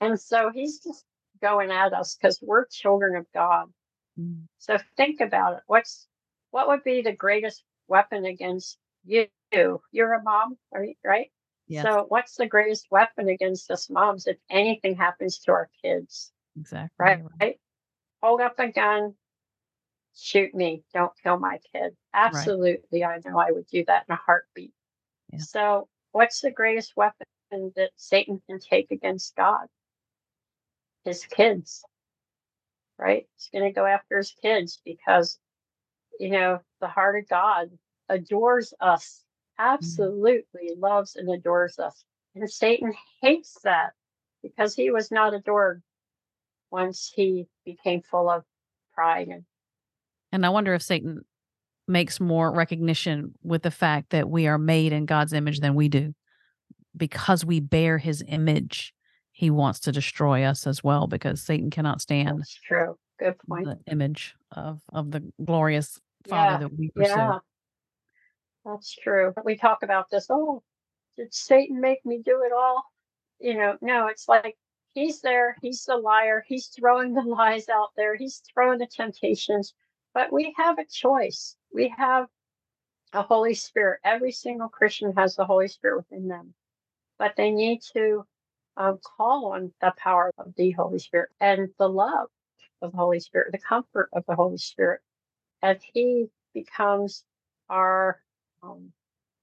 and 0.00 0.20
so 0.20 0.50
he's 0.52 0.80
just 0.80 1.04
going 1.40 1.70
at 1.70 1.92
us 1.92 2.16
because 2.16 2.38
we're 2.42 2.66
children 2.66 3.16
of 3.16 3.26
God. 3.32 3.66
Mm. 4.18 4.42
So 4.58 4.78
think 4.96 5.20
about 5.20 5.54
it. 5.54 5.60
What's 5.66 6.06
what 6.50 6.68
would 6.68 6.84
be 6.84 7.02
the 7.02 7.12
greatest 7.12 7.62
weapon 7.88 8.24
against 8.24 8.78
you? 9.04 9.26
You're 9.92 10.14
a 10.14 10.22
mom, 10.22 10.58
right? 11.04 11.30
Yes. 11.68 11.84
So, 11.84 12.06
what's 12.08 12.36
the 12.36 12.46
greatest 12.46 12.86
weapon 12.90 13.28
against 13.28 13.70
us 13.70 13.90
moms 13.90 14.26
if 14.26 14.36
anything 14.50 14.96
happens 14.96 15.38
to 15.40 15.52
our 15.52 15.68
kids? 15.82 16.32
Exactly. 16.58 16.94
Right? 16.98 17.22
right? 17.40 17.60
Hold 18.22 18.40
up 18.40 18.58
a 18.58 18.70
gun, 18.70 19.14
shoot 20.14 20.54
me, 20.54 20.84
don't 20.94 21.12
kill 21.22 21.38
my 21.38 21.58
kid. 21.72 21.96
Absolutely. 22.14 23.02
Right. 23.02 23.20
I 23.24 23.28
know 23.28 23.38
I 23.38 23.50
would 23.50 23.66
do 23.66 23.84
that 23.86 24.04
in 24.08 24.14
a 24.14 24.18
heartbeat. 24.24 24.72
Yeah. 25.32 25.40
So, 25.40 25.88
what's 26.12 26.40
the 26.40 26.50
greatest 26.50 26.96
weapon 26.96 27.26
that 27.50 27.90
Satan 27.96 28.40
can 28.48 28.58
take 28.60 28.90
against 28.90 29.36
God? 29.36 29.66
His 31.04 31.24
kids. 31.24 31.84
Right? 32.98 33.26
He's 33.36 33.50
going 33.52 33.70
to 33.70 33.74
go 33.74 33.84
after 33.84 34.16
his 34.16 34.34
kids 34.40 34.80
because, 34.84 35.38
you 36.18 36.30
know, 36.30 36.60
the 36.80 36.88
heart 36.88 37.18
of 37.18 37.28
God 37.28 37.70
adores 38.08 38.72
us. 38.80 39.22
Mm-hmm. 39.58 39.74
absolutely 39.74 40.72
loves 40.76 41.16
and 41.16 41.28
adores 41.30 41.78
us. 41.78 42.04
And 42.34 42.50
Satan 42.50 42.92
hates 43.22 43.58
that 43.64 43.92
because 44.42 44.74
he 44.74 44.90
was 44.90 45.10
not 45.10 45.34
adored 45.34 45.82
once 46.70 47.12
he 47.14 47.46
became 47.64 48.02
full 48.02 48.28
of 48.28 48.44
pride 48.94 49.28
and 49.28 49.44
and 50.32 50.44
I 50.44 50.48
wonder 50.48 50.74
if 50.74 50.82
Satan 50.82 51.22
makes 51.88 52.20
more 52.20 52.52
recognition 52.52 53.34
with 53.42 53.62
the 53.62 53.70
fact 53.70 54.10
that 54.10 54.28
we 54.28 54.46
are 54.48 54.58
made 54.58 54.92
in 54.92 55.06
God's 55.06 55.32
image 55.32 55.60
than 55.60 55.74
we 55.74 55.88
do. 55.88 56.14
Because 56.96 57.44
we 57.44 57.60
bear 57.60 57.96
his 57.96 58.24
image, 58.26 58.92
he 59.30 59.50
wants 59.50 59.80
to 59.80 59.92
destroy 59.92 60.42
us 60.42 60.66
as 60.66 60.82
well 60.82 61.06
because 61.06 61.42
Satan 61.42 61.70
cannot 61.70 62.00
stand 62.00 62.40
That's 62.40 62.54
true. 62.54 62.96
Good 63.18 63.36
point. 63.48 63.66
The 63.66 63.78
image 63.90 64.34
of 64.50 64.80
of 64.92 65.10
the 65.10 65.22
glorious 65.42 66.00
Father 66.28 66.52
yeah. 66.52 66.58
that 66.58 66.78
we 66.78 66.90
pursue. 66.90 67.10
Yeah. 67.10 67.38
That's 68.66 68.94
true. 68.94 69.32
We 69.46 69.56
talk 69.56 69.82
about 69.82 70.10
this. 70.10 70.26
Oh, 70.28 70.62
did 71.16 71.32
Satan 71.32 71.80
make 71.80 72.04
me 72.04 72.20
do 72.22 72.42
it 72.44 72.52
all? 72.52 72.84
you 73.38 73.54
know, 73.54 73.76
no, 73.80 74.06
it's 74.08 74.28
like 74.28 74.56
he's 74.94 75.20
there, 75.20 75.56
he's 75.62 75.84
the 75.84 75.96
liar, 75.96 76.44
he's 76.46 76.68
throwing 76.68 77.14
the 77.14 77.22
lies 77.26 77.68
out 77.68 77.90
there, 77.96 78.14
he's 78.16 78.42
throwing 78.52 78.78
the 78.78 78.86
temptations, 78.86 79.74
but 80.14 80.32
we 80.32 80.54
have 80.56 80.78
a 80.78 80.86
choice. 80.86 81.56
We 81.72 81.92
have 81.96 82.26
a 83.12 83.22
Holy 83.22 83.54
Spirit. 83.54 84.00
Every 84.04 84.32
single 84.32 84.68
Christian 84.68 85.12
has 85.16 85.36
the 85.36 85.44
Holy 85.44 85.68
Spirit 85.68 85.98
within 85.98 86.28
them, 86.28 86.54
but 87.18 87.34
they 87.36 87.50
need 87.50 87.80
to 87.94 88.24
um, 88.76 88.98
call 89.16 89.52
on 89.52 89.72
the 89.80 89.92
power 89.96 90.32
of 90.38 90.54
the 90.56 90.70
Holy 90.72 90.98
Spirit 90.98 91.30
and 91.40 91.68
the 91.78 91.88
love 91.88 92.28
of 92.82 92.92
the 92.92 92.98
Holy 92.98 93.20
Spirit, 93.20 93.52
the 93.52 93.58
comfort 93.58 94.08
of 94.12 94.24
the 94.26 94.34
Holy 94.34 94.58
Spirit, 94.58 95.00
as 95.62 95.78
He 95.82 96.26
becomes 96.54 97.24
our 97.68 98.20
um, 98.66 98.92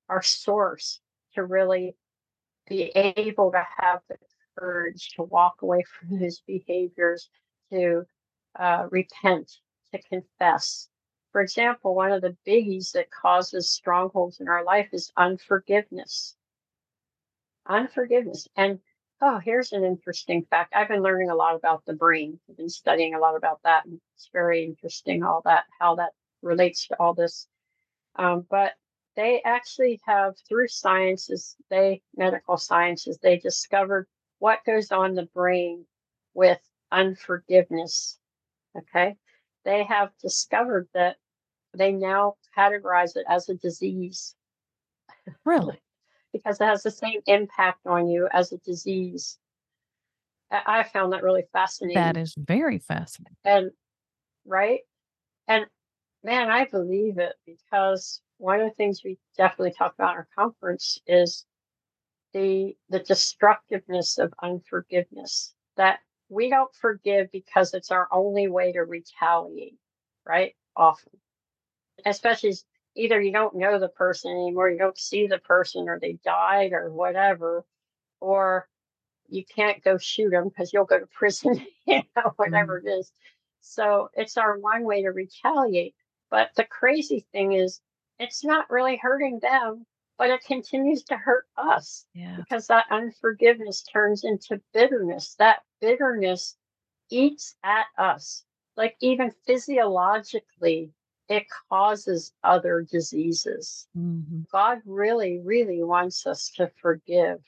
our 0.10 0.22
source 0.22 1.00
to 1.36 1.44
really 1.44 1.96
be 2.68 2.92
able 2.96 3.52
to 3.52 3.64
have 3.78 4.02
the 4.10 4.18
courage 4.58 5.12
to 5.16 5.24
walk 5.24 5.62
away 5.62 5.84
from 5.84 6.18
his 6.18 6.42
behaviors, 6.46 7.30
to 7.72 8.04
uh, 8.60 8.88
repent, 8.92 9.52
to 9.92 10.02
confess. 10.04 10.90
For 11.32 11.42
example, 11.42 11.96
one 11.96 12.12
of 12.12 12.22
the 12.22 12.38
biggies 12.48 12.92
that 12.92 13.10
causes 13.10 13.70
strongholds 13.70 14.40
in 14.40 14.48
our 14.48 14.64
life 14.64 14.90
is 14.94 15.12
unforgiveness. 15.18 16.36
Unforgiveness. 17.68 18.48
And 18.56 18.80
oh, 19.22 19.40
here's 19.40 19.72
an 19.72 19.84
interesting 19.84 20.46
fact. 20.50 20.74
I've 20.76 20.90
been 20.90 21.02
learning 21.02 21.32
a 21.32 21.36
lot 21.36 21.56
about 21.56 21.84
the 21.86 21.94
brain. 21.94 22.40
I've 22.50 22.58
been 22.58 22.70
studying 22.70 23.16
a 23.16 23.20
lot 23.20 23.36
about 23.36 23.62
that. 23.64 23.86
And 23.86 24.00
it's 24.16 24.30
very 24.32 24.64
interesting, 24.64 25.24
all 25.24 25.42
that, 25.46 25.64
how 25.80 25.96
that 25.96 26.12
relates 26.44 26.88
to 26.88 26.96
all 27.00 27.16
this. 27.16 27.48
Um, 28.16 28.46
but 28.50 28.74
they 29.16 29.42
actually 29.46 30.00
have 30.06 30.34
through 30.48 30.68
sciences 30.68 31.56
they 31.70 32.02
medical 32.16 32.58
sciences 32.58 33.20
they 33.22 33.38
discovered 33.38 34.08
what 34.40 34.60
goes 34.66 34.92
on 34.92 35.14
the 35.14 35.28
brain 35.34 35.86
with 36.34 36.60
unforgiveness 36.92 38.18
okay? 38.78 39.16
They 39.66 39.84
have 39.84 40.10
discovered 40.22 40.88
that 40.94 41.18
they 41.76 41.92
now 41.92 42.36
categorize 42.58 43.16
it 43.16 43.26
as 43.30 43.50
a 43.50 43.56
disease. 43.56 44.36
Really? 45.46 45.82
Because 46.32 46.60
it 46.60 46.66
has 46.66 46.84
the 46.84 46.92
same 46.92 47.22
impact 47.28 47.86
on 47.86 48.08
you 48.08 48.28
as 48.32 48.52
a 48.52 48.58
disease. 48.60 49.38
I 50.52 50.84
found 50.84 51.14
that 51.14 51.24
really 51.24 51.46
fascinating. 51.52 52.02
That 52.02 52.18
is 52.18 52.34
very 52.38 52.80
fascinating. 52.80 53.38
And 53.44 53.72
right? 54.46 54.82
And 55.48 55.66
man 56.26 56.50
i 56.50 56.66
believe 56.66 57.18
it 57.18 57.34
because 57.46 58.22
one 58.44 58.60
of 58.60 58.70
the 58.70 58.76
things 58.76 59.02
we 59.06 59.18
definitely 59.38 59.72
talk 59.72 59.94
about 59.94 60.12
in 60.12 60.18
our 60.18 60.28
conference 60.36 61.00
is 61.08 61.46
the 62.34 62.76
the 62.90 63.00
destructiveness 63.00 64.18
of 64.18 64.34
unforgiveness 64.44 65.54
that 65.78 66.00
we 66.28 66.50
don't 66.50 66.76
forgive 66.76 67.32
because 67.32 67.74
it's 67.74 67.90
our 67.90 68.10
only 68.12 68.50
way 68.50 68.74
to 68.74 68.82
retaliate 68.82 69.78
right 70.28 70.56
often. 70.76 71.14
Especially 72.06 72.54
either 72.96 73.22
you 73.22 73.32
don't 73.32 73.56
know 73.56 73.80
the 73.80 73.88
person 73.88 74.32
anymore 74.32 74.70
you 74.70 74.78
don't 74.78 74.98
see 74.98 75.26
the 75.26 75.38
person 75.38 75.88
or 75.88 75.98
they 75.98 76.18
died 76.26 76.74
or 76.74 76.92
whatever 76.92 77.64
or 78.20 78.68
you 79.30 79.46
can't 79.46 79.82
go 79.86 79.98
shoot 79.98 80.32
them 80.32 80.50
because 80.50 80.74
you'll 80.74 80.84
go 80.84 81.00
to 81.00 81.08
prison 81.18 81.66
you 81.86 82.02
know 82.14 82.34
whatever 82.36 82.80
mm-hmm. 82.80 82.90
it 82.90 83.00
is. 83.00 83.12
So 83.62 84.10
it's 84.16 84.36
our 84.36 84.60
one 84.60 84.84
way 84.84 85.04
to 85.04 85.12
retaliate. 85.12 85.96
But 86.30 86.50
the 86.58 86.66
crazy 86.66 87.26
thing 87.32 87.54
is 87.54 87.80
it's 88.20 88.44
not 88.44 88.70
really 88.70 88.98
hurting 88.98 89.40
them, 89.40 89.86
but 90.18 90.30
it 90.30 90.44
continues 90.46 91.04
to 91.04 91.18
hurt 91.18 91.46
us 91.58 92.06
yeah. 92.14 92.36
because 92.38 92.68
that 92.68 92.86
unforgiveness 92.92 93.84
turns 93.84 94.24
into 94.24 94.62
bitterness. 94.74 95.36
That 95.40 95.60
bitterness 95.82 96.56
eats 97.10 97.56
at 97.64 97.86
us. 97.98 98.44
Like 98.78 98.96
even 99.02 99.32
physiologically, 99.46 100.92
it 101.30 101.44
causes 101.70 102.34
other 102.44 102.86
diseases. 102.90 103.88
Mm-hmm. 103.98 104.42
God 104.52 104.80
really, 104.86 105.42
really 105.44 105.84
wants 105.84 106.26
us 106.28 106.52
to 106.56 106.72
forgive. 106.82 107.40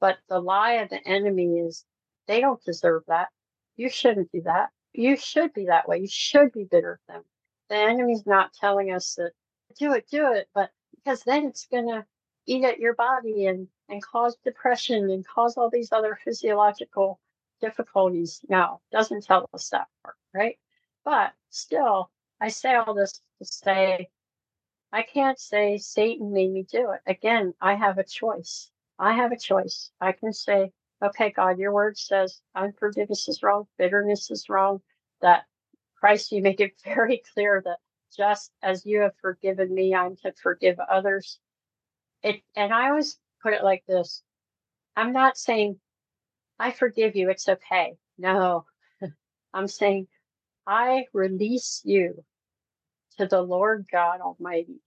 But 0.00 0.18
the 0.28 0.38
lie 0.38 0.74
of 0.74 0.90
the 0.90 1.06
enemy 1.06 1.58
is 1.60 1.84
they 2.26 2.40
don't 2.40 2.62
deserve 2.64 3.04
that. 3.08 3.28
You 3.76 3.88
shouldn't 3.88 4.32
do 4.32 4.42
that. 4.42 4.70
You 4.92 5.16
should 5.16 5.52
be 5.52 5.66
that 5.66 5.88
way. 5.88 5.98
You 5.98 6.08
should 6.08 6.52
be 6.52 6.64
bitter 6.64 7.00
at 7.08 7.14
them. 7.14 7.24
The 7.68 7.76
enemy's 7.76 8.26
not 8.26 8.52
telling 8.52 8.92
us 8.92 9.14
that 9.14 9.32
do 9.78 9.92
it, 9.92 10.08
do 10.10 10.32
it. 10.32 10.48
But 10.54 10.70
because 10.94 11.22
then 11.22 11.46
it's 11.46 11.66
going 11.66 11.88
to 11.88 12.04
eat 12.46 12.64
at 12.64 12.78
your 12.78 12.94
body 12.94 13.46
and, 13.46 13.68
and 13.88 14.02
cause 14.02 14.36
depression 14.44 15.10
and 15.10 15.26
cause 15.26 15.56
all 15.56 15.70
these 15.70 15.92
other 15.92 16.18
physiological 16.24 17.20
difficulties. 17.60 18.40
No, 18.48 18.80
doesn't 18.92 19.24
tell 19.24 19.48
us 19.52 19.68
that 19.70 19.88
part, 20.02 20.16
right? 20.34 20.58
But 21.04 21.32
still, 21.50 22.10
I 22.40 22.48
say 22.48 22.74
all 22.74 22.94
this 22.94 23.20
to 23.38 23.44
say, 23.44 24.08
I 24.92 25.02
can't 25.02 25.38
say 25.38 25.78
Satan 25.78 26.32
made 26.32 26.52
me 26.52 26.62
do 26.62 26.92
it. 26.92 27.00
Again, 27.06 27.54
I 27.60 27.74
have 27.74 27.98
a 27.98 28.04
choice. 28.04 28.70
I 28.98 29.14
have 29.14 29.32
a 29.32 29.38
choice. 29.38 29.90
I 30.00 30.12
can 30.12 30.32
say, 30.32 30.72
okay, 31.02 31.30
God, 31.30 31.58
your 31.58 31.72
word 31.72 31.98
says 31.98 32.40
unforgiveness 32.54 33.28
is 33.28 33.42
wrong, 33.42 33.66
bitterness 33.78 34.30
is 34.30 34.48
wrong, 34.48 34.80
that 35.20 35.44
Christ, 35.98 36.32
you 36.32 36.42
make 36.42 36.60
it 36.60 36.72
very 36.84 37.22
clear 37.34 37.62
that 37.64 37.78
just 38.14 38.52
as 38.62 38.84
you 38.84 39.00
have 39.00 39.16
forgiven 39.20 39.72
me, 39.74 39.94
I'm 39.94 40.16
to 40.16 40.32
forgive 40.32 40.78
others. 40.80 41.38
It 42.22 42.42
and 42.54 42.72
I 42.72 42.90
always 42.90 43.18
put 43.42 43.54
it 43.54 43.64
like 43.64 43.84
this. 43.86 44.22
I'm 44.96 45.12
not 45.12 45.36
saying 45.36 45.78
I 46.58 46.70
forgive 46.70 47.16
you, 47.16 47.30
it's 47.30 47.48
okay. 47.48 47.96
No. 48.18 48.64
I'm 49.54 49.68
saying 49.68 50.08
I 50.66 51.06
release 51.12 51.82
you 51.84 52.24
to 53.18 53.26
the 53.26 53.42
Lord 53.42 53.86
God 53.90 54.20
Almighty, 54.20 54.80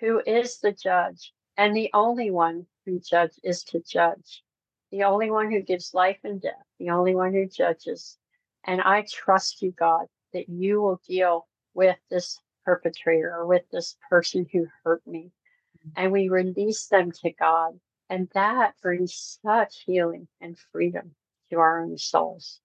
who 0.00 0.20
is 0.26 0.58
the 0.58 0.72
judge, 0.72 1.32
and 1.56 1.76
the 1.76 1.90
only 1.94 2.30
one 2.30 2.66
who 2.84 3.00
judge 3.00 3.32
is 3.42 3.64
to 3.64 3.80
judge, 3.80 4.42
the 4.90 5.04
only 5.04 5.30
one 5.30 5.50
who 5.50 5.60
gives 5.60 5.94
life 5.94 6.18
and 6.24 6.40
death, 6.40 6.64
the 6.78 6.90
only 6.90 7.14
one 7.14 7.32
who 7.32 7.46
judges. 7.46 8.18
And 8.64 8.80
I 8.80 9.04
trust 9.08 9.62
you, 9.62 9.72
God, 9.72 10.06
that 10.32 10.48
you 10.48 10.80
will 10.80 11.00
deal 11.06 11.46
with 11.76 11.96
this 12.10 12.40
perpetrator 12.64 13.32
or 13.32 13.46
with 13.46 13.62
this 13.70 13.96
person 14.10 14.46
who 14.52 14.66
hurt 14.82 15.06
me. 15.06 15.30
Mm-hmm. 15.78 15.90
And 15.96 16.12
we 16.12 16.28
release 16.28 16.86
them 16.86 17.12
to 17.22 17.30
God. 17.30 17.78
And 18.08 18.28
that 18.34 18.74
brings 18.82 19.38
such 19.42 19.84
healing 19.84 20.26
and 20.40 20.56
freedom 20.72 21.14
to 21.50 21.58
our 21.58 21.82
own 21.82 21.98
souls. 21.98 22.60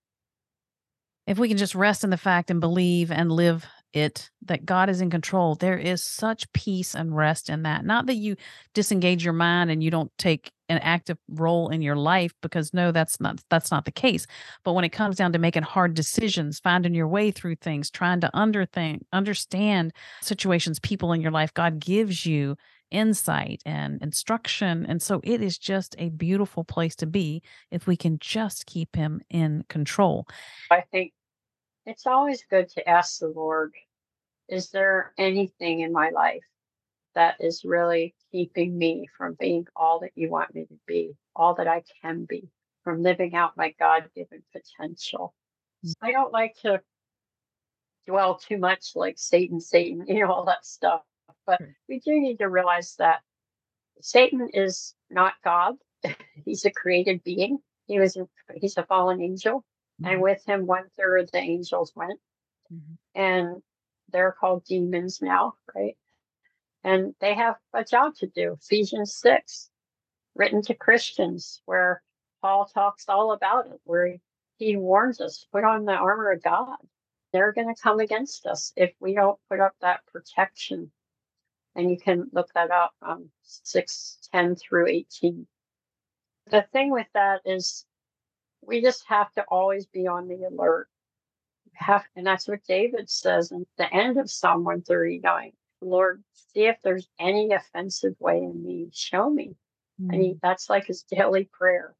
If 1.28 1.38
we 1.38 1.48
can 1.48 1.58
just 1.58 1.76
rest 1.76 2.04
in 2.04 2.10
the 2.10 2.18
fact 2.18 2.50
and 2.50 2.60
believe 2.60 3.12
and 3.12 3.32
live 3.32 3.66
it 3.94 4.30
that 4.44 4.66
God 4.66 4.90
is 4.90 5.02
in 5.02 5.10
control, 5.10 5.56
there 5.56 5.78
is 5.78 6.04
such 6.04 6.52
peace 6.54 6.96
and 6.96 7.16
rest 7.16 7.50
in 7.50 7.64
that. 7.64 7.86
Not 7.86 8.06
that 8.08 8.16
you 8.16 8.36
disengage 8.74 9.24
your 9.24 9.34
mind 9.34 9.70
and 9.70 9.84
you 9.84 9.92
don't 9.92 10.12
take 10.18 10.52
an 10.70 10.78
active 10.80 11.18
role 11.28 11.70
in 11.70 11.82
your 11.82 11.98
life 11.98 12.32
because 12.42 12.74
no 12.74 12.92
that's 12.92 13.20
not 13.20 13.42
that's 13.50 13.72
not 13.72 13.86
the 13.86 13.92
case. 13.92 14.26
But 14.64 14.74
when 14.74 14.86
it 14.86 14.90
comes 14.90 15.18
down 15.18 15.34
to 15.34 15.40
making 15.40 15.64
hard 15.64 15.94
decisions 15.94 16.60
finding 16.60 16.96
your 16.96 17.08
way 17.08 17.32
through 17.32 17.56
things 17.56 17.92
trying 17.92 18.22
to 18.22 18.30
under 18.34 18.66
thing, 18.66 19.06
understand 19.12 19.94
situations 20.22 20.80
people 20.80 21.12
in 21.12 21.22
your 21.22 21.32
life 21.32 21.54
god 21.54 21.80
gives 21.80 22.26
you 22.26 22.56
insight 22.92 23.62
and 23.66 24.02
instruction. 24.02 24.86
And 24.86 25.02
so 25.02 25.22
it 25.24 25.42
is 25.42 25.58
just 25.58 25.96
a 25.98 26.10
beautiful 26.10 26.64
place 26.64 26.96
to 26.98 27.08
be 27.08 27.42
if 27.72 27.88
we 27.88 27.96
can 27.96 28.20
just 28.20 28.66
keep 28.66 28.96
him 28.96 29.22
in 29.30 29.64
control. 29.70 30.28
I 30.70 30.84
think 30.92 31.14
it's 31.86 32.06
always 32.06 32.44
good 32.50 32.70
to 32.70 32.88
ask 32.88 33.20
the 33.20 33.28
lord 33.28 33.74
is 34.48 34.70
there 34.70 35.14
anything 35.18 35.80
in 35.80 35.92
my 35.92 36.10
life 36.10 36.44
that 37.16 37.36
is 37.40 37.64
really 37.64 38.16
keeping 38.32 38.78
me 38.78 39.08
from 39.18 39.36
being 39.40 39.66
all 39.76 40.00
that 40.00 40.12
you 40.16 40.30
want 40.30 40.54
me 40.54 40.66
to 40.66 40.80
be, 40.88 41.14
all 41.36 41.56
that 41.56 41.68
I 41.68 41.84
can 42.02 42.26
be, 42.26 42.50
from 42.84 43.04
living 43.04 43.36
out 43.36 43.58
my 43.58 43.74
God 43.80 44.10
given 44.16 44.44
potential. 44.52 45.34
Mm. 45.86 45.94
I 46.02 46.12
don't 46.12 46.34
like 46.34 46.56
to 46.62 46.82
dwell 48.08 48.36
too 48.36 48.58
much 48.58 48.92
like 48.96 49.16
Satan, 49.18 49.60
Satan, 49.60 50.06
you 50.08 50.20
know, 50.22 50.32
all 50.32 50.46
that 50.46 50.66
stuff. 50.66 51.02
But 51.46 51.62
we 51.90 52.00
do 52.00 52.20
need 52.20 52.38
to 52.38 52.50
realize 52.50 52.96
that 53.00 53.22
Satan 54.02 54.50
is 54.54 54.96
not 55.10 55.34
God. 55.44 55.76
he's 56.46 56.66
a 56.66 56.72
created 56.72 57.24
being. 57.24 57.60
He 57.88 58.00
was 58.00 58.16
a, 58.16 58.28
he's 58.56 58.78
a 58.78 58.84
fallen 58.84 59.22
angel, 59.22 59.66
mm-hmm. 60.02 60.14
and 60.14 60.22
with 60.22 60.44
him 60.46 60.66
one 60.66 60.86
third 60.98 61.22
of 61.22 61.32
the 61.32 61.40
angels 61.40 61.94
went, 61.96 62.20
mm-hmm. 62.74 63.20
and 63.20 63.62
they're 64.12 64.36
called 64.38 64.66
demons 64.66 65.22
now, 65.22 65.54
right? 65.76 65.96
and 66.84 67.14
they 67.20 67.34
have 67.36 67.56
a 67.74 67.84
job 67.84 68.16
to 68.16 68.28
do. 68.28 68.54
Ephesians 68.54 69.16
6, 69.16 69.70
written 70.36 70.62
to 70.64 70.74
Christians, 70.74 71.62
where 71.66 72.02
Paul 72.42 72.66
talks 72.66 73.06
all 73.08 73.34
about 73.34 73.68
it, 73.68 73.80
where 73.84 74.16
he 74.58 74.76
warns 74.76 75.22
us 75.22 75.46
put 75.52 75.64
on 75.64 75.86
the 75.86 75.94
armor 75.94 76.32
of 76.32 76.44
God. 76.44 76.78
They're 77.34 77.54
going 77.54 77.74
to 77.74 77.82
come 77.82 78.00
against 78.00 78.46
us 78.46 78.74
if 78.76 78.92
we 79.00 79.14
don't 79.14 79.40
put 79.50 79.60
up 79.60 79.74
that 79.82 80.02
protection. 80.08 80.92
And 81.76 81.90
you 81.90 81.98
can 81.98 82.30
look 82.34 82.50
that 82.54 82.72
up 82.72 82.94
um, 83.02 83.30
6 83.44 84.18
10 84.32 84.56
through 84.56 84.88
18. 84.88 85.48
the 86.48 86.66
thing 86.74 86.92
with 86.92 87.08
that 87.14 87.42
is 87.46 87.86
we 88.62 88.82
just 88.82 89.04
have 89.08 89.32
to 89.34 89.44
always 89.44 89.86
be 89.86 90.08
on 90.08 90.28
the 90.28 90.44
alert. 90.44 90.88
Have, 91.74 92.04
and 92.16 92.26
that's 92.26 92.48
what 92.48 92.64
David 92.68 93.10
says 93.10 93.52
in 93.52 93.66
the 93.78 93.92
end 93.92 94.18
of 94.18 94.30
Psalm 94.30 94.64
139. 94.64 95.52
Lord, 95.82 96.24
see 96.54 96.66
if 96.66 96.78
there's 96.84 97.08
any 97.20 97.54
offensive 97.54 98.16
way 98.20 98.38
in 98.38 98.64
me. 98.64 98.90
Show 98.94 99.30
me. 99.30 99.56
Mm. 100.02 100.14
And 100.14 100.22
he, 100.22 100.38
that's 100.42 100.70
like 100.70 100.86
his 100.86 101.04
daily 101.04 101.50
prayer. 101.52 101.96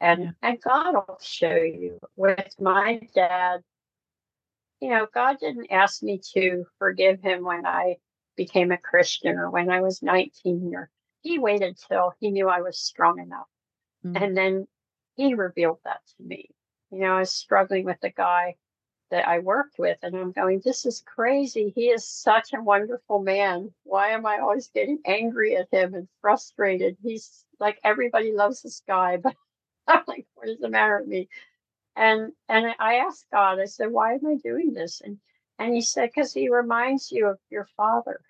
And 0.00 0.24
yeah. 0.24 0.30
and 0.42 0.60
God 0.60 0.94
will 0.94 1.18
show 1.20 1.56
you. 1.56 1.98
With 2.16 2.54
my 2.60 3.00
dad, 3.14 3.60
you 4.80 4.90
know, 4.90 5.06
God 5.12 5.38
didn't 5.40 5.72
ask 5.72 6.02
me 6.02 6.20
to 6.34 6.64
forgive 6.78 7.20
him 7.20 7.44
when 7.44 7.66
I 7.66 7.96
became 8.36 8.70
a 8.70 8.78
Christian 8.78 9.36
or 9.36 9.50
when 9.50 9.70
I 9.70 9.80
was 9.80 10.02
19 10.02 10.72
or 10.74 10.88
he 11.22 11.38
waited 11.38 11.76
till 11.88 12.14
he 12.20 12.30
knew 12.30 12.48
I 12.48 12.60
was 12.60 12.78
strong 12.78 13.18
enough. 13.18 13.48
Mm. 14.06 14.22
And 14.22 14.36
then 14.36 14.66
he 15.18 15.34
revealed 15.34 15.80
that 15.84 16.00
to 16.16 16.22
me. 16.22 16.48
You 16.90 17.00
know, 17.00 17.16
I 17.16 17.20
was 17.20 17.32
struggling 17.32 17.84
with 17.84 17.98
a 18.04 18.10
guy 18.10 18.54
that 19.10 19.26
I 19.26 19.40
worked 19.40 19.78
with, 19.78 19.98
and 20.02 20.14
I'm 20.16 20.32
going, 20.32 20.60
This 20.64 20.86
is 20.86 21.02
crazy. 21.04 21.72
He 21.74 21.88
is 21.88 22.06
such 22.08 22.54
a 22.54 22.62
wonderful 22.62 23.18
man. 23.18 23.74
Why 23.82 24.10
am 24.10 24.24
I 24.24 24.38
always 24.38 24.68
getting 24.68 25.00
angry 25.04 25.56
at 25.56 25.68
him 25.72 25.94
and 25.94 26.08
frustrated? 26.20 26.96
He's 27.02 27.44
like, 27.58 27.80
everybody 27.82 28.32
loves 28.32 28.62
this 28.62 28.82
guy, 28.86 29.16
but 29.22 29.34
I'm 29.88 30.04
like, 30.06 30.26
What 30.34 30.48
is 30.48 30.60
the 30.60 30.70
matter 30.70 30.98
with 31.00 31.08
me? 31.08 31.28
And 31.96 32.32
and 32.48 32.74
I 32.78 32.96
asked 32.96 33.26
God, 33.32 33.58
I 33.58 33.64
said, 33.64 33.90
Why 33.90 34.14
am 34.14 34.26
I 34.26 34.36
doing 34.36 34.72
this? 34.72 35.02
And 35.04 35.18
and 35.58 35.74
he 35.74 35.80
said, 35.80 36.10
Because 36.14 36.32
he 36.32 36.48
reminds 36.48 37.10
you 37.10 37.26
of 37.26 37.38
your 37.50 37.66
father. 37.76 38.20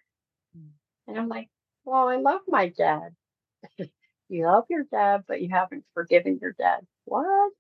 Mm. 0.57 0.71
And 1.07 1.19
I'm 1.19 1.29
like, 1.29 1.51
Well, 1.85 2.09
I 2.09 2.17
love 2.17 2.41
my 2.49 2.69
dad. 2.71 3.15
you 4.29 4.47
love 4.47 4.65
your 4.69 4.85
dad, 4.91 5.25
but 5.27 5.41
you 5.41 5.49
haven't 5.51 5.85
forgiven 5.95 6.39
your 6.41 6.53
dad. 6.53 6.81
What? 7.05 7.53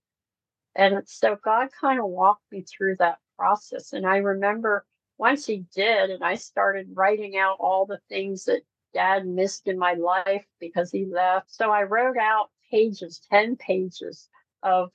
And 0.75 1.03
so 1.07 1.37
God 1.43 1.69
kind 1.81 1.99
of 1.99 2.07
walked 2.07 2.45
me 2.53 2.63
through 2.63 2.97
that 2.97 3.19
process. 3.37 3.93
And 3.93 4.07
I 4.07 4.19
remember 4.19 4.85
once 5.17 5.47
he 5.47 5.65
did, 5.75 6.11
and 6.11 6.23
I 6.23 6.37
started 6.37 6.89
writing 6.95 7.37
out 7.37 7.57
all 7.59 7.87
the 7.87 8.01
things 8.09 8.45
that 8.45 8.63
dad 8.95 9.27
missed 9.27 9.67
in 9.67 9.79
my 9.79 9.95
life 9.95 10.45
because 10.61 10.91
he 10.91 11.07
left. 11.07 11.53
So 11.53 11.71
I 11.71 11.83
wrote 11.83 12.17
out 12.17 12.51
pages, 12.71 13.21
10 13.31 13.57
pages 13.57 14.29
of 14.63 14.91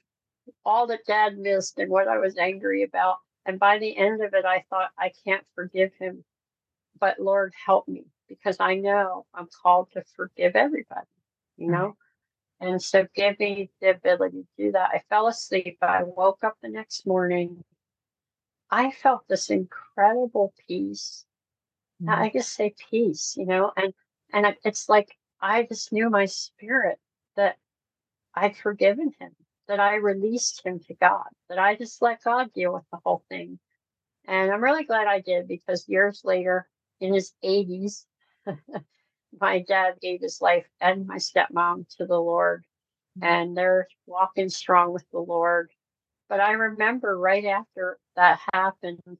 all 0.66 0.88
that 0.88 1.06
dad 1.06 1.38
missed 1.38 1.80
and 1.80 1.90
what 1.90 2.08
I 2.08 2.18
was 2.18 2.38
angry 2.38 2.84
about. 2.84 3.18
And 3.46 3.60
by 3.60 3.80
the 3.80 3.96
end 3.98 4.24
of 4.24 4.34
it, 4.34 4.46
I 4.46 4.64
thought, 4.70 4.92
I 4.98 5.12
can't 5.26 5.46
forgive 5.56 5.92
him. 6.00 6.24
But 7.00 7.20
Lord, 7.20 7.54
help 7.66 7.88
me 7.88 8.06
because 8.30 8.58
I 8.60 8.76
know 8.76 9.26
I'm 9.34 9.48
called 9.62 9.90
to 9.94 10.04
forgive 10.16 10.56
everybody 10.56 11.08
you 11.58 11.72
know? 11.72 11.96
And 12.60 12.82
so 12.82 13.06
give 13.16 13.40
me 13.40 13.72
the 13.82 13.90
ability 13.90 14.44
to 14.44 14.66
do 14.66 14.72
that. 14.72 14.92
I 14.94 15.02
fell 15.10 15.28
asleep. 15.28 15.78
I 15.82 16.04
woke 16.04 16.44
up 16.44 16.56
the 16.62 16.70
next 16.70 17.06
morning. 17.06 17.64
I 18.72 18.92
felt 18.92 19.28
this 19.28 19.50
incredible 19.50 20.54
peace. 20.68 21.26
Mm-hmm. 22.02 22.10
I 22.10 22.32
just 22.34 22.54
say 22.54 22.74
peace, 22.90 23.36
you 23.38 23.46
know, 23.46 23.72
and 23.76 23.94
and 24.32 24.56
it's 24.64 24.90
like 24.90 25.10
I 25.42 25.64
just 25.64 25.92
knew 25.92 26.10
my 26.10 26.26
spirit 26.26 27.00
that 27.36 27.58
I'd 28.34 28.56
forgiven 28.56 29.12
him, 29.20 29.32
that 29.68 29.80
I 29.80 29.96
released 29.96 30.66
him 30.66 30.80
to 30.88 30.94
God, 30.96 31.28
that 31.50 31.60
I 31.60 31.76
just 31.76 32.02
let 32.02 32.24
God 32.24 32.52
deal 32.54 32.74
with 32.74 32.86
the 32.92 33.00
whole 33.04 33.24
thing. 33.30 33.60
And 34.26 34.52
I'm 34.52 34.64
really 34.64 34.86
glad 34.86 35.08
I 35.08 35.20
did 35.20 35.48
because 35.48 35.88
years 35.88 36.22
later, 36.24 36.68
in 37.00 37.14
his 37.14 37.34
80s, 37.44 38.06
my 39.40 39.60
dad 39.60 39.96
gave 40.02 40.22
his 40.22 40.42
life 40.42 40.68
and 40.82 41.08
my 41.08 41.18
stepmom 41.18 41.88
to 41.98 42.06
the 42.06 42.20
Lord, 42.20 42.64
mm-hmm. 43.18 43.26
and 43.26 43.58
they're 43.58 43.88
walking 44.06 44.50
strong 44.50 44.94
with 44.94 45.06
the 45.12 45.20
Lord. 45.20 45.72
But 46.30 46.40
I 46.40 46.54
remember 46.54 47.18
right 47.18 47.46
after 47.46 48.00
that 48.16 48.40
happened, 48.54 49.18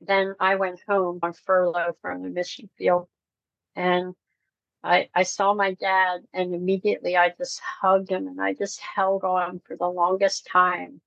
then 0.00 0.34
I 0.38 0.54
went 0.56 0.80
home 0.88 1.18
on 1.22 1.32
furlough 1.32 1.96
from 2.00 2.22
the 2.22 2.28
mission 2.28 2.70
field, 2.78 3.08
and 3.74 4.14
I, 4.82 5.08
I 5.14 5.24
saw 5.24 5.54
my 5.54 5.74
dad, 5.74 6.20
and 6.32 6.54
immediately 6.54 7.16
I 7.16 7.30
just 7.36 7.60
hugged 7.60 8.10
him 8.10 8.28
and 8.28 8.40
I 8.40 8.54
just 8.54 8.80
held 8.80 9.24
on 9.24 9.60
for 9.66 9.76
the 9.76 9.88
longest 9.88 10.46
time. 10.46 11.00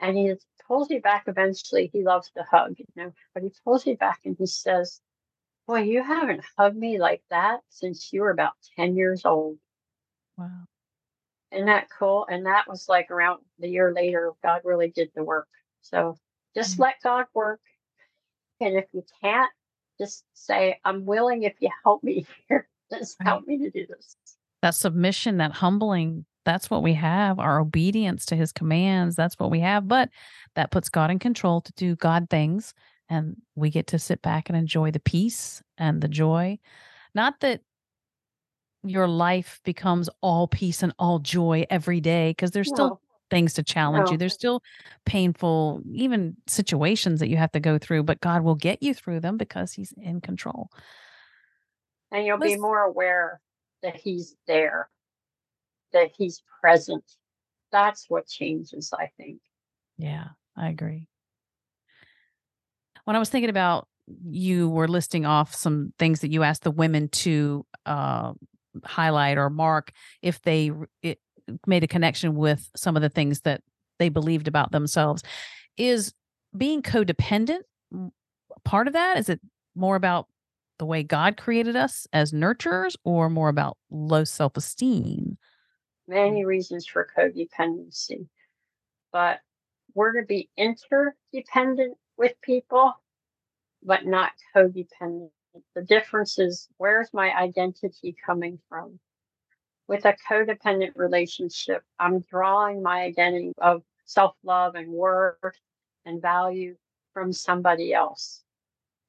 And 0.00 0.16
he 0.16 0.34
pulls 0.66 0.90
me 0.90 0.98
back 0.98 1.24
eventually. 1.26 1.90
He 1.92 2.02
loves 2.02 2.30
to 2.36 2.42
hug, 2.50 2.74
you 2.78 2.86
know, 2.96 3.12
but 3.34 3.42
he 3.42 3.52
pulls 3.62 3.86
me 3.86 3.94
back 3.94 4.20
and 4.24 4.36
he 4.38 4.46
says, 4.46 5.00
Boy, 5.66 5.82
you 5.82 6.02
haven't 6.02 6.42
hugged 6.58 6.76
me 6.76 6.98
like 6.98 7.22
that 7.30 7.60
since 7.68 8.12
you 8.12 8.22
were 8.22 8.30
about 8.30 8.52
10 8.76 8.96
years 8.96 9.24
old. 9.24 9.58
Wow. 10.36 10.64
Isn't 11.52 11.66
that 11.66 11.88
cool? 11.96 12.26
And 12.28 12.46
that 12.46 12.68
was 12.68 12.88
like 12.88 13.10
around 13.10 13.40
the 13.58 13.68
year 13.68 13.92
later, 13.92 14.32
God 14.42 14.62
really 14.64 14.90
did 14.90 15.10
the 15.14 15.22
work. 15.22 15.48
So 15.82 16.16
just 16.54 16.72
mm-hmm. 16.72 16.82
let 16.82 16.94
God 17.02 17.26
work. 17.34 17.60
And 18.60 18.76
if 18.76 18.86
you 18.92 19.04
can't, 19.22 19.50
just 20.00 20.24
say, 20.34 20.78
I'm 20.84 21.04
willing 21.04 21.42
if 21.42 21.54
you 21.60 21.68
help 21.84 22.02
me 22.02 22.26
here. 22.48 22.68
Just 22.92 23.16
right. 23.20 23.28
help 23.28 23.46
me 23.46 23.56
to 23.56 23.70
do 23.70 23.86
this. 23.86 24.16
That 24.60 24.74
submission, 24.74 25.38
that 25.38 25.52
humbling, 25.52 26.26
that's 26.44 26.68
what 26.68 26.82
we 26.82 26.92
have. 26.92 27.38
Our 27.38 27.58
obedience 27.58 28.26
to 28.26 28.36
his 28.36 28.52
commands, 28.52 29.16
that's 29.16 29.38
what 29.38 29.50
we 29.50 29.60
have. 29.60 29.88
But 29.88 30.10
that 30.56 30.70
puts 30.70 30.90
God 30.90 31.10
in 31.10 31.18
control 31.18 31.62
to 31.62 31.72
do 31.72 31.96
God 31.96 32.28
things 32.28 32.74
and 33.12 33.36
we 33.54 33.68
get 33.68 33.88
to 33.88 33.98
sit 33.98 34.22
back 34.22 34.48
and 34.48 34.56
enjoy 34.56 34.90
the 34.90 34.98
peace 34.98 35.62
and 35.76 36.00
the 36.00 36.08
joy. 36.08 36.58
Not 37.14 37.40
that 37.40 37.60
your 38.82 39.06
life 39.06 39.60
becomes 39.64 40.08
all 40.22 40.48
peace 40.48 40.82
and 40.82 40.94
all 40.98 41.18
joy 41.18 41.66
every 41.68 42.00
day, 42.00 42.30
because 42.30 42.52
there's 42.52 42.70
no. 42.70 42.74
still 42.74 43.00
things 43.30 43.52
to 43.54 43.62
challenge 43.62 44.06
no. 44.06 44.12
you. 44.12 44.18
There's 44.18 44.32
still 44.32 44.62
painful, 45.04 45.82
even 45.92 46.36
situations 46.46 47.20
that 47.20 47.28
you 47.28 47.36
have 47.36 47.52
to 47.52 47.60
go 47.60 47.76
through, 47.76 48.04
but 48.04 48.20
God 48.20 48.42
will 48.42 48.54
get 48.54 48.82
you 48.82 48.94
through 48.94 49.20
them 49.20 49.36
because 49.36 49.74
He's 49.74 49.92
in 50.00 50.22
control. 50.22 50.70
And 52.10 52.24
you'll 52.24 52.38
Let's, 52.38 52.54
be 52.54 52.58
more 52.58 52.80
aware 52.80 53.40
that 53.82 53.96
He's 53.96 54.34
there, 54.46 54.88
that 55.92 56.10
He's 56.16 56.42
present. 56.62 57.04
That's 57.70 58.06
what 58.08 58.26
changes, 58.26 58.90
I 58.98 59.10
think. 59.18 59.40
Yeah, 59.98 60.28
I 60.56 60.70
agree 60.70 61.08
when 63.12 63.16
I 63.16 63.18
was 63.18 63.28
thinking 63.28 63.50
about 63.50 63.88
you 64.24 64.70
were 64.70 64.88
listing 64.88 65.26
off 65.26 65.54
some 65.54 65.92
things 65.98 66.20
that 66.20 66.30
you 66.30 66.44
asked 66.44 66.62
the 66.62 66.70
women 66.70 67.10
to 67.10 67.66
uh, 67.84 68.32
highlight 68.86 69.36
or 69.36 69.50
mark 69.50 69.92
if 70.22 70.40
they 70.40 70.72
made 71.66 71.84
a 71.84 71.86
connection 71.86 72.36
with 72.36 72.70
some 72.74 72.96
of 72.96 73.02
the 73.02 73.10
things 73.10 73.42
that 73.42 73.60
they 73.98 74.08
believed 74.08 74.48
about 74.48 74.72
themselves. 74.72 75.22
Is 75.76 76.14
being 76.56 76.80
codependent 76.80 77.60
part 78.64 78.86
of 78.86 78.94
that? 78.94 79.18
Is 79.18 79.28
it 79.28 79.42
more 79.74 79.96
about 79.96 80.26
the 80.78 80.86
way 80.86 81.02
God 81.02 81.36
created 81.36 81.76
us 81.76 82.06
as 82.14 82.32
nurturers 82.32 82.96
or 83.04 83.28
more 83.28 83.50
about 83.50 83.76
low 83.90 84.24
self 84.24 84.56
esteem? 84.56 85.36
Many 86.08 86.46
reasons 86.46 86.86
for 86.86 87.06
codependency, 87.14 88.26
but 89.12 89.40
we're 89.94 90.18
to 90.18 90.26
be 90.26 90.48
interdependent 90.56 91.98
with 92.16 92.32
people, 92.42 92.94
but 93.82 94.06
not 94.06 94.32
codependent. 94.54 95.30
The 95.74 95.82
difference 95.82 96.38
is 96.38 96.68
where's 96.78 97.12
my 97.12 97.34
identity 97.36 98.16
coming 98.24 98.58
from? 98.68 98.98
With 99.88 100.04
a 100.06 100.16
codependent 100.28 100.92
relationship, 100.96 101.82
I'm 101.98 102.20
drawing 102.20 102.82
my 102.82 103.02
identity 103.02 103.52
of 103.58 103.82
self 104.04 104.34
love 104.44 104.74
and 104.74 104.88
worth 104.88 105.36
and 106.04 106.22
value 106.22 106.76
from 107.12 107.32
somebody 107.32 107.92
else. 107.92 108.42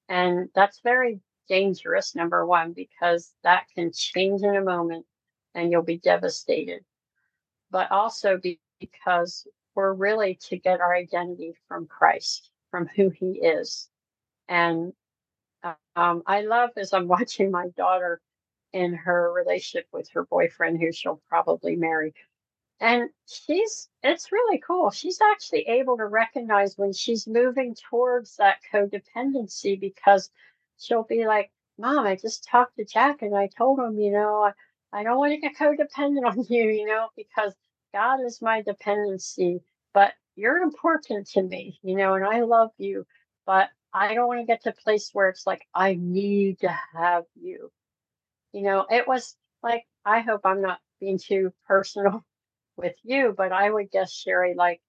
And 0.09 0.49
that's 0.55 0.81
very 0.81 1.21
dangerous, 1.47 2.15
number 2.15 2.45
one, 2.45 2.73
because 2.73 3.33
that 3.43 3.65
can 3.75 3.91
change 3.93 4.41
in 4.41 4.55
a 4.55 4.61
moment 4.61 5.05
and 5.55 5.71
you'll 5.71 5.83
be 5.83 5.99
devastated. 5.99 6.83
But 7.71 7.91
also 7.91 8.39
because 8.79 9.47
we're 9.75 9.93
really 9.93 10.37
to 10.49 10.57
get 10.57 10.81
our 10.81 10.95
identity 10.95 11.53
from 11.67 11.87
Christ 11.87 12.51
from 12.69 12.87
who 12.95 13.09
he 13.09 13.39
is. 13.39 13.89
And 14.49 14.93
um, 15.95 16.23
I 16.25 16.41
love 16.41 16.71
as 16.77 16.93
I'm 16.93 17.07
watching 17.09 17.51
my 17.51 17.69
daughter 17.77 18.21
in 18.73 18.93
her 18.93 19.31
relationship 19.31 19.87
with 19.93 20.09
her 20.13 20.25
boyfriend, 20.25 20.79
who 20.81 20.91
she'll 20.91 21.21
probably 21.29 21.75
marry. 21.75 22.13
And 22.79 23.09
she's, 23.27 23.89
it's 24.03 24.31
really 24.31 24.59
cool. 24.59 24.91
She's 24.91 25.19
actually 25.21 25.61
able 25.67 25.97
to 25.97 26.05
recognize 26.07 26.77
when 26.77 26.93
she's 26.93 27.27
moving 27.27 27.75
towards 27.89 28.37
that 28.37 28.57
codependency 28.73 29.79
because 29.79 30.29
she'll 30.79 31.03
be 31.03 31.25
like, 31.25 31.51
Mom, 31.77 32.05
I 32.05 32.15
just 32.17 32.45
talked 32.45 32.77
to 32.77 32.85
Jack 32.85 33.21
and 33.21 33.35
I 33.35 33.47
told 33.57 33.79
him, 33.79 33.99
you 33.99 34.11
know, 34.11 34.43
I, 34.93 34.99
I 34.99 35.03
don't 35.03 35.17
want 35.17 35.31
to 35.33 35.37
get 35.39 35.57
codependent 35.57 36.25
on 36.27 36.45
you, 36.49 36.65
you 36.69 36.85
know, 36.85 37.09
because 37.15 37.53
God 37.93 38.19
is 38.25 38.41
my 38.41 38.61
dependency. 38.61 39.61
But 39.93 40.13
you're 40.35 40.57
important 40.57 41.27
to 41.29 41.43
me, 41.43 41.79
you 41.83 41.95
know, 41.95 42.15
and 42.15 42.25
I 42.25 42.41
love 42.41 42.71
you, 42.77 43.05
but 43.45 43.69
I 43.93 44.13
don't 44.15 44.27
want 44.27 44.39
to 44.41 44.45
get 44.45 44.63
to 44.63 44.69
a 44.71 44.73
place 44.83 45.11
where 45.13 45.29
it's 45.29 45.45
like, 45.47 45.67
I 45.73 45.95
need 45.99 46.59
to 46.59 46.69
have 46.93 47.25
you. 47.35 47.71
You 48.53 48.63
know, 48.63 48.87
it 48.89 49.07
was 49.07 49.35
like, 49.63 49.85
I 50.05 50.21
hope 50.21 50.41
I'm 50.45 50.61
not 50.61 50.79
being 50.99 51.19
too 51.19 51.53
personal 51.67 52.25
with 52.77 52.95
you, 53.03 53.33
but 53.37 53.51
I 53.51 53.69
would 53.69 53.91
guess, 53.91 54.13
Sherry, 54.13 54.55
like, 54.55 54.81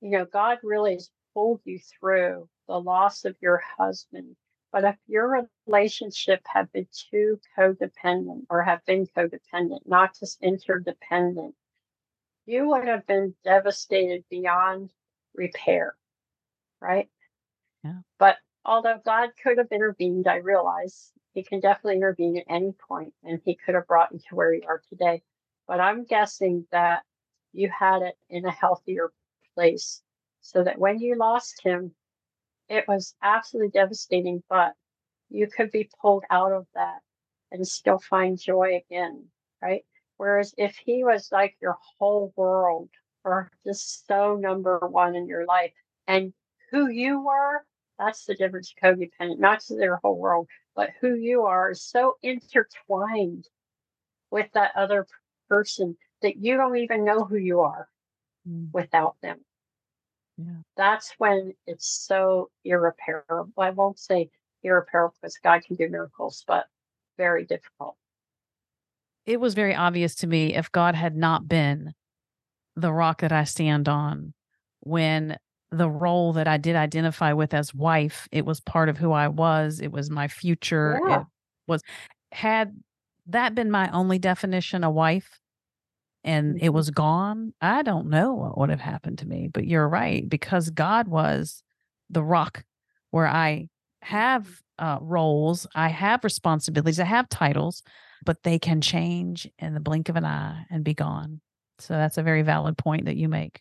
you 0.00 0.10
know, 0.10 0.26
God 0.26 0.58
really 0.62 0.94
has 0.94 1.10
pulled 1.34 1.60
you 1.64 1.78
through 1.78 2.48
the 2.68 2.80
loss 2.80 3.24
of 3.24 3.36
your 3.40 3.62
husband. 3.78 4.36
But 4.72 4.84
if 4.84 4.96
your 5.06 5.48
relationship 5.66 6.42
had 6.46 6.70
been 6.72 6.88
too 7.10 7.40
codependent 7.56 8.46
or 8.50 8.62
have 8.62 8.84
been 8.86 9.06
codependent, 9.06 9.86
not 9.86 10.18
just 10.18 10.42
interdependent, 10.42 11.54
you 12.46 12.68
would 12.68 12.86
have 12.86 13.06
been 13.06 13.34
devastated 13.44 14.24
beyond 14.30 14.92
repair, 15.34 15.96
right? 16.80 17.08
Yeah. 17.84 18.00
But 18.18 18.36
although 18.64 19.00
God 19.04 19.30
could 19.42 19.58
have 19.58 19.70
intervened, 19.70 20.26
I 20.26 20.36
realize 20.36 21.12
he 21.34 21.42
can 21.42 21.60
definitely 21.60 21.96
intervene 21.96 22.38
at 22.38 22.44
any 22.48 22.72
point 22.88 23.12
and 23.22 23.40
he 23.44 23.56
could 23.56 23.74
have 23.74 23.86
brought 23.86 24.12
you 24.12 24.18
to 24.28 24.34
where 24.34 24.54
you 24.54 24.62
are 24.66 24.82
today. 24.88 25.22
But 25.68 25.80
I'm 25.80 26.04
guessing 26.04 26.66
that 26.72 27.02
you 27.52 27.68
had 27.68 28.02
it 28.02 28.16
in 28.30 28.44
a 28.44 28.50
healthier 28.50 29.12
place 29.54 30.02
so 30.40 30.64
that 30.64 30.78
when 30.78 30.98
you 30.98 31.16
lost 31.16 31.62
him, 31.62 31.92
it 32.68 32.86
was 32.88 33.14
absolutely 33.22 33.70
devastating, 33.70 34.42
but 34.48 34.72
you 35.28 35.46
could 35.46 35.70
be 35.70 35.90
pulled 36.00 36.24
out 36.30 36.52
of 36.52 36.66
that 36.74 37.00
and 37.52 37.66
still 37.66 37.98
find 37.98 38.38
joy 38.38 38.82
again, 38.86 39.26
right? 39.60 39.84
Whereas 40.16 40.54
if 40.56 40.76
he 40.76 41.04
was 41.04 41.28
like 41.32 41.56
your 41.60 41.76
whole 41.98 42.32
world 42.36 42.88
or 43.24 43.50
just 43.66 44.06
so 44.06 44.36
number 44.36 44.78
one 44.78 45.16
in 45.16 45.26
your 45.26 45.44
life 45.44 45.72
and 46.06 46.32
who 46.70 46.88
you 46.88 47.24
were, 47.24 47.64
that's 47.98 48.24
the 48.24 48.34
difference 48.34 48.72
of 48.72 48.82
codependent, 48.82 49.38
not 49.38 49.58
just 49.58 49.76
their 49.76 49.96
whole 49.96 50.18
world, 50.18 50.48
but 50.74 50.90
who 51.00 51.14
you 51.14 51.42
are 51.42 51.70
is 51.70 51.82
so 51.82 52.16
intertwined 52.22 53.48
with 54.30 54.50
that 54.54 54.72
other 54.76 55.06
person 55.48 55.96
that 56.22 56.36
you 56.36 56.56
don't 56.56 56.76
even 56.76 57.04
know 57.04 57.24
who 57.24 57.36
you 57.36 57.60
are 57.60 57.88
mm. 58.48 58.68
without 58.72 59.16
them. 59.22 59.38
Yeah. 60.36 60.62
That's 60.76 61.14
when 61.18 61.54
it's 61.66 61.86
so 61.86 62.50
irreparable. 62.64 63.52
I 63.56 63.70
won't 63.70 63.98
say 63.98 64.30
irreparable 64.62 65.14
because 65.20 65.38
God 65.42 65.62
can 65.64 65.76
do 65.76 65.88
miracles, 65.88 66.44
but 66.46 66.66
very 67.16 67.44
difficult. 67.44 67.96
It 69.26 69.40
was 69.40 69.54
very 69.54 69.74
obvious 69.74 70.16
to 70.16 70.26
me 70.26 70.54
if 70.54 70.72
God 70.72 70.94
had 70.94 71.16
not 71.16 71.48
been 71.48 71.94
the 72.76 72.92
rock 72.92 73.20
that 73.20 73.32
I 73.32 73.44
stand 73.44 73.88
on 73.88 74.34
when 74.80 75.38
the 75.74 75.90
role 75.90 76.32
that 76.34 76.48
I 76.48 76.56
did 76.56 76.76
identify 76.76 77.32
with 77.32 77.54
as 77.54 77.74
wife, 77.74 78.28
it 78.32 78.44
was 78.44 78.60
part 78.60 78.88
of 78.88 78.98
who 78.98 79.12
I 79.12 79.28
was, 79.28 79.80
it 79.80 79.92
was 79.92 80.10
my 80.10 80.28
future. 80.28 81.00
Yeah. 81.06 81.20
It 81.20 81.26
was 81.66 81.82
had 82.32 82.74
that 83.26 83.54
been 83.54 83.70
my 83.70 83.90
only 83.90 84.18
definition, 84.18 84.84
a 84.84 84.90
wife, 84.90 85.38
and 86.24 86.56
mm-hmm. 86.56 86.64
it 86.64 86.72
was 86.72 86.90
gone, 86.90 87.54
I 87.60 87.82
don't 87.82 88.08
know 88.08 88.34
what 88.34 88.58
would 88.58 88.70
have 88.70 88.80
happened 88.80 89.18
to 89.18 89.28
me. 89.28 89.48
But 89.52 89.66
you're 89.66 89.88
right, 89.88 90.28
because 90.28 90.70
God 90.70 91.08
was 91.08 91.62
the 92.10 92.22
rock 92.22 92.64
where 93.10 93.26
I 93.26 93.68
have 94.02 94.48
uh, 94.78 94.98
roles, 95.00 95.66
I 95.74 95.88
have 95.88 96.24
responsibilities, 96.24 97.00
I 97.00 97.04
have 97.04 97.28
titles, 97.28 97.82
but 98.24 98.42
they 98.42 98.58
can 98.58 98.80
change 98.80 99.48
in 99.58 99.74
the 99.74 99.80
blink 99.80 100.08
of 100.08 100.16
an 100.16 100.24
eye 100.24 100.64
and 100.70 100.84
be 100.84 100.94
gone. 100.94 101.40
So 101.78 101.94
that's 101.94 102.18
a 102.18 102.22
very 102.22 102.42
valid 102.42 102.76
point 102.76 103.06
that 103.06 103.16
you 103.16 103.28
make. 103.28 103.60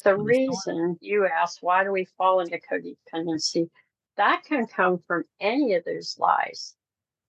The 0.00 0.16
reason 0.16 0.98
you 1.00 1.26
ask, 1.26 1.58
why 1.62 1.84
do 1.84 1.92
we 1.92 2.06
fall 2.16 2.40
into 2.40 2.58
codependency? 2.58 3.68
That 4.16 4.42
can 4.44 4.66
come 4.66 4.98
from 5.06 5.24
any 5.40 5.74
of 5.74 5.84
those 5.84 6.16
lies. 6.18 6.74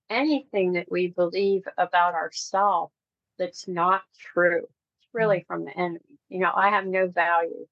Anything 0.09 0.73
that 0.73 0.91
we 0.91 1.07
believe 1.07 1.63
about 1.77 2.13
ourselves 2.13 2.93
that's 3.37 3.67
not 3.67 4.03
true. 4.19 4.63
It's 4.63 5.09
really 5.13 5.39
mm. 5.39 5.47
from 5.47 5.65
the 5.65 5.77
enemy. 5.77 6.19
You 6.29 6.39
know, 6.39 6.51
I 6.53 6.69
have 6.69 6.85
no 6.85 7.07
value. 7.07 7.67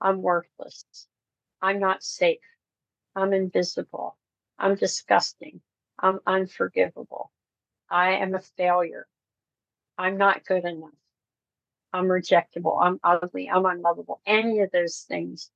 I'm 0.00 0.22
worthless. 0.22 0.84
I'm 1.62 1.78
not 1.78 2.02
safe. 2.02 2.38
I'm 3.16 3.32
invisible. 3.32 4.16
I'm 4.58 4.74
disgusting. 4.74 5.60
I'm 5.98 6.20
unforgivable. 6.26 7.30
I 7.90 8.14
am 8.14 8.34
a 8.34 8.40
failure. 8.40 9.06
I'm 9.96 10.16
not 10.16 10.44
good 10.44 10.64
enough. 10.64 10.90
I'm 11.94 12.06
rejectable. 12.06 12.76
I'm 12.82 12.98
ugly. 13.04 13.48
I'm 13.48 13.64
unlovable. 13.64 14.20
Any 14.26 14.60
of 14.60 14.72
those 14.72 15.04
things. 15.08 15.50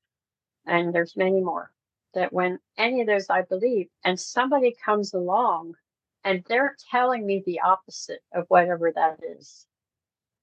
And 0.67 0.95
there's 0.95 1.17
many 1.17 1.41
more 1.41 1.73
that 2.15 2.33
when 2.33 2.61
any 2.77 3.01
of 3.01 3.09
those 3.09 3.29
I 3.29 3.43
believe, 3.43 3.89
and 4.05 4.19
somebody 4.19 4.75
comes 4.85 5.13
along 5.13 5.75
and 6.23 6.45
they're 6.49 6.77
telling 6.91 7.27
me 7.27 7.43
the 7.45 7.61
opposite 7.61 8.21
of 8.33 8.45
whatever 8.49 8.93
that 8.95 9.19
is. 9.37 9.67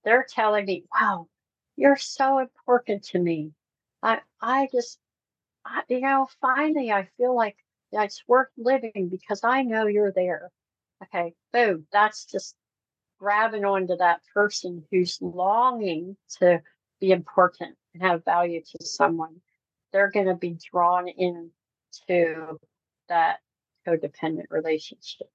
They're 0.03 0.27
telling 0.29 0.65
me, 0.65 0.83
wow, 0.93 1.27
you're 1.77 1.97
so 1.97 2.39
important 2.39 3.03
to 3.05 3.19
me. 3.19 3.53
I, 4.03 4.19
I 4.41 4.67
just, 4.73 4.99
I, 5.65 5.83
you 5.87 6.01
know, 6.01 6.27
finally 6.41 6.91
I 6.91 7.07
feel 7.17 7.33
like 7.35 7.55
it's 7.93 8.23
worth 8.27 8.49
living 8.57 9.07
because 9.09 9.45
I 9.45 9.61
know 9.61 9.87
you're 9.87 10.11
there. 10.11 10.51
Okay, 11.03 11.33
boom, 11.53 11.87
that's 11.91 12.25
just 12.25 12.55
grabbing 13.19 13.65
onto 13.65 13.97
that 13.97 14.21
person 14.33 14.83
who's 14.91 15.17
longing 15.21 16.17
to 16.39 16.61
be 16.99 17.11
important 17.11 17.75
and 17.93 18.03
have 18.03 18.25
value 18.25 18.61
to 18.61 18.85
someone. 18.85 19.41
They're 19.91 20.11
going 20.11 20.27
to 20.27 20.35
be 20.35 20.57
drawn 20.71 21.07
into 21.07 22.59
that 23.07 23.39
codependent 23.87 24.45
relationship. 24.49 25.27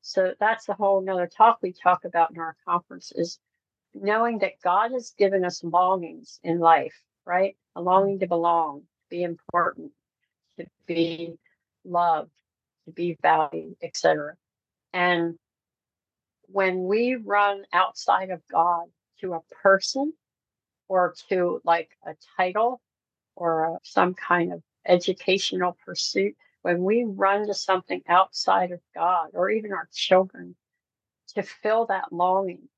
So 0.00 0.34
that's 0.40 0.68
a 0.68 0.74
whole 0.74 1.00
nother 1.00 1.28
talk 1.28 1.58
we 1.62 1.72
talk 1.72 2.04
about 2.04 2.32
in 2.32 2.38
our 2.40 2.56
conference 2.66 3.12
is 3.14 3.38
knowing 3.94 4.38
that 4.38 4.60
God 4.62 4.92
has 4.92 5.14
given 5.16 5.44
us 5.44 5.62
longings 5.62 6.40
in 6.42 6.58
life, 6.58 6.94
right? 7.24 7.56
A 7.76 7.82
longing 7.82 8.18
to 8.20 8.26
belong, 8.26 8.80
to 8.80 8.86
be 9.10 9.22
important, 9.22 9.92
to 10.58 10.66
be 10.86 11.34
loved, 11.84 12.32
to 12.86 12.92
be 12.92 13.16
valued, 13.22 13.76
etc. 13.82 14.34
And 14.92 15.38
when 16.52 16.84
we 16.84 17.16
run 17.16 17.64
outside 17.72 18.30
of 18.30 18.42
God 18.50 18.86
to 19.20 19.34
a 19.34 19.40
person 19.62 20.12
or 20.88 21.14
to 21.28 21.60
like 21.64 21.90
a 22.06 22.14
title 22.36 22.80
or 23.36 23.64
a, 23.64 23.78
some 23.82 24.14
kind 24.14 24.52
of 24.52 24.62
educational 24.86 25.76
pursuit, 25.84 26.34
when 26.62 26.82
we 26.82 27.04
run 27.04 27.46
to 27.46 27.54
something 27.54 28.02
outside 28.08 28.72
of 28.72 28.80
God 28.94 29.30
or 29.34 29.50
even 29.50 29.72
our 29.72 29.88
children 29.92 30.54
to 31.34 31.42
fill 31.42 31.86
that 31.86 32.12
longing, 32.12 32.68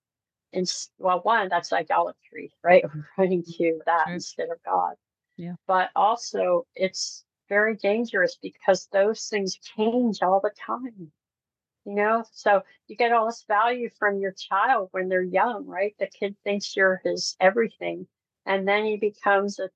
and 0.52 0.72
well, 0.98 1.20
one, 1.20 1.48
that's 1.48 1.72
idolatry, 1.72 2.52
right? 2.62 2.84
We're 2.94 3.06
running 3.18 3.42
mm-hmm. 3.42 3.62
to 3.62 3.80
that 3.86 4.08
instead 4.08 4.48
of 4.50 4.58
God. 4.64 4.94
Yeah. 5.36 5.54
But 5.66 5.90
also, 5.96 6.66
it's 6.76 7.24
very 7.48 7.76
dangerous 7.76 8.38
because 8.40 8.88
those 8.92 9.26
things 9.26 9.56
change 9.56 10.22
all 10.22 10.40
the 10.40 10.52
time. 10.56 11.10
You 11.84 11.94
know, 11.94 12.24
so 12.32 12.62
you 12.88 12.96
get 12.96 13.12
all 13.12 13.26
this 13.26 13.44
value 13.46 13.90
from 13.98 14.18
your 14.18 14.32
child 14.32 14.88
when 14.92 15.08
they're 15.08 15.22
young, 15.22 15.66
right? 15.66 15.94
The 15.98 16.06
kid 16.06 16.34
thinks 16.42 16.74
you're 16.74 17.02
his 17.04 17.36
everything. 17.40 18.06
And 18.46 18.66
then 18.66 18.84
he 18.84 18.96
becomes 18.96 19.58
a, 19.58 19.68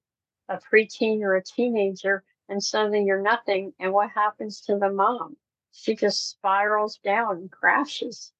a 0.48 0.58
preteen 0.58 1.20
or 1.20 1.36
a 1.36 1.44
teenager 1.44 2.24
and 2.48 2.62
suddenly 2.62 3.04
you're 3.04 3.20
nothing. 3.20 3.74
And 3.78 3.92
what 3.92 4.10
happens 4.10 4.62
to 4.62 4.78
the 4.78 4.90
mom? 4.90 5.36
She 5.72 5.94
just 5.94 6.30
spirals 6.30 6.98
down 7.04 7.36
and 7.36 7.50
crashes. 7.50 8.32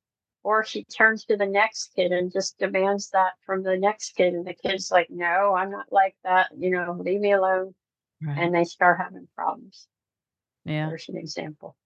Or 0.45 0.64
she 0.64 0.85
turns 0.85 1.25
to 1.27 1.37
the 1.37 1.47
next 1.47 1.93
kid 1.95 2.11
and 2.11 2.33
just 2.33 2.59
demands 2.59 3.11
that 3.11 3.33
from 3.45 3.62
the 3.62 3.77
next 3.77 4.12
kid. 4.12 4.33
And 4.33 4.47
the 4.47 4.55
kid's 4.55 4.91
like, 4.91 5.11
no, 5.11 5.55
I'm 5.55 5.71
not 5.71 5.93
like 5.93 6.16
that. 6.25 6.49
You 6.57 6.71
know, 6.71 6.97
leave 6.99 7.21
me 7.21 7.33
alone. 7.33 7.75
Right. 8.23 8.39
And 8.39 8.55
they 8.55 8.64
start 8.64 8.99
having 8.99 9.29
problems. 9.35 9.89
Yeah. 10.64 10.87
There's 10.89 11.09
an 11.09 11.19
example 11.19 11.77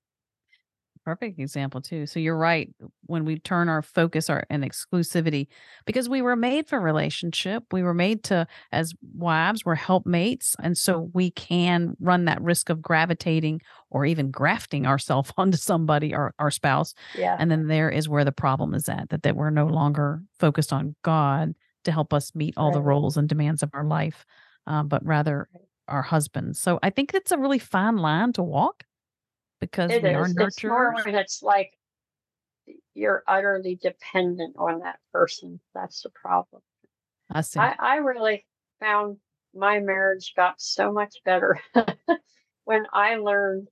perfect 1.04 1.38
example 1.38 1.80
too. 1.80 2.06
So 2.06 2.20
you're 2.20 2.36
right 2.36 2.70
when 3.06 3.24
we 3.24 3.38
turn 3.38 3.68
our 3.68 3.82
focus 3.82 4.30
our 4.30 4.44
and 4.48 4.64
exclusivity 4.64 5.48
because 5.84 6.08
we 6.08 6.22
were 6.22 6.36
made 6.36 6.68
for 6.68 6.80
relationship. 6.80 7.64
We 7.72 7.82
were 7.82 7.94
made 7.94 8.24
to 8.24 8.46
as 8.70 8.94
wives, 9.14 9.64
we're 9.64 9.74
helpmates 9.74 10.56
and 10.62 10.76
so 10.76 11.10
we 11.12 11.30
can 11.30 11.96
run 12.00 12.26
that 12.26 12.40
risk 12.42 12.70
of 12.70 12.80
gravitating 12.80 13.60
or 13.90 14.06
even 14.06 14.30
grafting 14.30 14.86
ourselves 14.86 15.32
onto 15.36 15.58
somebody 15.58 16.14
or 16.14 16.34
our 16.38 16.50
spouse. 16.50 16.94
Yeah. 17.16 17.36
And 17.38 17.50
then 17.50 17.68
there 17.68 17.90
is 17.90 18.08
where 18.08 18.24
the 18.24 18.32
problem 18.32 18.74
is 18.74 18.88
at 18.88 19.10
that 19.10 19.22
that 19.22 19.36
we're 19.36 19.50
no 19.50 19.66
longer 19.66 20.22
focused 20.38 20.72
on 20.72 20.94
God 21.02 21.54
to 21.84 21.92
help 21.92 22.12
us 22.12 22.34
meet 22.34 22.54
all 22.56 22.68
right. 22.68 22.74
the 22.74 22.82
roles 22.82 23.16
and 23.16 23.28
demands 23.28 23.62
of 23.62 23.70
our 23.74 23.84
life, 23.84 24.24
um, 24.66 24.88
but 24.88 25.04
rather 25.04 25.48
our 25.88 26.02
husbands. 26.02 26.60
So 26.60 26.78
I 26.82 26.90
think 26.90 27.12
it's 27.12 27.32
a 27.32 27.38
really 27.38 27.58
fine 27.58 27.96
line 27.96 28.32
to 28.34 28.42
walk 28.42 28.84
because 29.62 29.92
it 29.92 30.02
we 30.02 30.08
is. 30.08 30.16
are 30.16 30.26
nurturers. 30.26 30.46
It's 30.48 30.64
more 30.64 30.94
when 31.04 31.14
it's 31.14 31.40
like 31.40 31.70
you're 32.94 33.22
utterly 33.28 33.78
dependent 33.80 34.56
on 34.58 34.80
that 34.80 34.98
person. 35.12 35.60
That's 35.72 36.02
the 36.02 36.10
problem. 36.10 36.62
I 37.30 37.42
see. 37.42 37.60
I, 37.60 37.76
I 37.78 37.96
really 37.98 38.44
found 38.80 39.18
my 39.54 39.78
marriage 39.78 40.32
got 40.36 40.60
so 40.60 40.92
much 40.92 41.14
better 41.24 41.60
when 42.64 42.86
I 42.92 43.16
learned 43.16 43.68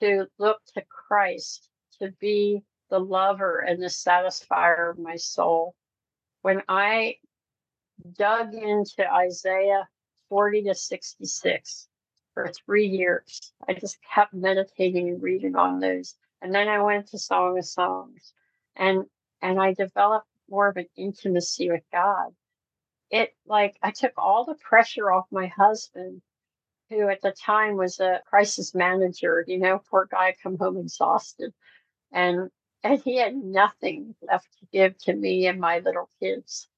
to 0.00 0.26
look 0.40 0.58
to 0.74 0.82
Christ 0.88 1.68
to 2.00 2.10
be 2.18 2.62
the 2.90 2.98
lover 2.98 3.60
and 3.60 3.80
the 3.80 3.86
satisfier 3.86 4.90
of 4.90 4.98
my 4.98 5.14
soul. 5.14 5.76
when 6.40 6.60
I 6.68 7.14
dug 8.18 8.52
into 8.52 9.08
Isaiah 9.08 9.86
40 10.28 10.64
to 10.64 10.74
66 10.74 11.88
for 12.34 12.50
three 12.66 12.86
years. 12.86 13.52
I 13.68 13.74
just 13.74 13.98
kept 14.14 14.34
meditating 14.34 15.08
and 15.08 15.22
reading 15.22 15.56
on 15.56 15.80
those. 15.80 16.14
And 16.40 16.54
then 16.54 16.68
I 16.68 16.82
went 16.82 17.08
to 17.08 17.18
Song 17.18 17.58
of 17.58 17.64
Songs 17.64 18.34
and 18.76 19.04
and 19.40 19.60
I 19.60 19.74
developed 19.74 20.28
more 20.48 20.68
of 20.68 20.76
an 20.76 20.86
intimacy 20.96 21.70
with 21.70 21.84
God. 21.92 22.34
It 23.10 23.34
like 23.46 23.78
I 23.82 23.90
took 23.90 24.12
all 24.16 24.44
the 24.44 24.54
pressure 24.54 25.10
off 25.12 25.26
my 25.30 25.46
husband, 25.46 26.22
who 26.90 27.08
at 27.08 27.22
the 27.22 27.32
time 27.32 27.76
was 27.76 28.00
a 28.00 28.22
crisis 28.26 28.74
manager, 28.74 29.44
you 29.46 29.58
know, 29.58 29.80
poor 29.90 30.08
guy 30.10 30.34
come 30.42 30.58
home 30.58 30.78
exhausted. 30.78 31.52
And 32.12 32.50
and 32.84 33.00
he 33.02 33.16
had 33.18 33.36
nothing 33.36 34.14
left 34.22 34.48
to 34.60 34.66
give 34.72 34.98
to 34.98 35.14
me 35.14 35.46
and 35.46 35.60
my 35.60 35.80
little 35.80 36.08
kids 36.20 36.68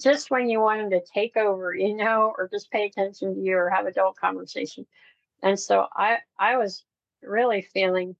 just 0.00 0.30
when 0.30 0.48
you 0.48 0.60
want 0.60 0.80
them 0.80 0.90
to 0.90 1.06
take 1.14 1.36
over, 1.36 1.74
you 1.74 1.94
know, 1.96 2.34
or 2.36 2.48
just 2.48 2.70
pay 2.70 2.86
attention 2.86 3.34
to 3.34 3.40
you 3.40 3.56
or 3.56 3.70
have 3.70 3.86
adult 3.86 4.16
conversation. 4.16 4.86
And 5.42 5.58
so 5.58 5.86
I 5.94 6.18
I 6.38 6.56
was 6.58 6.84
really 7.22 7.62
feeling 7.62 8.16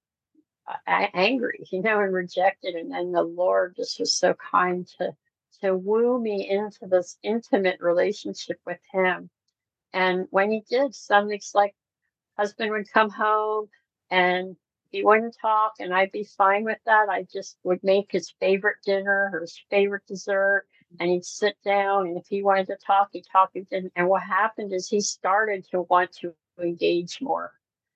uh, 0.69 1.07
angry, 1.15 1.67
you 1.73 1.83
know, 1.83 2.01
and 2.01 2.13
rejected. 2.15 2.75
And 2.75 2.93
then 2.93 3.13
the 3.13 3.23
Lord 3.23 3.77
just 3.77 4.01
was 4.01 4.15
so 4.15 4.35
kind 4.35 4.87
to 4.99 5.13
to 5.63 5.77
woo 5.77 6.21
me 6.21 6.49
into 6.49 6.87
this 6.87 7.19
intimate 7.23 7.81
relationship 7.81 8.61
with 8.67 8.81
Him. 8.93 9.31
And 9.93 10.27
when 10.31 10.51
He 10.53 10.63
did, 10.71 10.95
something's 10.95 11.53
like 11.55 11.75
husband 12.39 12.71
would 12.71 12.93
come 12.93 13.11
home 13.11 13.69
and 14.11 14.57
he 14.91 15.05
wouldn't 15.05 15.37
talk, 15.41 15.75
and 15.81 15.95
I'd 15.95 16.13
be 16.13 16.25
fine 16.25 16.65
with 16.65 16.79
that. 16.87 17.09
I 17.11 17.25
just 17.33 17.59
would 17.65 17.83
make 17.85 18.11
his 18.13 18.31
favorite 18.41 18.79
dinner 18.85 19.31
or 19.35 19.41
his 19.43 19.61
favorite 19.71 20.07
dessert 20.07 20.67
and 21.01 21.11
he'd 21.11 21.25
sit 21.25 21.57
down 21.65 22.07
and 22.07 22.17
if 22.17 22.27
he 22.29 22.43
wanted 22.43 22.67
to 22.67 22.77
talk 22.85 23.09
he'd 23.13 23.25
talk 23.31 23.51
and, 23.55 23.91
and 23.95 24.09
what 24.09 24.23
happened 24.23 24.73
is 24.73 24.89
he 24.89 25.01
started 25.01 25.65
to 25.71 25.83
want 25.83 26.11
to 26.13 26.33
engage 26.61 27.21
more 27.21 27.53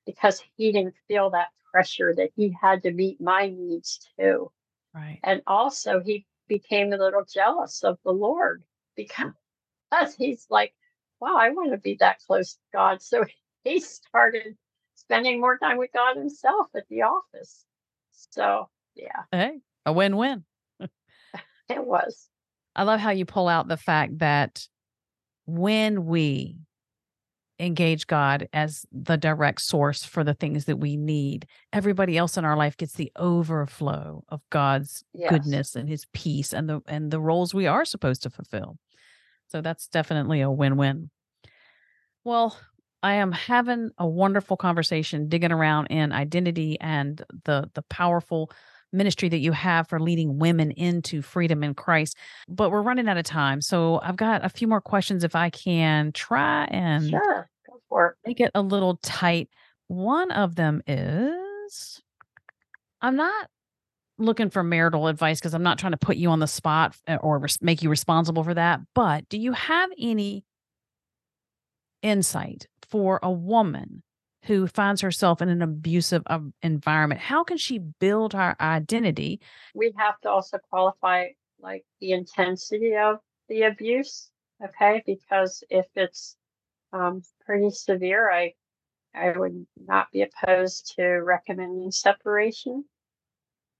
because 0.07 0.43
he 0.57 0.73
didn't 0.73 0.95
feel 1.09 1.31
that 1.31 1.49
pressure 1.71 2.15
that 2.15 2.31
he 2.37 2.55
had 2.61 2.83
to 2.83 2.93
meet 2.93 3.21
my 3.21 3.49
needs 3.49 3.99
too. 4.19 4.51
Right. 4.95 5.21
And 5.25 5.41
also 5.47 6.01
he 6.01 6.27
became 6.49 6.93
a 6.93 6.99
little 6.99 7.25
jealous 7.25 7.83
of 7.83 7.99
the 8.05 8.13
lord 8.13 8.63
because 8.95 9.33
he's 10.19 10.47
like 10.51 10.75
wow 11.21 11.37
i 11.37 11.49
want 11.51 11.71
to 11.71 11.79
be 11.79 11.97
that 12.01 12.19
close 12.27 12.55
to 12.55 12.61
god. 12.73 13.03
So 13.03 13.25
he 13.65 13.81
started 13.81 14.57
spending 14.95 15.41
more 15.41 15.59
time 15.59 15.79
with 15.79 15.91
god 15.95 16.17
himself 16.17 16.69
at 16.77 16.85
the 16.89 17.03
office. 17.03 17.65
So 18.13 18.69
yeah. 18.95 19.23
Hey 19.31 19.61
a 19.87 19.93
win-win. 19.93 20.45
It 21.69 21.87
was 21.87 22.29
I 22.75 22.85
love 22.85 23.01
how 23.01 23.11
you 23.11 23.25
pull 23.25 23.49
out 23.49 23.69
the 23.69 23.77
fact 23.77 24.19
that 24.19 24.67
when 25.47 26.07
we 26.07 26.57
engage 27.59 28.07
God 28.07 28.49
as 28.53 28.87
the 28.91 29.17
direct 29.17 29.61
source 29.61 30.05
for 30.05 30.25
the 30.25 30.35
things 30.35 30.65
that 30.65 30.79
we 30.79 30.97
need, 30.97 31.47
everybody 31.73 32.17
else 32.17 32.37
in 32.37 32.45
our 32.45 32.57
life 32.57 32.77
gets 32.77 32.95
the 32.95 33.13
overflow 33.17 34.25
of 34.29 34.41
God's 34.51 35.05
yes. 35.15 35.31
goodness 35.31 35.77
and 35.77 35.89
his 35.89 36.07
peace 36.13 36.53
and 36.53 36.69
the 36.69 36.81
and 36.87 37.11
the 37.11 37.21
roles 37.21 37.55
we 37.55 37.67
are 37.67 37.85
supposed 37.85 38.23
to 38.23 38.31
fulfill. 38.31 38.79
So 39.49 39.61
that's 39.61 39.87
definitely 39.87 40.41
a 40.41 40.51
win-win. 40.51 41.11
Well, 42.25 42.57
I 43.03 43.15
am 43.15 43.33
having 43.33 43.91
a 43.99 44.07
wonderful 44.07 44.57
conversation 44.57 45.29
digging 45.29 45.53
around 45.53 45.87
in 45.87 46.13
identity 46.13 46.79
and 46.81 47.23
the 47.45 47.71
the 47.75 47.83
powerful 47.83 48.51
ministry 48.93 49.29
that 49.29 49.39
you 49.39 49.53
have 49.53 49.89
for 49.89 49.99
leading 50.01 50.39
women 50.39 50.71
into 50.73 51.23
freedom 51.23 51.63
in 51.63 51.75
Christ. 51.75 52.17
But 52.49 52.71
we're 52.71 52.83
running 52.83 53.09
out 53.09 53.17
of 53.17 53.25
time. 53.25 53.61
So 53.61 54.01
I've 54.03 54.17
got 54.17 54.45
a 54.45 54.49
few 54.49 54.69
more 54.69 54.81
questions 54.81 55.25
if 55.25 55.35
I 55.35 55.51
can 55.51 56.13
try 56.13 56.65
and 56.65 57.11
sure. 57.11 57.49
Go 57.67 57.81
for 57.89 58.07
it. 58.09 58.29
make 58.29 58.41
it 58.41 58.51
a 58.55 58.63
little 58.63 58.99
tight. 59.03 59.49
One 59.89 60.31
of 60.31 60.57
them 60.57 60.83
is 60.87 62.03
I'm 63.01 63.17
not 63.17 63.49
looking 64.19 64.51
for 64.51 64.63
marital 64.63 65.09
advice 65.09 65.41
because 65.41 65.55
I'm 65.55 65.63
not 65.63 65.79
trying 65.79 65.93
to 65.93 65.99
put 65.99 66.17
you 66.17 66.31
on 66.31 66.39
the 66.39 66.47
spot 66.47 66.97
eh, 67.07 67.17
or 67.17 67.39
res- 67.39 67.61
make 67.61 67.83
you 67.83 67.91
responsible 67.91 68.45
for 68.45 68.55
that. 68.55 68.81
But 68.95 69.29
do 69.29 69.39
you 69.39 69.53
have 69.53 69.91
any 69.99 70.45
insight 72.03 72.67
for 72.89 73.19
a 73.23 73.31
woman 73.31 74.03
who 74.45 74.67
finds 74.67 75.01
herself 75.01 75.41
in 75.41 75.49
an 75.49 75.63
abusive 75.63 76.23
uh, 76.27 76.41
environment 76.63 77.21
how 77.21 77.45
can 77.45 77.57
she 77.57 77.79
build 77.79 78.33
her 78.33 78.57
identity? 78.61 79.41
We 79.75 79.93
have 79.97 80.21
to 80.21 80.31
also 80.31 80.59
qualify 80.59 81.29
like 81.61 81.85
the 82.01 82.13
intensity 82.13 82.97
of 82.97 83.19
the 83.49 83.63
abuse 83.63 84.31
okay? 84.65 85.03
Because 85.05 85.65
if 85.71 85.87
it's 85.95 86.37
um, 86.93 87.23
pretty 87.45 87.71
severe 87.71 88.31
i 88.31 88.53
i 89.15 89.31
would 89.31 89.67
not 89.87 90.11
be 90.13 90.23
opposed 90.23 90.95
to 90.97 91.05
recommending 91.05 91.91
separation 91.91 92.85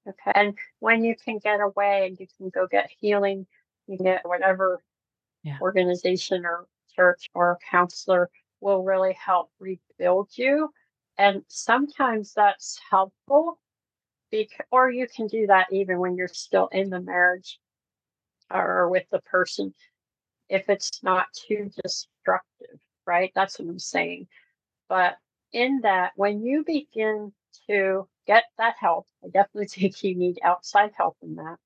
okay? 0.09 0.33
And 0.35 0.59
when 0.79 1.05
you 1.05 1.15
can 1.17 1.39
get 1.39 1.61
away 1.61 2.07
and 2.07 2.19
you 2.19 2.27
can 2.39 2.51
go 2.51 2.67
get 2.67 2.91
healing 2.99 3.47
you 3.87 3.99
get 3.99 4.23
whatever 4.25 4.83
yeah. 5.43 5.59
organization 5.61 6.45
or 6.45 6.67
church 6.95 7.29
or 7.35 7.59
counselor 7.71 8.31
will 8.63 8.83
really 8.83 9.13
help 9.15 9.51
rebuild 9.59 10.31
you. 10.37 10.71
And 11.19 11.43
sometimes 11.49 12.33
that's 12.35 12.81
helpful, 12.91 13.59
because, 14.31 14.67
or 14.71 14.91
you 14.91 15.07
can 15.07 15.27
do 15.27 15.47
that 15.49 15.67
even 15.73 15.99
when 15.99 16.17
you're 16.17 16.29
still 16.29 16.69
in 16.69 16.89
the 16.89 17.01
marriage 17.01 17.59
or 18.51 18.89
with 18.89 19.05
the 19.11 19.21
person 19.23 19.75
if 20.49 20.69
it's 20.69 21.03
not 21.03 21.27
too 21.33 21.71
destructive, 21.83 22.79
right? 23.07 23.33
That's 23.35 23.59
what 23.59 23.69
I'm 23.69 23.79
saying. 23.79 24.29
But 24.89 25.17
in 25.53 25.81
that, 25.83 26.13
when 26.17 26.43
you 26.43 26.63
begin 26.65 27.33
to 27.69 28.07
get 28.27 28.45
that 28.59 28.77
help, 28.79 29.07
I 29.25 29.29
definitely 29.29 29.67
think 29.69 30.03
you 30.05 30.15
need 30.15 30.39
outside 30.43 30.93
help 30.97 31.17
in 31.23 31.37
that, 31.37 31.57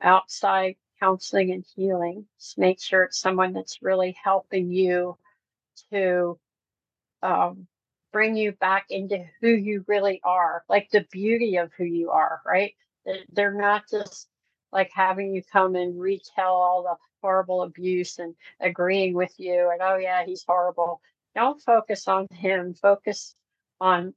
outside 0.00 0.76
counseling 1.00 1.50
and 1.50 1.64
healing. 1.74 2.26
Just 2.38 2.58
make 2.58 2.80
sure 2.80 3.04
it's 3.04 3.20
someone 3.20 3.52
that's 3.52 3.82
really 3.82 4.16
helping 4.22 4.70
you 4.70 5.16
to 5.92 6.38
um, 7.22 7.66
bring 8.12 8.36
you 8.36 8.52
back 8.52 8.86
into 8.90 9.24
who 9.40 9.48
you 9.48 9.84
really 9.86 10.20
are, 10.24 10.64
like 10.68 10.88
the 10.90 11.06
beauty 11.10 11.56
of 11.56 11.72
who 11.76 11.84
you 11.84 12.10
are, 12.10 12.40
right? 12.46 12.74
They're 13.32 13.54
not 13.54 13.84
just 13.90 14.28
like 14.72 14.90
having 14.92 15.34
you 15.34 15.42
come 15.50 15.74
and 15.76 15.98
retell 15.98 16.54
all 16.54 16.82
the 16.82 16.96
horrible 17.22 17.62
abuse 17.62 18.18
and 18.18 18.34
agreeing 18.60 19.14
with 19.14 19.32
you 19.38 19.70
and, 19.72 19.80
oh, 19.82 19.96
yeah, 19.96 20.24
he's 20.24 20.44
horrible. 20.46 21.00
Don't 21.34 21.60
focus 21.60 22.08
on 22.08 22.26
him, 22.32 22.74
focus 22.74 23.34
on 23.80 24.14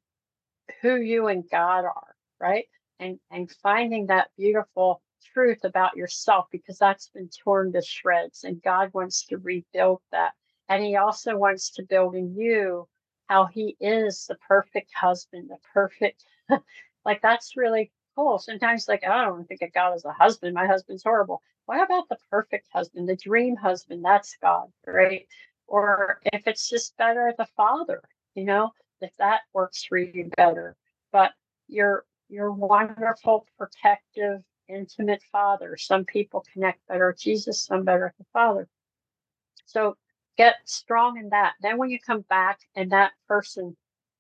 who 0.82 0.96
you 0.96 1.28
and 1.28 1.50
God 1.50 1.86
are, 1.86 2.16
right? 2.40 2.66
And, 3.00 3.20
and 3.32 3.52
finding 3.64 4.08
that 4.08 4.30
beautiful 4.38 5.02
truth 5.34 5.64
about 5.64 5.96
yourself 5.96 6.48
because 6.52 6.78
that's 6.78 7.10
been 7.10 7.30
torn 7.44 7.72
to 7.74 7.82
shreds 7.82 8.44
and 8.44 8.62
God 8.62 8.92
wants 8.94 9.26
to 9.28 9.38
rebuild 9.38 10.02
that 10.12 10.34
and 10.70 10.84
he 10.84 10.96
also 10.96 11.38
wants 11.38 11.72
to 11.72 11.84
build 11.84 12.16
in 12.16 12.36
you 12.36 12.88
how 13.28 13.46
he 13.46 13.78
is 13.80 14.26
the 14.28 14.36
perfect 14.48 14.92
husband, 14.94 15.50
the 15.50 15.58
perfect, 15.74 16.24
like 17.06 17.22
that's 17.22 17.56
really 17.56 17.92
cool. 18.16 18.40
Sometimes, 18.40 18.88
like, 18.88 19.04
oh, 19.06 19.12
I 19.12 19.26
don't 19.26 19.48
think 19.48 19.62
of 19.62 19.74
God 19.74 19.94
as 19.94 20.06
a 20.06 20.12
husband. 20.12 20.54
My 20.54 20.68
husband's 20.68 21.04
horrible. 21.04 21.42
What 21.66 21.84
about 21.84 22.10
the 22.10 22.18
perfect 22.30 22.68
husband, 22.74 23.08
the 23.08 23.16
dream 23.16 23.56
husband? 23.56 24.04
That's 24.04 24.36
God, 24.42 24.68
right? 24.86 25.28
Or 25.68 26.20
if 26.34 26.48
it's 26.48 26.70
just 26.70 26.98
better, 26.98 27.34
the 27.38 27.48
father, 27.56 28.02
you 28.36 28.44
know, 28.44 28.72
if 29.00 29.16
that 29.18 29.42
works 29.54 29.86
for 29.86 29.98
you 29.98 30.30
better. 30.36 30.76
But 31.12 31.32
your 31.68 32.06
your 32.30 32.52
wonderful, 32.52 33.46
protective, 33.58 34.42
intimate 34.68 35.22
father. 35.32 35.78
Some 35.78 36.06
people 36.06 36.46
connect 36.54 36.86
better 36.88 37.08
with 37.08 37.20
Jesus, 37.20 37.66
some 37.66 37.84
better 37.84 38.06
with 38.06 38.18
the 38.18 38.32
Father. 38.32 38.68
So 39.66 39.98
get 40.38 40.56
strong 40.66 41.18
in 41.18 41.30
that. 41.30 41.54
Then 41.62 41.78
when 41.78 41.90
you 41.90 42.00
come 42.00 42.22
back 42.30 42.60
and 42.76 42.92
that 42.92 43.12
person 43.28 43.76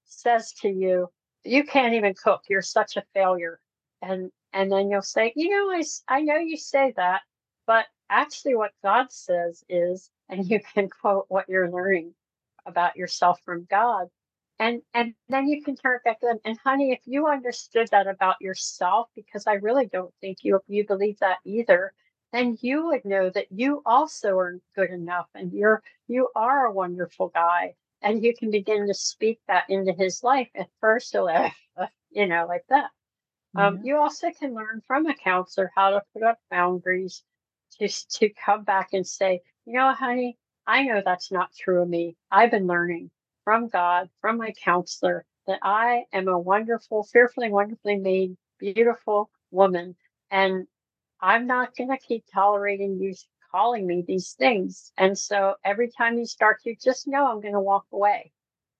says 0.05 0.53
to 0.61 0.69
you, 0.69 1.09
you 1.43 1.63
can't 1.63 1.93
even 1.93 2.13
cook, 2.13 2.43
you're 2.49 2.61
such 2.61 2.97
a 2.97 3.03
failure. 3.13 3.59
And 4.01 4.31
and 4.53 4.71
then 4.71 4.89
you'll 4.89 5.01
say, 5.01 5.33
you 5.35 5.49
know, 5.49 5.71
I, 5.71 5.83
I 6.07 6.21
know 6.21 6.35
you 6.35 6.57
say 6.57 6.93
that, 6.97 7.21
but 7.65 7.85
actually 8.09 8.55
what 8.55 8.71
God 8.83 9.11
says 9.11 9.63
is, 9.69 10.09
and 10.29 10.49
you 10.49 10.59
can 10.73 10.89
quote 10.89 11.25
what 11.29 11.49
you're 11.49 11.71
learning 11.71 12.13
about 12.65 12.95
yourself 12.95 13.39
from 13.43 13.67
God. 13.69 14.07
And 14.59 14.81
and 14.93 15.15
then 15.29 15.47
you 15.47 15.63
can 15.63 15.75
turn 15.75 15.97
it 15.97 16.03
back 16.03 16.19
to 16.19 16.27
them. 16.27 16.39
And 16.45 16.57
honey, 16.63 16.91
if 16.91 17.01
you 17.05 17.27
understood 17.27 17.87
that 17.91 18.07
about 18.07 18.39
yourself, 18.41 19.09
because 19.15 19.47
I 19.47 19.53
really 19.53 19.87
don't 19.87 20.13
think 20.21 20.39
you 20.43 20.59
you 20.67 20.85
believe 20.85 21.19
that 21.19 21.37
either, 21.45 21.93
then 22.33 22.57
you 22.61 22.87
would 22.87 23.05
know 23.05 23.29
that 23.29 23.51
you 23.51 23.81
also 23.85 24.37
are 24.37 24.59
good 24.75 24.89
enough 24.89 25.27
and 25.35 25.51
you're 25.53 25.81
you 26.07 26.29
are 26.35 26.65
a 26.65 26.71
wonderful 26.71 27.29
guy 27.29 27.73
and 28.01 28.23
you 28.23 28.33
can 28.35 28.51
begin 28.51 28.87
to 28.87 28.93
speak 28.93 29.39
that 29.47 29.65
into 29.69 29.93
his 29.93 30.23
life 30.23 30.49
at 30.55 30.69
first 30.79 31.13
you 32.11 32.27
know 32.27 32.45
like 32.47 32.65
that 32.69 32.89
um, 33.55 33.81
you 33.83 33.97
also 33.97 34.31
can 34.31 34.53
learn 34.53 34.81
from 34.87 35.07
a 35.07 35.13
counselor 35.13 35.71
how 35.75 35.89
to 35.91 36.01
put 36.13 36.23
up 36.23 36.39
boundaries 36.49 37.23
just 37.77 38.11
to 38.19 38.29
come 38.29 38.63
back 38.63 38.89
and 38.93 39.05
say, 39.05 39.41
you 39.65 39.73
know, 39.73 39.93
honey, 39.93 40.37
I 40.65 40.83
know 40.83 41.01
that's 41.03 41.31
not 41.31 41.53
true 41.53 41.81
of 41.81 41.89
me. 41.89 42.15
I've 42.31 42.51
been 42.51 42.67
learning 42.67 43.11
from 43.43 43.67
God, 43.67 44.09
from 44.21 44.37
my 44.37 44.53
counselor, 44.63 45.25
that 45.47 45.59
I 45.61 46.05
am 46.13 46.27
a 46.27 46.39
wonderful, 46.39 47.03
fearfully, 47.03 47.49
wonderfully 47.49 47.97
made, 47.97 48.37
beautiful 48.57 49.29
woman. 49.51 49.95
And 50.29 50.67
I'm 51.21 51.47
not 51.47 51.75
going 51.75 51.89
to 51.89 51.97
keep 51.97 52.25
tolerating 52.33 52.99
you 52.99 53.13
calling 53.51 53.85
me 53.85 54.03
these 54.07 54.33
things. 54.33 54.91
And 54.97 55.17
so 55.17 55.55
every 55.63 55.89
time 55.89 56.17
you 56.17 56.25
start 56.25 56.61
to, 56.63 56.75
just 56.75 57.07
know 57.07 57.27
I'm 57.27 57.41
going 57.41 57.53
to 57.53 57.59
walk 57.59 57.85
away. 57.91 58.31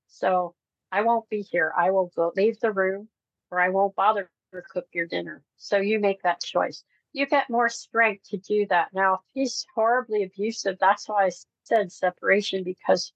So 0.07 0.55
I 0.91 1.01
won't 1.01 1.29
be 1.29 1.41
here. 1.41 1.73
I 1.77 1.91
will 1.91 2.11
go 2.15 2.31
leave 2.35 2.59
the 2.59 2.71
room 2.71 3.09
or 3.51 3.59
I 3.59 3.69
won't 3.69 3.95
bother 3.95 4.29
to 4.53 4.61
cook 4.61 4.87
your 4.93 5.07
dinner. 5.07 5.43
So 5.57 5.77
you 5.77 5.99
make 5.99 6.21
that 6.23 6.41
choice. 6.41 6.83
You 7.13 7.25
get 7.27 7.49
more 7.49 7.69
strength 7.69 8.29
to 8.29 8.37
do 8.37 8.65
that. 8.69 8.89
Now, 8.93 9.15
if 9.15 9.19
he's 9.33 9.65
horribly 9.75 10.23
abusive, 10.23 10.77
that's 10.79 11.07
why 11.09 11.25
I 11.25 11.31
said 11.65 11.91
separation 11.91 12.63
because 12.63 13.13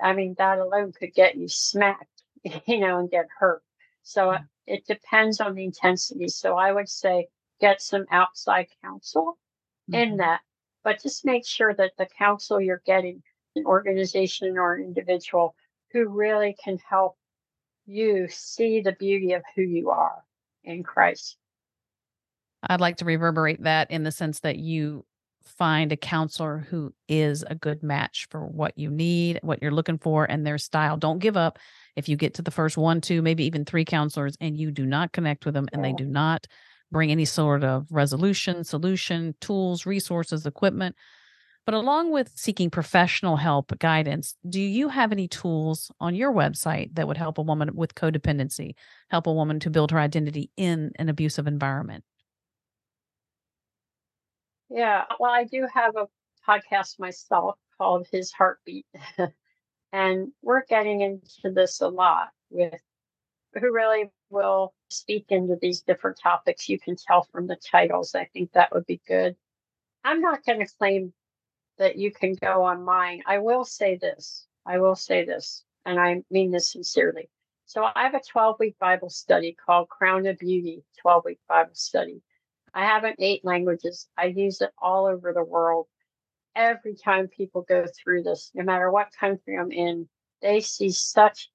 I 0.00 0.12
mean, 0.12 0.34
that 0.38 0.58
alone 0.58 0.92
could 0.92 1.14
get 1.14 1.36
you 1.36 1.48
smacked, 1.48 2.22
you 2.66 2.80
know, 2.80 2.98
and 2.98 3.10
get 3.10 3.26
hurt. 3.38 3.62
So 4.02 4.30
uh, 4.30 4.40
it 4.66 4.86
depends 4.86 5.40
on 5.40 5.54
the 5.54 5.64
intensity. 5.64 6.28
So 6.28 6.56
I 6.56 6.72
would 6.72 6.88
say 6.88 7.28
get 7.64 7.80
some 7.80 8.04
outside 8.10 8.66
counsel 8.82 9.38
mm-hmm. 9.90 9.94
in 9.94 10.16
that, 10.18 10.40
but 10.82 11.02
just 11.02 11.24
make 11.24 11.46
sure 11.46 11.72
that 11.72 11.92
the 11.96 12.06
counsel 12.18 12.60
you're 12.60 12.82
getting, 12.84 13.22
an 13.56 13.64
organization 13.64 14.58
or 14.58 14.74
an 14.74 14.84
individual 14.84 15.54
who 15.92 16.08
really 16.08 16.54
can 16.62 16.76
help 16.88 17.16
you 17.86 18.26
see 18.28 18.80
the 18.80 18.92
beauty 18.92 19.32
of 19.32 19.42
who 19.54 19.62
you 19.62 19.90
are 19.90 20.22
in 20.62 20.82
Christ. 20.82 21.38
I'd 22.68 22.80
like 22.80 22.96
to 22.96 23.04
reverberate 23.04 23.62
that 23.62 23.90
in 23.90 24.02
the 24.02 24.12
sense 24.12 24.40
that 24.40 24.58
you 24.58 25.06
find 25.42 25.92
a 25.92 25.96
counselor 25.96 26.66
who 26.68 26.92
is 27.08 27.44
a 27.48 27.54
good 27.54 27.82
match 27.82 28.26
for 28.30 28.44
what 28.44 28.76
you 28.76 28.90
need, 28.90 29.38
what 29.42 29.62
you're 29.62 29.70
looking 29.70 29.98
for, 29.98 30.24
and 30.24 30.46
their 30.46 30.58
style. 30.58 30.96
Don't 30.96 31.18
give 31.18 31.36
up. 31.36 31.58
If 31.96 32.08
you 32.08 32.16
get 32.16 32.34
to 32.34 32.42
the 32.42 32.50
first 32.50 32.76
one, 32.76 33.00
two, 33.00 33.22
maybe 33.22 33.44
even 33.44 33.64
three 33.64 33.84
counselors, 33.84 34.36
and 34.40 34.58
you 34.58 34.70
do 34.70 34.84
not 34.84 35.12
connect 35.12 35.46
with 35.46 35.54
them 35.54 35.68
and 35.72 35.84
they 35.84 35.92
do 35.92 36.06
not 36.06 36.46
bring 36.94 37.10
any 37.10 37.24
sort 37.24 37.64
of 37.64 37.88
resolution, 37.90 38.62
solution, 38.62 39.34
tools, 39.40 39.84
resources, 39.84 40.46
equipment. 40.46 40.94
But 41.66 41.74
along 41.74 42.12
with 42.12 42.30
seeking 42.36 42.70
professional 42.70 43.36
help, 43.36 43.76
guidance, 43.80 44.36
do 44.48 44.60
you 44.60 44.88
have 44.90 45.10
any 45.10 45.26
tools 45.26 45.90
on 45.98 46.14
your 46.14 46.32
website 46.32 46.94
that 46.94 47.08
would 47.08 47.16
help 47.16 47.38
a 47.38 47.42
woman 47.42 47.74
with 47.74 47.96
codependency, 47.96 48.74
help 49.08 49.26
a 49.26 49.32
woman 49.32 49.58
to 49.60 49.70
build 49.70 49.90
her 49.90 49.98
identity 49.98 50.52
in 50.56 50.92
an 50.96 51.08
abusive 51.08 51.48
environment? 51.48 52.04
Yeah, 54.70 55.02
well, 55.18 55.32
I 55.32 55.44
do 55.44 55.66
have 55.74 55.96
a 55.96 56.06
podcast 56.48 57.00
myself 57.00 57.56
called 57.76 58.06
His 58.12 58.30
Heartbeat. 58.30 58.86
and 59.92 60.28
we're 60.42 60.64
getting 60.66 61.00
into 61.00 61.52
this 61.52 61.80
a 61.80 61.88
lot 61.88 62.28
with 62.50 62.80
who 63.54 63.72
really 63.72 64.12
will 64.30 64.74
speak 64.94 65.26
into 65.30 65.56
these 65.60 65.82
different 65.82 66.18
topics. 66.22 66.68
You 66.68 66.78
can 66.78 66.96
tell 66.96 67.24
from 67.24 67.46
the 67.46 67.56
titles. 67.56 68.14
I 68.14 68.26
think 68.32 68.52
that 68.52 68.72
would 68.72 68.86
be 68.86 69.00
good. 69.06 69.36
I'm 70.04 70.20
not 70.20 70.44
going 70.44 70.60
to 70.60 70.74
claim 70.78 71.12
that 71.78 71.96
you 71.96 72.12
can 72.12 72.34
go 72.34 72.62
on 72.62 72.84
mine. 72.84 73.22
I 73.26 73.38
will 73.38 73.64
say 73.64 73.96
this. 73.96 74.46
I 74.66 74.78
will 74.78 74.94
say 74.94 75.24
this, 75.24 75.64
and 75.84 76.00
I 76.00 76.22
mean 76.30 76.50
this 76.50 76.72
sincerely. 76.72 77.28
So 77.66 77.84
I 77.94 78.04
have 78.04 78.14
a 78.14 78.20
12 78.20 78.56
week 78.60 78.78
Bible 78.78 79.10
study 79.10 79.56
called 79.66 79.88
Crown 79.88 80.26
of 80.26 80.38
Beauty 80.38 80.84
12 81.00 81.24
week 81.24 81.38
Bible 81.48 81.74
study. 81.74 82.22
I 82.72 82.84
have 82.84 83.04
it 83.04 83.16
in 83.18 83.24
eight 83.24 83.44
languages. 83.44 84.08
I 84.16 84.26
use 84.26 84.60
it 84.60 84.70
all 84.78 85.06
over 85.06 85.32
the 85.32 85.44
world. 85.44 85.86
Every 86.56 86.94
time 86.94 87.28
people 87.28 87.62
go 87.62 87.86
through 87.86 88.22
this, 88.22 88.50
no 88.54 88.64
matter 88.64 88.90
what 88.90 89.12
country 89.18 89.56
I'm 89.58 89.72
in, 89.72 90.08
they 90.42 90.60
see 90.60 90.90
such 90.90 91.50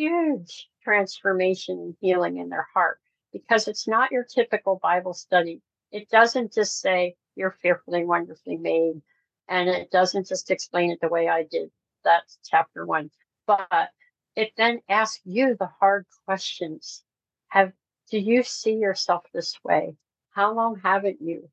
huge 0.00 0.70
transformation 0.82 1.78
and 1.78 1.94
healing 2.00 2.38
in 2.38 2.48
their 2.48 2.66
heart 2.72 2.98
because 3.34 3.68
it's 3.68 3.86
not 3.86 4.10
your 4.10 4.24
typical 4.24 4.80
Bible 4.82 5.12
study. 5.12 5.60
It 5.92 6.08
doesn't 6.08 6.54
just 6.54 6.80
say 6.80 7.16
you're 7.36 7.56
fearfully, 7.62 8.04
wonderfully 8.06 8.56
made, 8.56 9.02
and 9.46 9.68
it 9.68 9.90
doesn't 9.90 10.26
just 10.26 10.50
explain 10.50 10.90
it 10.90 11.00
the 11.02 11.10
way 11.10 11.28
I 11.28 11.42
did. 11.42 11.70
That's 12.02 12.38
chapter 12.48 12.86
one. 12.86 13.10
But 13.46 13.90
it 14.36 14.52
then 14.56 14.80
asks 14.88 15.20
you 15.26 15.54
the 15.54 15.68
hard 15.78 16.06
questions. 16.24 17.04
Have 17.48 17.72
do 18.10 18.18
you 18.18 18.42
see 18.42 18.76
yourself 18.76 19.24
this 19.34 19.58
way? 19.62 19.96
How 20.30 20.54
long 20.54 20.80
haven't 20.82 21.20
you? 21.20 21.50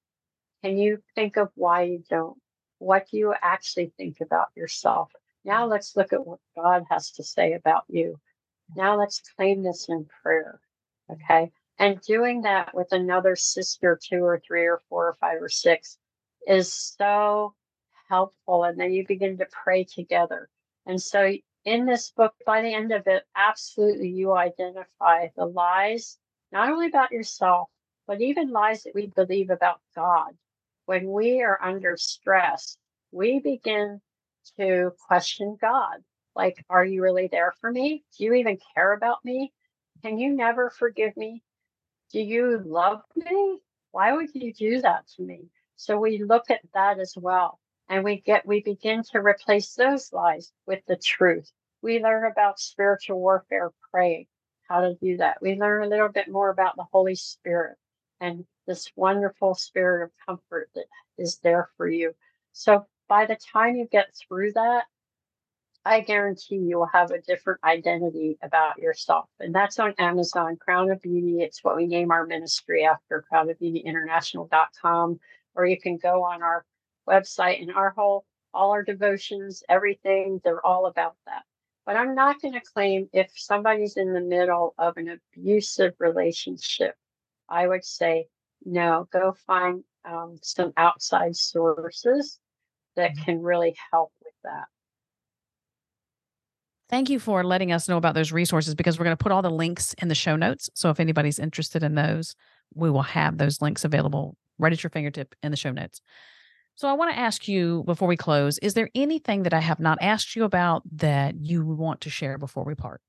Can 0.64 0.78
you 0.78 1.04
think 1.16 1.36
of 1.36 1.52
why 1.56 1.82
you 1.84 2.04
don't? 2.10 2.38
What 2.80 3.08
do 3.12 3.18
you 3.18 3.34
actually 3.41 3.91
think 3.98 4.22
about 4.22 4.48
yourself? 4.56 5.12
Now 5.43 5.66
let's 5.66 5.98
look 5.98 6.14
at 6.14 6.26
what 6.26 6.39
God 6.56 6.86
has 6.89 7.12
to 7.12 7.24
say 7.24 7.52
about 7.54 7.84
you. 7.89 8.18
Now 8.76 8.97
let's 8.97 9.22
claim 9.36 9.63
this 9.63 9.88
in 9.89 10.07
prayer. 10.22 10.59
Mm-hmm. 11.09 11.24
Okay. 11.24 11.51
And 11.80 12.01
doing 12.01 12.41
that 12.41 12.74
with 12.74 12.91
another 12.91 13.36
sister, 13.36 13.99
two 14.01 14.24
or 14.24 14.41
three 14.45 14.65
or 14.65 14.82
four 14.89 15.07
or 15.07 15.18
five 15.22 15.41
or 15.41 15.49
six, 15.49 15.97
is 16.47 16.74
so 16.74 17.53
helpful. 18.09 18.63
And 18.63 18.80
then 18.80 18.91
you 18.91 19.05
begin 19.05 19.38
to 19.38 19.47
pray 19.63 19.84
together. 19.84 20.49
And 20.88 20.99
so 21.01 21.34
in 21.65 21.86
this 21.86 22.11
book, 22.11 22.34
by 22.45 22.61
the 22.61 22.74
end 22.74 22.91
of 22.91 23.05
it, 23.07 23.24
absolutely 23.36 24.09
you 24.09 24.34
identify 24.34 25.28
the 25.36 25.45
lies, 25.45 26.18
not 26.51 26.70
only 26.70 26.88
about 26.88 27.11
yourself, 27.11 27.70
but 28.07 28.22
even 28.22 28.51
lies 28.51 28.84
that 28.84 28.95
we 28.95 29.07
believe 29.07 29.49
about 29.49 29.82
God. 29.95 30.32
When 30.86 31.11
we 31.11 31.43
are 31.43 31.61
under 31.61 31.97
stress, 31.97 32.78
we 33.11 33.39
begin 33.39 34.01
to 34.57 34.93
question 35.07 35.57
God. 35.59 36.03
Like, 36.38 36.64
are 36.70 36.86
you 36.86 37.02
really 37.02 37.28
there 37.28 37.52
for 37.60 37.72
me? 37.72 38.04
Do 38.16 38.24
you 38.24 38.34
even 38.36 38.60
care 38.76 38.94
about 38.94 39.26
me? 39.26 39.52
Can 40.04 40.20
you 40.20 40.30
never 40.30 40.70
forgive 40.70 41.18
me? 41.18 41.42
Do 42.12 42.22
you 42.22 42.62
love 42.64 43.02
me? 43.16 43.60
Why 43.92 44.14
would 44.14 44.30
you 44.36 44.54
do 44.54 44.80
that 44.82 45.08
to 45.16 45.24
me? 45.24 45.50
So 45.78 45.98
we 45.98 46.24
look 46.24 46.52
at 46.52 46.62
that 46.76 47.00
as 47.00 47.16
well. 47.18 47.60
And 47.90 48.04
we 48.04 48.22
get, 48.22 48.46
we 48.46 48.62
begin 48.62 49.02
to 49.12 49.20
replace 49.20 49.74
those 49.74 50.14
lies 50.14 50.52
with 50.68 50.86
the 50.88 50.98
truth. 50.98 51.52
We 51.82 52.04
learn 52.04 52.32
about 52.32 52.60
spiritual 52.60 53.20
warfare, 53.20 53.72
praying, 53.92 54.28
how 54.70 54.82
to 54.82 54.94
do 55.02 55.18
that. 55.18 55.42
We 55.42 55.56
learn 55.56 55.84
a 55.84 55.88
little 55.88 56.10
bit 56.10 56.28
more 56.28 56.50
about 56.50 56.76
the 56.76 56.86
Holy 56.92 57.16
Spirit 57.16 57.78
and 58.22 58.46
this 58.68 58.92
wonderful 58.96 59.56
spirit 59.56 60.03
of 60.03 60.11
comfort 60.28 60.70
that 60.76 60.86
is 61.18 61.40
there 61.40 61.70
for 61.78 61.88
you. 61.88 62.14
So 62.52 62.86
by 63.07 63.26
the 63.26 63.38
time 63.38 63.76
you 63.76 63.88
get 63.88 64.14
through 64.16 64.52
that, 64.53 64.84
I 65.88 66.01
guarantee 66.01 66.55
you 66.55 66.77
will 66.80 66.89
have 66.93 67.11
a 67.11 67.22
different 67.22 67.64
identity 67.64 68.38
about 68.41 68.77
yourself. 68.77 69.30
And 69.39 69.53
that's 69.55 69.80
on 69.80 69.93
Amazon, 69.97 70.57
Crown 70.57 70.91
of 70.91 71.01
Beauty. 71.01 71.41
It's 71.41 71.64
what 71.64 71.76
we 71.76 71.88
name 71.88 72.11
our 72.11 72.26
ministry 72.26 72.85
after, 72.85 73.23
crownofbeautyinternational.com. 73.31 75.19
Or 75.55 75.65
you 75.65 75.80
can 75.80 75.97
go 75.97 76.23
on 76.23 76.43
our 76.43 76.65
website 77.07 77.61
and 77.61 77.72
our 77.72 77.91
whole, 77.91 78.26
all 78.53 78.72
our 78.72 78.84
devotions, 78.84 79.64
everything, 79.69 80.41
they're 80.43 80.65
all 80.65 80.88
about 80.88 81.15
that. 81.26 81.43
But 81.85 81.95
I'm 81.95 82.15
not 82.15 82.41
going 82.41 82.53
to 82.53 82.61
claim 82.61 83.09
if 83.14 83.31
somebody's 83.35 83.97
in 83.97 84.14
the 84.14 84.22
middle 84.22 84.76
of 84.77 84.97
an 84.97 85.19
abusive 85.35 85.93
relationship 85.99 86.95
I 87.49 87.68
would 87.68 87.85
say 87.85 88.27
no, 88.65 89.07
go 89.11 89.34
find 89.45 89.84
um, 90.05 90.38
some 90.41 90.73
outside 90.77 91.35
sources 91.35 92.39
that 92.95 93.11
mm-hmm. 93.11 93.23
can 93.23 93.41
really 93.41 93.76
help 93.91 94.11
with 94.23 94.34
that. 94.43 94.65
Thank 96.89 97.09
you 97.09 97.19
for 97.19 97.43
letting 97.43 97.72
us 97.72 97.89
know 97.89 97.97
about 97.97 98.15
those 98.15 98.31
resources 98.31 98.73
because 98.73 98.97
we're 98.97 99.05
going 99.05 99.18
to 99.18 99.23
put 99.23 99.31
all 99.31 99.41
the 99.41 99.49
links 99.49 99.93
in 100.01 100.07
the 100.07 100.15
show 100.15 100.38
notes. 100.38 100.69
So 100.73 100.89
if 100.89 100.99
anybody's 100.99 101.38
interested 101.38 101.84
in 101.84 101.95
those, 101.95 102.35
we 102.73 102.89
will 102.89 103.01
have 103.01 103.38
those 103.38 103.61
links 103.61 103.84
available 103.84 104.38
right 104.57 104.72
at 104.72 104.84
your 104.84 104.89
fingertip 104.89 105.35
in 105.43 105.51
the 105.51 105.57
show 105.57 105.72
notes. 105.72 106.01
So 106.76 106.88
I 106.88 106.93
want 106.93 107.11
to 107.11 107.19
ask 107.19 107.47
you 107.47 107.84
before 107.85 108.07
we 108.07 108.15
close 108.15 108.57
is 108.59 108.73
there 108.73 108.89
anything 108.95 109.43
that 109.43 109.53
I 109.53 109.59
have 109.59 109.80
not 109.80 109.97
asked 109.99 110.35
you 110.35 110.43
about 110.43 110.84
that 110.97 111.35
you 111.41 111.65
want 111.65 112.01
to 112.01 112.09
share 112.09 112.38
before 112.38 112.64
we 112.64 112.76
part? 112.76 113.01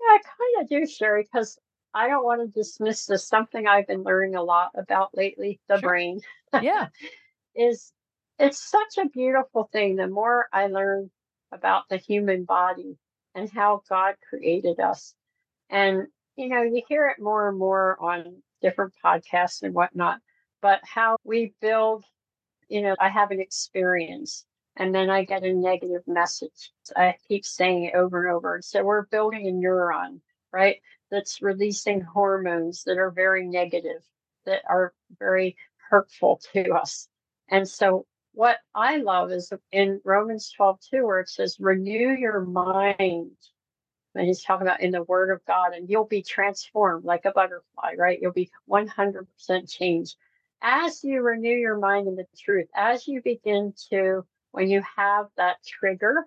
Yeah, 0.00 0.14
I 0.14 0.18
kind 0.18 0.62
of 0.62 0.68
do, 0.68 0.86
Sherry, 0.90 1.28
because 1.30 1.58
I 1.94 2.08
don't 2.08 2.24
want 2.24 2.40
to 2.40 2.48
dismiss 2.48 3.06
this. 3.06 3.28
Something 3.28 3.66
I've 3.66 3.86
been 3.86 4.02
learning 4.02 4.34
a 4.34 4.42
lot 4.42 4.70
about 4.76 5.10
lately, 5.14 5.60
the 5.68 5.78
sure. 5.78 5.88
brain. 5.88 6.20
Yeah. 6.60 6.88
is 7.54 7.92
it's 8.38 8.70
such 8.70 8.98
a 8.98 9.08
beautiful 9.08 9.68
thing. 9.72 9.96
The 9.96 10.08
more 10.08 10.46
I 10.52 10.66
learn 10.66 11.10
about 11.52 11.84
the 11.88 11.96
human 11.96 12.44
body 12.44 12.96
and 13.34 13.50
how 13.50 13.82
God 13.88 14.14
created 14.28 14.80
us. 14.80 15.14
And, 15.70 16.06
you 16.36 16.48
know, 16.48 16.62
you 16.62 16.82
hear 16.88 17.06
it 17.06 17.22
more 17.22 17.48
and 17.48 17.58
more 17.58 17.96
on 18.00 18.42
different 18.60 18.94
podcasts 19.04 19.62
and 19.62 19.74
whatnot, 19.74 20.18
but 20.62 20.80
how 20.82 21.16
we 21.24 21.52
build, 21.60 22.04
you 22.68 22.82
know, 22.82 22.96
I 23.00 23.08
have 23.08 23.30
an 23.30 23.40
experience 23.40 24.44
and 24.76 24.94
then 24.94 25.10
I 25.10 25.24
get 25.24 25.44
a 25.44 25.52
negative 25.52 26.02
message. 26.06 26.72
I 26.96 27.14
keep 27.28 27.44
saying 27.44 27.84
it 27.84 27.94
over 27.94 28.26
and 28.26 28.34
over. 28.34 28.60
So 28.62 28.82
we're 28.82 29.06
building 29.06 29.46
a 29.46 29.52
neuron, 29.52 30.20
right? 30.52 30.78
that's 31.14 31.40
releasing 31.40 32.00
hormones 32.00 32.82
that 32.84 32.98
are 32.98 33.10
very 33.10 33.46
negative, 33.46 34.02
that 34.46 34.62
are 34.68 34.92
very 35.18 35.56
hurtful 35.88 36.40
to 36.52 36.72
us. 36.72 37.08
And 37.48 37.68
so 37.68 38.06
what 38.34 38.58
I 38.74 38.96
love 38.98 39.30
is 39.30 39.52
in 39.70 40.00
Romans 40.04 40.52
12, 40.56 40.80
2, 40.90 41.06
where 41.06 41.20
it 41.20 41.28
says, 41.28 41.56
renew 41.60 42.10
your 42.10 42.40
mind. 42.40 43.30
And 44.14 44.26
he's 44.26 44.42
talking 44.42 44.66
about 44.66 44.80
in 44.80 44.90
the 44.90 45.02
word 45.04 45.30
of 45.30 45.44
God, 45.46 45.72
and 45.72 45.88
you'll 45.88 46.06
be 46.06 46.22
transformed 46.22 47.04
like 47.04 47.24
a 47.24 47.32
butterfly, 47.32 47.94
right? 47.96 48.18
You'll 48.20 48.32
be 48.32 48.50
100% 48.68 49.26
changed. 49.70 50.16
As 50.62 51.02
you 51.02 51.20
renew 51.22 51.56
your 51.56 51.78
mind 51.78 52.08
in 52.08 52.16
the 52.16 52.26
truth, 52.38 52.68
as 52.74 53.06
you 53.06 53.22
begin 53.22 53.72
to, 53.90 54.24
when 54.52 54.68
you 54.68 54.82
have 54.96 55.26
that 55.36 55.56
trigger, 55.64 56.26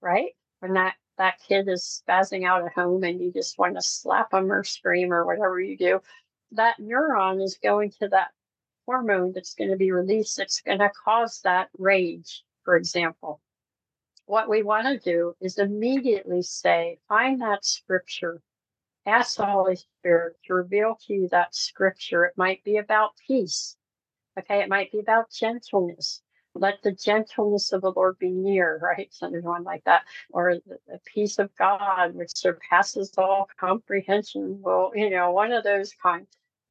right? 0.00 0.32
When 0.60 0.74
that, 0.74 0.94
that 1.18 1.40
kid 1.46 1.68
is 1.68 2.02
spazzing 2.08 2.46
out 2.46 2.64
at 2.64 2.72
home 2.72 3.04
and 3.04 3.20
you 3.20 3.32
just 3.32 3.58
want 3.58 3.74
to 3.74 3.82
slap 3.82 4.30
them 4.30 4.50
or 4.50 4.64
scream 4.64 5.12
or 5.12 5.26
whatever 5.26 5.60
you 5.60 5.76
do, 5.76 6.00
that 6.52 6.80
neuron 6.80 7.42
is 7.42 7.58
going 7.62 7.90
to 8.00 8.08
that 8.08 8.30
hormone 8.86 9.32
that's 9.32 9.54
going 9.54 9.70
to 9.70 9.76
be 9.76 9.92
released 9.92 10.36
that's 10.36 10.60
going 10.60 10.78
to 10.78 10.90
cause 11.04 11.40
that 11.44 11.68
rage, 11.78 12.44
for 12.64 12.76
example. 12.76 13.40
What 14.26 14.48
we 14.48 14.62
want 14.62 14.86
to 14.86 14.98
do 14.98 15.34
is 15.40 15.58
immediately 15.58 16.42
say, 16.42 16.98
find 17.08 17.40
that 17.42 17.64
scripture, 17.64 18.40
ask 19.06 19.36
the 19.36 19.46
Holy 19.46 19.76
Spirit 19.76 20.36
to 20.46 20.54
reveal 20.54 20.98
to 21.06 21.12
you 21.12 21.28
that 21.28 21.54
scripture. 21.54 22.24
It 22.24 22.34
might 22.36 22.64
be 22.64 22.78
about 22.78 23.10
peace. 23.26 23.76
Okay, 24.38 24.60
it 24.60 24.68
might 24.68 24.90
be 24.90 24.98
about 25.00 25.30
gentleness. 25.30 26.22
Let 26.54 26.82
the 26.82 26.92
gentleness 26.92 27.72
of 27.72 27.82
the 27.82 27.90
Lord 27.90 28.18
be 28.18 28.30
near, 28.30 28.78
right? 28.78 29.12
Something 29.12 29.42
like 29.42 29.84
that. 29.84 30.04
Or 30.30 30.54
the, 30.54 30.78
the 30.86 31.00
peace 31.04 31.38
of 31.38 31.54
God, 31.56 32.14
which 32.14 32.34
surpasses 32.34 33.12
all 33.18 33.48
comprehension. 33.58 34.60
Well, 34.60 34.92
you 34.94 35.10
know, 35.10 35.32
one 35.32 35.52
of 35.52 35.64
those 35.64 35.92
kinds 36.00 36.28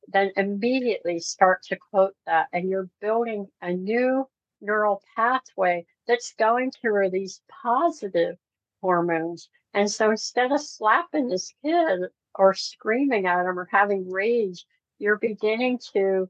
then 0.08 0.32
immediately 0.36 1.20
start 1.20 1.64
to 1.64 1.78
quote 1.78 2.16
that. 2.26 2.48
And 2.54 2.70
you're 2.70 2.90
building 3.02 3.48
a 3.62 3.74
new 3.74 4.28
neural 4.62 5.02
pathway 5.16 5.86
that's 6.08 6.34
going 6.38 6.72
to 6.82 6.90
release 6.90 7.42
positive 7.64 8.38
hormones. 8.82 9.50
And 9.74 9.90
so 9.90 10.12
instead 10.12 10.52
of 10.52 10.62
slapping 10.62 11.28
this 11.28 11.54
kid 11.64 12.02
or 12.36 12.54
screaming 12.54 13.26
at 13.26 13.46
him 13.46 13.60
or 13.60 13.68
having 13.72 14.10
rage, 14.10 14.66
you're 15.00 15.18
beginning 15.18 15.80
to 15.94 16.30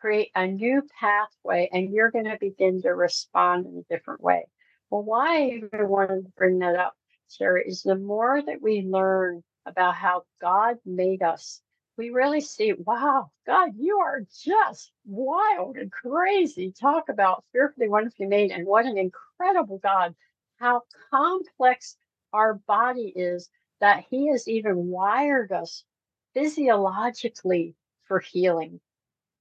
create 0.00 0.30
a 0.34 0.46
new 0.46 0.82
pathway 0.98 1.68
and 1.72 1.92
you're 1.92 2.10
going 2.10 2.24
to 2.24 2.38
begin 2.40 2.80
to 2.82 2.90
respond 2.90 3.66
in 3.66 3.78
a 3.78 3.94
different 3.94 4.22
way. 4.22 4.46
Well, 4.90 5.02
why 5.02 5.36
I 5.36 5.46
even 5.48 5.88
wanted 5.88 6.24
to 6.24 6.32
bring 6.36 6.58
that 6.60 6.76
up, 6.76 6.94
Sarah, 7.28 7.62
is 7.64 7.82
the 7.82 7.96
more 7.96 8.42
that 8.42 8.60
we 8.60 8.82
learn 8.82 9.42
about 9.66 9.94
how 9.94 10.24
God 10.40 10.78
made 10.84 11.22
us 11.22 11.60
we 12.00 12.08
really 12.08 12.40
see, 12.40 12.72
wow, 12.72 13.30
God, 13.46 13.72
you 13.76 13.98
are 13.98 14.22
just 14.42 14.90
wild 15.04 15.76
and 15.76 15.92
crazy. 15.92 16.72
Talk 16.72 17.10
about 17.10 17.44
fearfully, 17.52 17.90
wonderfully 17.90 18.24
made, 18.24 18.52
and 18.52 18.66
what 18.66 18.86
an 18.86 18.96
incredible 18.96 19.76
God. 19.76 20.14
How 20.56 20.84
complex 21.10 21.98
our 22.32 22.54
body 22.54 23.12
is 23.14 23.50
that 23.80 24.06
He 24.08 24.28
has 24.28 24.48
even 24.48 24.88
wired 24.88 25.52
us 25.52 25.84
physiologically 26.32 27.74
for 28.04 28.18
healing, 28.18 28.80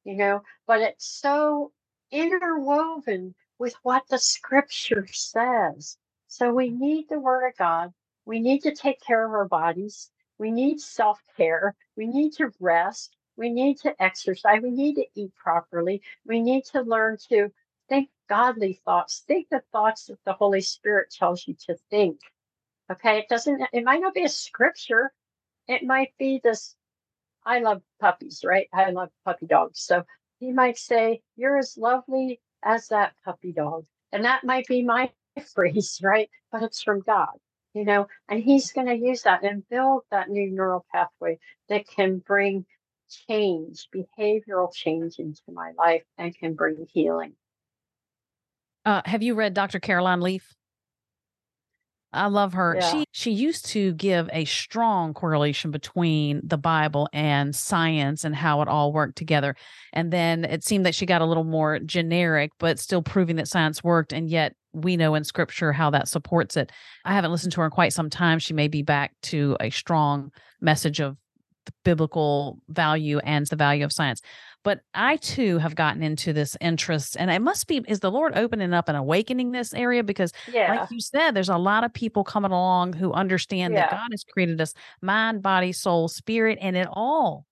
you 0.03 0.15
know, 0.17 0.43
but 0.67 0.81
it's 0.81 1.07
so 1.07 1.71
interwoven 2.11 3.35
with 3.57 3.73
what 3.83 4.03
the 4.09 4.19
scripture 4.19 5.07
says. 5.09 5.97
So 6.27 6.53
we 6.53 6.71
need 6.71 7.07
the 7.07 7.21
word 7.21 7.47
of 7.47 7.55
God. 7.55 7.93
We 8.25 8.41
need 8.41 8.63
to 8.63 8.75
take 8.75 8.99
care 8.99 9.25
of 9.25 9.31
our 9.31 9.47
bodies. 9.47 10.11
We 10.39 10.51
need 10.51 10.79
self 10.79 11.21
care. 11.35 11.75
We 11.97 12.07
need 12.07 12.31
to 12.37 12.51
rest. 12.59 13.15
We 13.35 13.49
need 13.49 13.77
to 13.81 14.01
exercise. 14.01 14.61
We 14.63 14.71
need 14.71 14.95
to 14.95 15.05
eat 15.13 15.35
properly. 15.35 16.01
We 16.25 16.41
need 16.41 16.65
to 16.71 16.81
learn 16.81 17.17
to 17.29 17.49
think 17.89 18.09
godly 18.29 18.81
thoughts. 18.85 19.23
Think 19.27 19.47
the 19.49 19.61
thoughts 19.71 20.05
that 20.05 20.23
the 20.25 20.33
Holy 20.33 20.61
Spirit 20.61 21.11
tells 21.11 21.45
you 21.47 21.55
to 21.67 21.75
think. 21.89 22.19
Okay. 22.91 23.19
It 23.19 23.29
doesn't, 23.29 23.61
it 23.73 23.83
might 23.83 24.01
not 24.01 24.13
be 24.13 24.23
a 24.23 24.29
scripture. 24.29 25.11
It 25.67 25.83
might 25.83 26.13
be 26.17 26.39
this. 26.43 26.75
I 27.45 27.59
love 27.59 27.81
puppies, 27.99 28.41
right? 28.43 28.67
I 28.73 28.91
love 28.91 29.09
puppy 29.25 29.45
dogs. 29.45 29.81
So 29.81 30.03
he 30.39 30.53
might 30.53 30.77
say, 30.77 31.21
You're 31.35 31.57
as 31.57 31.77
lovely 31.77 32.39
as 32.63 32.87
that 32.87 33.13
puppy 33.25 33.51
dog. 33.51 33.85
And 34.11 34.23
that 34.25 34.43
might 34.45 34.67
be 34.67 34.83
my 34.83 35.11
phrase, 35.53 35.99
right? 36.01 36.29
But 36.51 36.63
it's 36.63 36.81
from 36.81 37.01
God 37.01 37.37
you 37.73 37.85
know, 37.85 38.07
and 38.27 38.41
he's 38.41 38.71
going 38.71 38.87
to 38.87 38.95
use 38.95 39.23
that 39.23 39.43
and 39.43 39.67
build 39.69 40.03
that 40.11 40.29
new 40.29 40.49
neural 40.49 40.85
pathway 40.91 41.39
that 41.69 41.87
can 41.87 42.19
bring 42.19 42.65
change, 43.27 43.87
behavioral 43.93 44.73
change 44.73 45.19
into 45.19 45.41
my 45.51 45.71
life 45.77 46.03
and 46.17 46.37
can 46.37 46.53
bring 46.53 46.87
healing. 46.91 47.33
Uh, 48.85 49.01
have 49.05 49.23
you 49.23 49.35
read 49.35 49.53
Dr. 49.53 49.79
Caroline 49.79 50.21
Leaf? 50.21 50.55
I 52.11 52.27
love 52.27 52.53
her. 52.53 52.77
Yeah. 52.79 52.91
She 52.91 53.05
she 53.11 53.31
used 53.31 53.67
to 53.67 53.93
give 53.93 54.29
a 54.33 54.45
strong 54.45 55.13
correlation 55.13 55.69
between 55.69 56.41
the 56.43 56.57
Bible 56.57 57.07
and 57.13 57.55
science 57.55 58.23
and 58.23 58.35
how 58.35 58.61
it 58.61 58.67
all 58.67 58.91
worked 58.91 59.15
together. 59.15 59.55
And 59.93 60.11
then 60.11 60.43
it 60.43 60.63
seemed 60.63 60.85
that 60.85 60.95
she 60.95 61.05
got 61.05 61.21
a 61.21 61.25
little 61.25 61.43
more 61.43 61.77
generic, 61.79 62.51
but 62.59 62.79
still 62.79 63.03
proving 63.03 63.35
that 63.35 63.47
science 63.47 63.83
worked. 63.83 64.11
And 64.11 64.27
yet 64.29 64.55
we 64.73 64.97
know 64.97 65.15
in 65.15 65.23
scripture 65.23 65.71
how 65.71 65.91
that 65.91 66.07
supports 66.07 66.57
it. 66.57 66.71
I 67.05 67.13
haven't 67.13 67.31
listened 67.31 67.53
to 67.53 67.61
her 67.61 67.65
in 67.65 67.71
quite 67.71 67.93
some 67.93 68.09
time. 68.09 68.39
She 68.39 68.53
may 68.53 68.67
be 68.67 68.81
back 68.81 69.13
to 69.23 69.55
a 69.59 69.69
strong 69.69 70.31
message 70.61 70.99
of 70.99 71.15
the 71.65 71.73
biblical 71.83 72.59
value 72.69 73.19
and 73.19 73.45
the 73.47 73.55
value 73.55 73.85
of 73.85 73.93
science. 73.93 74.21
But 74.63 74.81
I 74.93 75.15
too 75.17 75.57
have 75.59 75.75
gotten 75.75 76.03
into 76.03 76.33
this 76.33 76.57
interest, 76.59 77.15
and 77.17 77.31
it 77.31 77.41
must 77.41 77.67
be 77.67 77.81
is 77.87 78.01
the 78.01 78.11
Lord 78.11 78.37
opening 78.37 78.73
up 78.73 78.89
and 78.89 78.97
awakening 78.97 79.51
this 79.51 79.73
area 79.73 80.03
because, 80.03 80.33
yeah. 80.51 80.75
like 80.75 80.91
you 80.91 80.99
said, 80.99 81.31
there's 81.31 81.49
a 81.49 81.57
lot 81.57 81.83
of 81.83 81.93
people 81.93 82.23
coming 82.23 82.51
along 82.51 82.93
who 82.93 83.13
understand 83.13 83.73
yeah. 83.73 83.81
that 83.81 83.91
God 83.91 84.07
has 84.11 84.23
created 84.23 84.59
us 84.59 84.73
mind, 85.01 85.41
body, 85.41 85.71
soul, 85.71 86.07
spirit, 86.07 86.57
and 86.61 86.75
it 86.75 86.87
all 86.91 87.45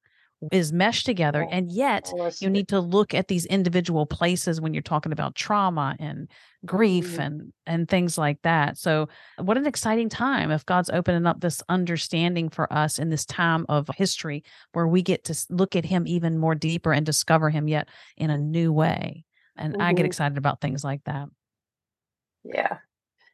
is 0.52 0.72
meshed 0.72 1.06
together 1.06 1.48
and 1.50 1.72
yet 1.72 2.12
you 2.40 2.50
need 2.50 2.68
to 2.68 2.80
look 2.80 3.16
at 3.16 3.28
these 3.28 3.46
individual 3.48 4.06
places 4.06 4.62
when 4.62 4.72
you're 4.72 4.84
talking 4.84 5.12
about 5.12 5.34
trauma 5.34 5.96
and 6.00 6.30
grief 6.64 7.14
mm-hmm. 7.14 7.22
and 7.22 7.54
and 7.66 7.90
things 7.90 8.20
like 8.20 8.40
that 8.44 8.78
so 8.78 9.10
what 9.40 9.58
an 9.58 9.66
exciting 9.66 10.10
time 10.10 10.52
if 10.52 10.64
god's 10.66 10.92
opening 10.92 11.26
up 11.26 11.42
this 11.42 11.64
understanding 11.70 12.50
for 12.50 12.72
us 12.72 13.00
in 13.00 13.10
this 13.10 13.26
time 13.26 13.66
of 13.68 13.90
history 13.96 14.44
where 14.74 14.88
we 14.88 15.02
get 15.02 15.24
to 15.24 15.36
look 15.50 15.76
at 15.76 15.86
him 15.86 16.06
even 16.06 16.38
more 16.38 16.56
deeper 16.56 16.94
and 16.94 17.06
discover 17.06 17.50
him 17.50 17.68
yet 17.68 17.90
in 18.16 18.30
a 18.30 18.38
new 18.38 18.72
way 18.72 19.26
and 19.56 19.74
mm-hmm. 19.74 19.82
i 19.82 19.92
get 19.92 20.02
mm-hmm. 20.02 20.06
excited 20.06 20.38
about 20.38 20.62
things 20.62 20.84
like 20.84 21.04
that 21.06 21.28
yeah 22.44 22.78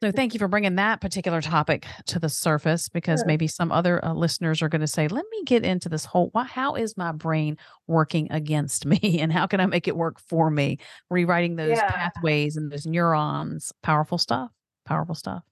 so 0.03 0.11
thank 0.11 0.33
you 0.33 0.37
for 0.37 0.49
bringing 0.49 0.75
that 0.75 0.99
particular 0.99 1.39
topic 1.39 1.85
to 2.07 2.19
the 2.19 2.27
surface 2.27 2.89
because 2.89 3.21
sure. 3.21 3.25
maybe 3.25 3.47
some 3.47 3.71
other 3.71 4.03
uh, 4.03 4.13
listeners 4.13 4.61
are 4.61 4.67
going 4.67 4.81
to 4.81 4.87
say, 4.87 5.07
"Let 5.07 5.23
me 5.31 5.43
get 5.45 5.63
into 5.63 5.87
this 5.87 6.03
whole 6.03 6.27
why, 6.33 6.43
how 6.43 6.75
is 6.75 6.97
my 6.97 7.13
brain 7.13 7.57
working 7.87 8.29
against 8.29 8.85
me 8.85 9.19
and 9.21 9.31
how 9.31 9.47
can 9.47 9.61
I 9.61 9.65
make 9.65 9.87
it 9.87 9.95
work 9.95 10.19
for 10.19 10.49
me?" 10.49 10.79
Rewriting 11.09 11.55
those 11.55 11.77
yeah. 11.77 11.89
pathways 11.89 12.57
and 12.57 12.69
those 12.69 12.85
neurons. 12.85 13.71
Powerful 13.81 14.17
stuff. 14.17 14.51
Powerful 14.85 15.15
stuff. 15.15 15.43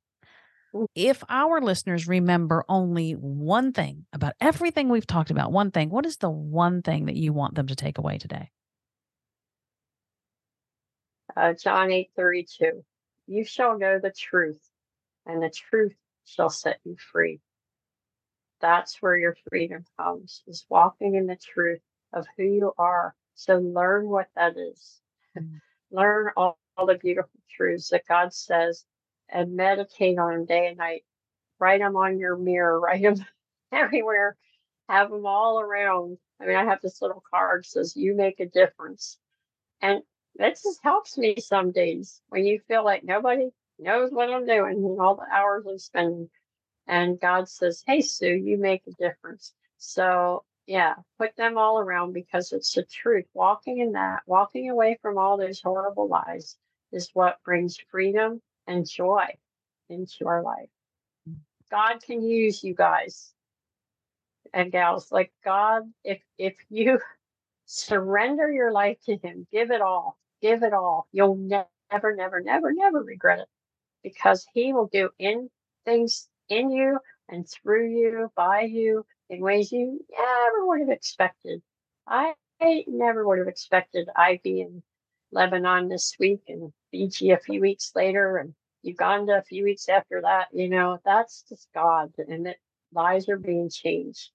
If 0.95 1.23
our 1.29 1.61
listeners 1.61 2.05
remember 2.05 2.65
only 2.67 3.13
one 3.13 3.71
thing 3.71 4.05
about 4.11 4.33
everything 4.41 4.89
we've 4.89 5.07
talked 5.07 5.31
about, 5.31 5.53
one 5.53 5.71
thing, 5.71 5.89
what 5.89 6.05
is 6.05 6.17
the 6.17 6.29
one 6.29 6.81
thing 6.81 7.05
that 7.05 7.15
you 7.15 7.31
want 7.31 7.55
them 7.55 7.67
to 7.67 7.75
take 7.75 7.97
away 7.97 8.17
today? 8.17 8.51
Uh, 11.37 11.53
John 11.53 11.89
8 11.89 12.09
32. 12.17 12.83
You 13.31 13.45
shall 13.45 13.77
know 13.77 13.97
the 13.97 14.11
truth, 14.11 14.59
and 15.25 15.41
the 15.41 15.49
truth 15.49 15.95
shall 16.25 16.49
set 16.49 16.81
you 16.83 16.97
free. 16.97 17.39
That's 18.59 19.01
where 19.01 19.15
your 19.15 19.37
freedom 19.47 19.85
comes, 19.97 20.43
is 20.47 20.65
walking 20.67 21.15
in 21.15 21.27
the 21.27 21.37
truth 21.37 21.79
of 22.11 22.27
who 22.35 22.43
you 22.43 22.73
are. 22.77 23.15
So 23.35 23.57
learn 23.59 24.09
what 24.09 24.27
that 24.35 24.57
is. 24.57 24.99
Mm-hmm. 25.37 25.95
learn 25.95 26.31
all, 26.35 26.59
all 26.75 26.85
the 26.85 26.95
beautiful 26.95 27.39
truths 27.49 27.87
that 27.91 28.05
God 28.05 28.33
says 28.33 28.83
and 29.29 29.55
meditate 29.55 30.19
on 30.19 30.33
them 30.33 30.45
day 30.45 30.67
and 30.67 30.77
night. 30.77 31.05
Write 31.57 31.79
them 31.79 31.95
on 31.95 32.19
your 32.19 32.35
mirror, 32.35 32.77
write 32.81 33.01
them 33.01 33.25
everywhere, 33.71 34.35
have 34.89 35.09
them 35.09 35.25
all 35.25 35.61
around. 35.61 36.17
I 36.41 36.47
mean, 36.47 36.57
I 36.57 36.65
have 36.65 36.81
this 36.81 37.01
little 37.01 37.23
card 37.31 37.63
that 37.63 37.67
says, 37.67 37.95
You 37.95 38.13
make 38.13 38.41
a 38.41 38.45
difference. 38.45 39.17
And 39.81 40.03
that 40.35 40.61
just 40.61 40.79
helps 40.83 41.17
me 41.17 41.35
some 41.37 41.71
days 41.71 42.21
when 42.29 42.45
you 42.45 42.59
feel 42.67 42.83
like 42.83 43.03
nobody 43.03 43.49
knows 43.79 44.11
what 44.11 44.29
I'm 44.29 44.45
doing 44.45 44.75
and 44.75 44.99
all 44.99 45.15
the 45.15 45.27
hours 45.31 45.65
I'm 45.67 45.77
spending. 45.77 46.29
And 46.87 47.19
God 47.19 47.47
says, 47.47 47.83
Hey, 47.85 48.01
Sue, 48.01 48.35
you 48.35 48.57
make 48.57 48.83
a 48.87 48.91
difference. 48.91 49.53
So, 49.77 50.43
yeah, 50.67 50.95
put 51.17 51.35
them 51.35 51.57
all 51.57 51.79
around 51.79 52.13
because 52.13 52.51
it's 52.51 52.73
the 52.73 52.83
truth. 52.83 53.25
Walking 53.33 53.79
in 53.79 53.93
that, 53.93 54.21
walking 54.25 54.69
away 54.69 54.97
from 55.01 55.17
all 55.17 55.37
those 55.37 55.61
horrible 55.61 56.07
lies 56.07 56.57
is 56.91 57.09
what 57.13 57.43
brings 57.43 57.77
freedom 57.89 58.41
and 58.67 58.87
joy 58.87 59.25
into 59.89 60.27
our 60.27 60.43
life. 60.43 60.69
God 61.69 62.01
can 62.03 62.21
use 62.21 62.63
you 62.63 62.73
guys 62.73 63.33
and 64.53 64.71
gals 64.71 65.11
like 65.11 65.31
God 65.43 65.83
if 66.03 66.21
if 66.37 66.55
you 66.69 66.99
surrender 67.65 68.51
your 68.51 68.71
life 68.71 68.97
to 69.05 69.17
Him. 69.17 69.47
Give 69.51 69.71
it 69.71 69.81
all. 69.81 70.17
Give 70.41 70.63
it 70.63 70.73
all. 70.73 71.07
You'll 71.11 71.35
never, 71.35 71.67
never, 71.91 72.41
never, 72.41 72.73
never 72.73 72.99
regret 72.99 73.39
it 73.39 73.47
because 74.03 74.45
He 74.53 74.73
will 74.73 74.87
do 74.87 75.09
in 75.19 75.49
things 75.85 76.27
in 76.49 76.71
you 76.71 76.99
and 77.29 77.47
through 77.49 77.89
you, 77.89 78.31
by 78.35 78.61
you, 78.61 79.05
in 79.29 79.41
ways 79.41 79.71
you 79.71 79.99
never 80.11 80.67
would 80.67 80.81
have 80.81 80.89
expected. 80.89 81.61
I, 82.07 82.33
never 82.87 83.27
would 83.27 83.39
have 83.39 83.47
expected 83.47 84.07
I'd 84.15 84.43
be 84.43 84.61
in 84.61 84.83
Lebanon 85.31 85.87
this 85.87 86.15
week 86.19 86.43
and 86.47 86.71
Fiji 86.91 87.31
a 87.31 87.37
few 87.37 87.61
weeks 87.61 87.91
later 87.95 88.37
and 88.37 88.53
Uganda 88.83 89.37
a 89.37 89.43
few 89.43 89.63
weeks 89.63 89.89
after 89.89 90.21
that. 90.21 90.47
You 90.53 90.69
know, 90.69 90.99
that's 91.05 91.43
just 91.49 91.69
God 91.73 92.11
and 92.17 92.45
that 92.45 92.57
lives 92.93 93.29
are 93.29 93.37
being 93.37 93.69
changed. 93.69 94.29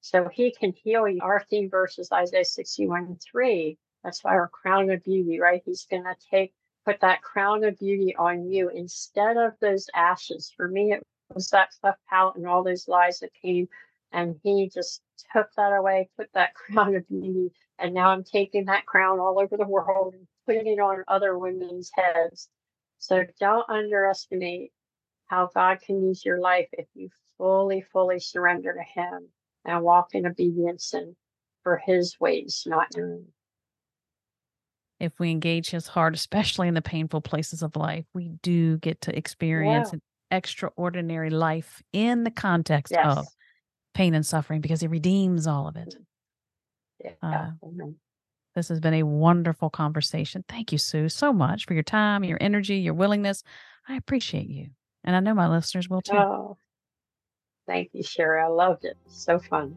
So 0.00 0.28
he 0.32 0.52
can 0.52 0.72
heal 0.72 1.06
you. 1.06 1.20
Our 1.22 1.44
theme 1.48 1.68
verse 1.70 1.98
is 1.98 2.10
Isaiah 2.10 2.44
61 2.44 3.18
3. 3.30 3.78
That's 4.04 4.24
why 4.24 4.32
our 4.32 4.48
crown 4.48 4.90
of 4.90 5.04
beauty, 5.04 5.40
right? 5.40 5.62
He's 5.64 5.84
going 5.84 6.04
to 6.04 6.16
take, 6.30 6.52
put 6.84 7.00
that 7.00 7.22
crown 7.22 7.64
of 7.64 7.78
beauty 7.78 8.14
on 8.16 8.48
you 8.48 8.68
instead 8.70 9.36
of 9.36 9.52
those 9.60 9.88
ashes. 9.94 10.52
For 10.56 10.68
me, 10.68 10.92
it 10.92 11.06
was 11.34 11.50
that 11.50 11.70
cleft 11.80 12.00
palate 12.08 12.36
and 12.36 12.46
all 12.46 12.62
those 12.62 12.88
lies 12.88 13.20
that 13.20 13.30
came. 13.40 13.68
And 14.12 14.40
he 14.42 14.68
just 14.68 15.02
took 15.32 15.48
that 15.56 15.72
away, 15.72 16.08
put 16.16 16.32
that 16.34 16.54
crown 16.54 16.96
of 16.96 17.08
beauty. 17.08 17.52
And 17.78 17.94
now 17.94 18.10
I'm 18.10 18.24
taking 18.24 18.66
that 18.66 18.86
crown 18.86 19.20
all 19.20 19.38
over 19.38 19.56
the 19.56 19.66
world 19.66 20.14
and 20.14 20.26
putting 20.46 20.66
it 20.66 20.80
on 20.80 21.04
other 21.08 21.38
women's 21.38 21.90
heads. 21.94 22.48
So 22.98 23.24
don't 23.38 23.68
underestimate 23.68 24.72
how 25.26 25.50
God 25.54 25.80
can 25.80 26.02
use 26.02 26.24
your 26.24 26.40
life 26.40 26.68
if 26.72 26.86
you 26.94 27.08
fully, 27.38 27.80
fully 27.80 28.18
surrender 28.18 28.74
to 28.74 29.00
Him 29.00 29.28
and 29.64 29.82
walk 29.82 30.14
in 30.14 30.26
obedience 30.26 30.92
and 30.92 31.14
for 31.62 31.76
his 31.76 32.18
ways, 32.20 32.64
not 32.66 32.94
your 32.96 33.12
own. 33.12 33.26
If 35.00 35.18
we 35.18 35.30
engage 35.30 35.70
his 35.70 35.86
heart, 35.86 36.14
especially 36.14 36.68
in 36.68 36.74
the 36.74 36.82
painful 36.82 37.20
places 37.22 37.62
of 37.62 37.74
life, 37.76 38.04
we 38.14 38.28
do 38.42 38.78
get 38.78 39.00
to 39.02 39.16
experience 39.16 39.88
yeah. 39.88 39.94
an 39.96 40.02
extraordinary 40.30 41.30
life 41.30 41.82
in 41.92 42.24
the 42.24 42.30
context 42.30 42.92
yes. 42.94 43.16
of 43.16 43.26
pain 43.94 44.14
and 44.14 44.24
suffering 44.24 44.60
because 44.60 44.80
he 44.80 44.86
redeems 44.86 45.46
all 45.46 45.66
of 45.66 45.76
it. 45.76 45.94
Yeah. 47.02 47.12
Uh, 47.22 47.50
this 48.54 48.68
has 48.68 48.80
been 48.80 48.94
a 48.94 49.02
wonderful 49.04 49.70
conversation. 49.70 50.44
Thank 50.48 50.72
you, 50.72 50.78
Sue, 50.78 51.08
so 51.08 51.32
much 51.32 51.66
for 51.66 51.74
your 51.74 51.82
time, 51.82 52.24
your 52.24 52.38
energy, 52.40 52.76
your 52.76 52.94
willingness. 52.94 53.42
I 53.88 53.96
appreciate 53.96 54.48
you. 54.48 54.68
And 55.02 55.16
I 55.16 55.20
know 55.20 55.34
my 55.34 55.48
listeners 55.48 55.88
will 55.88 56.02
too. 56.02 56.16
Oh, 56.16 56.58
Thank 57.66 57.90
you, 57.92 58.02
Sherry. 58.02 58.42
I 58.42 58.48
loved 58.48 58.84
it. 58.84 58.96
So 59.06 59.38
fun. 59.38 59.76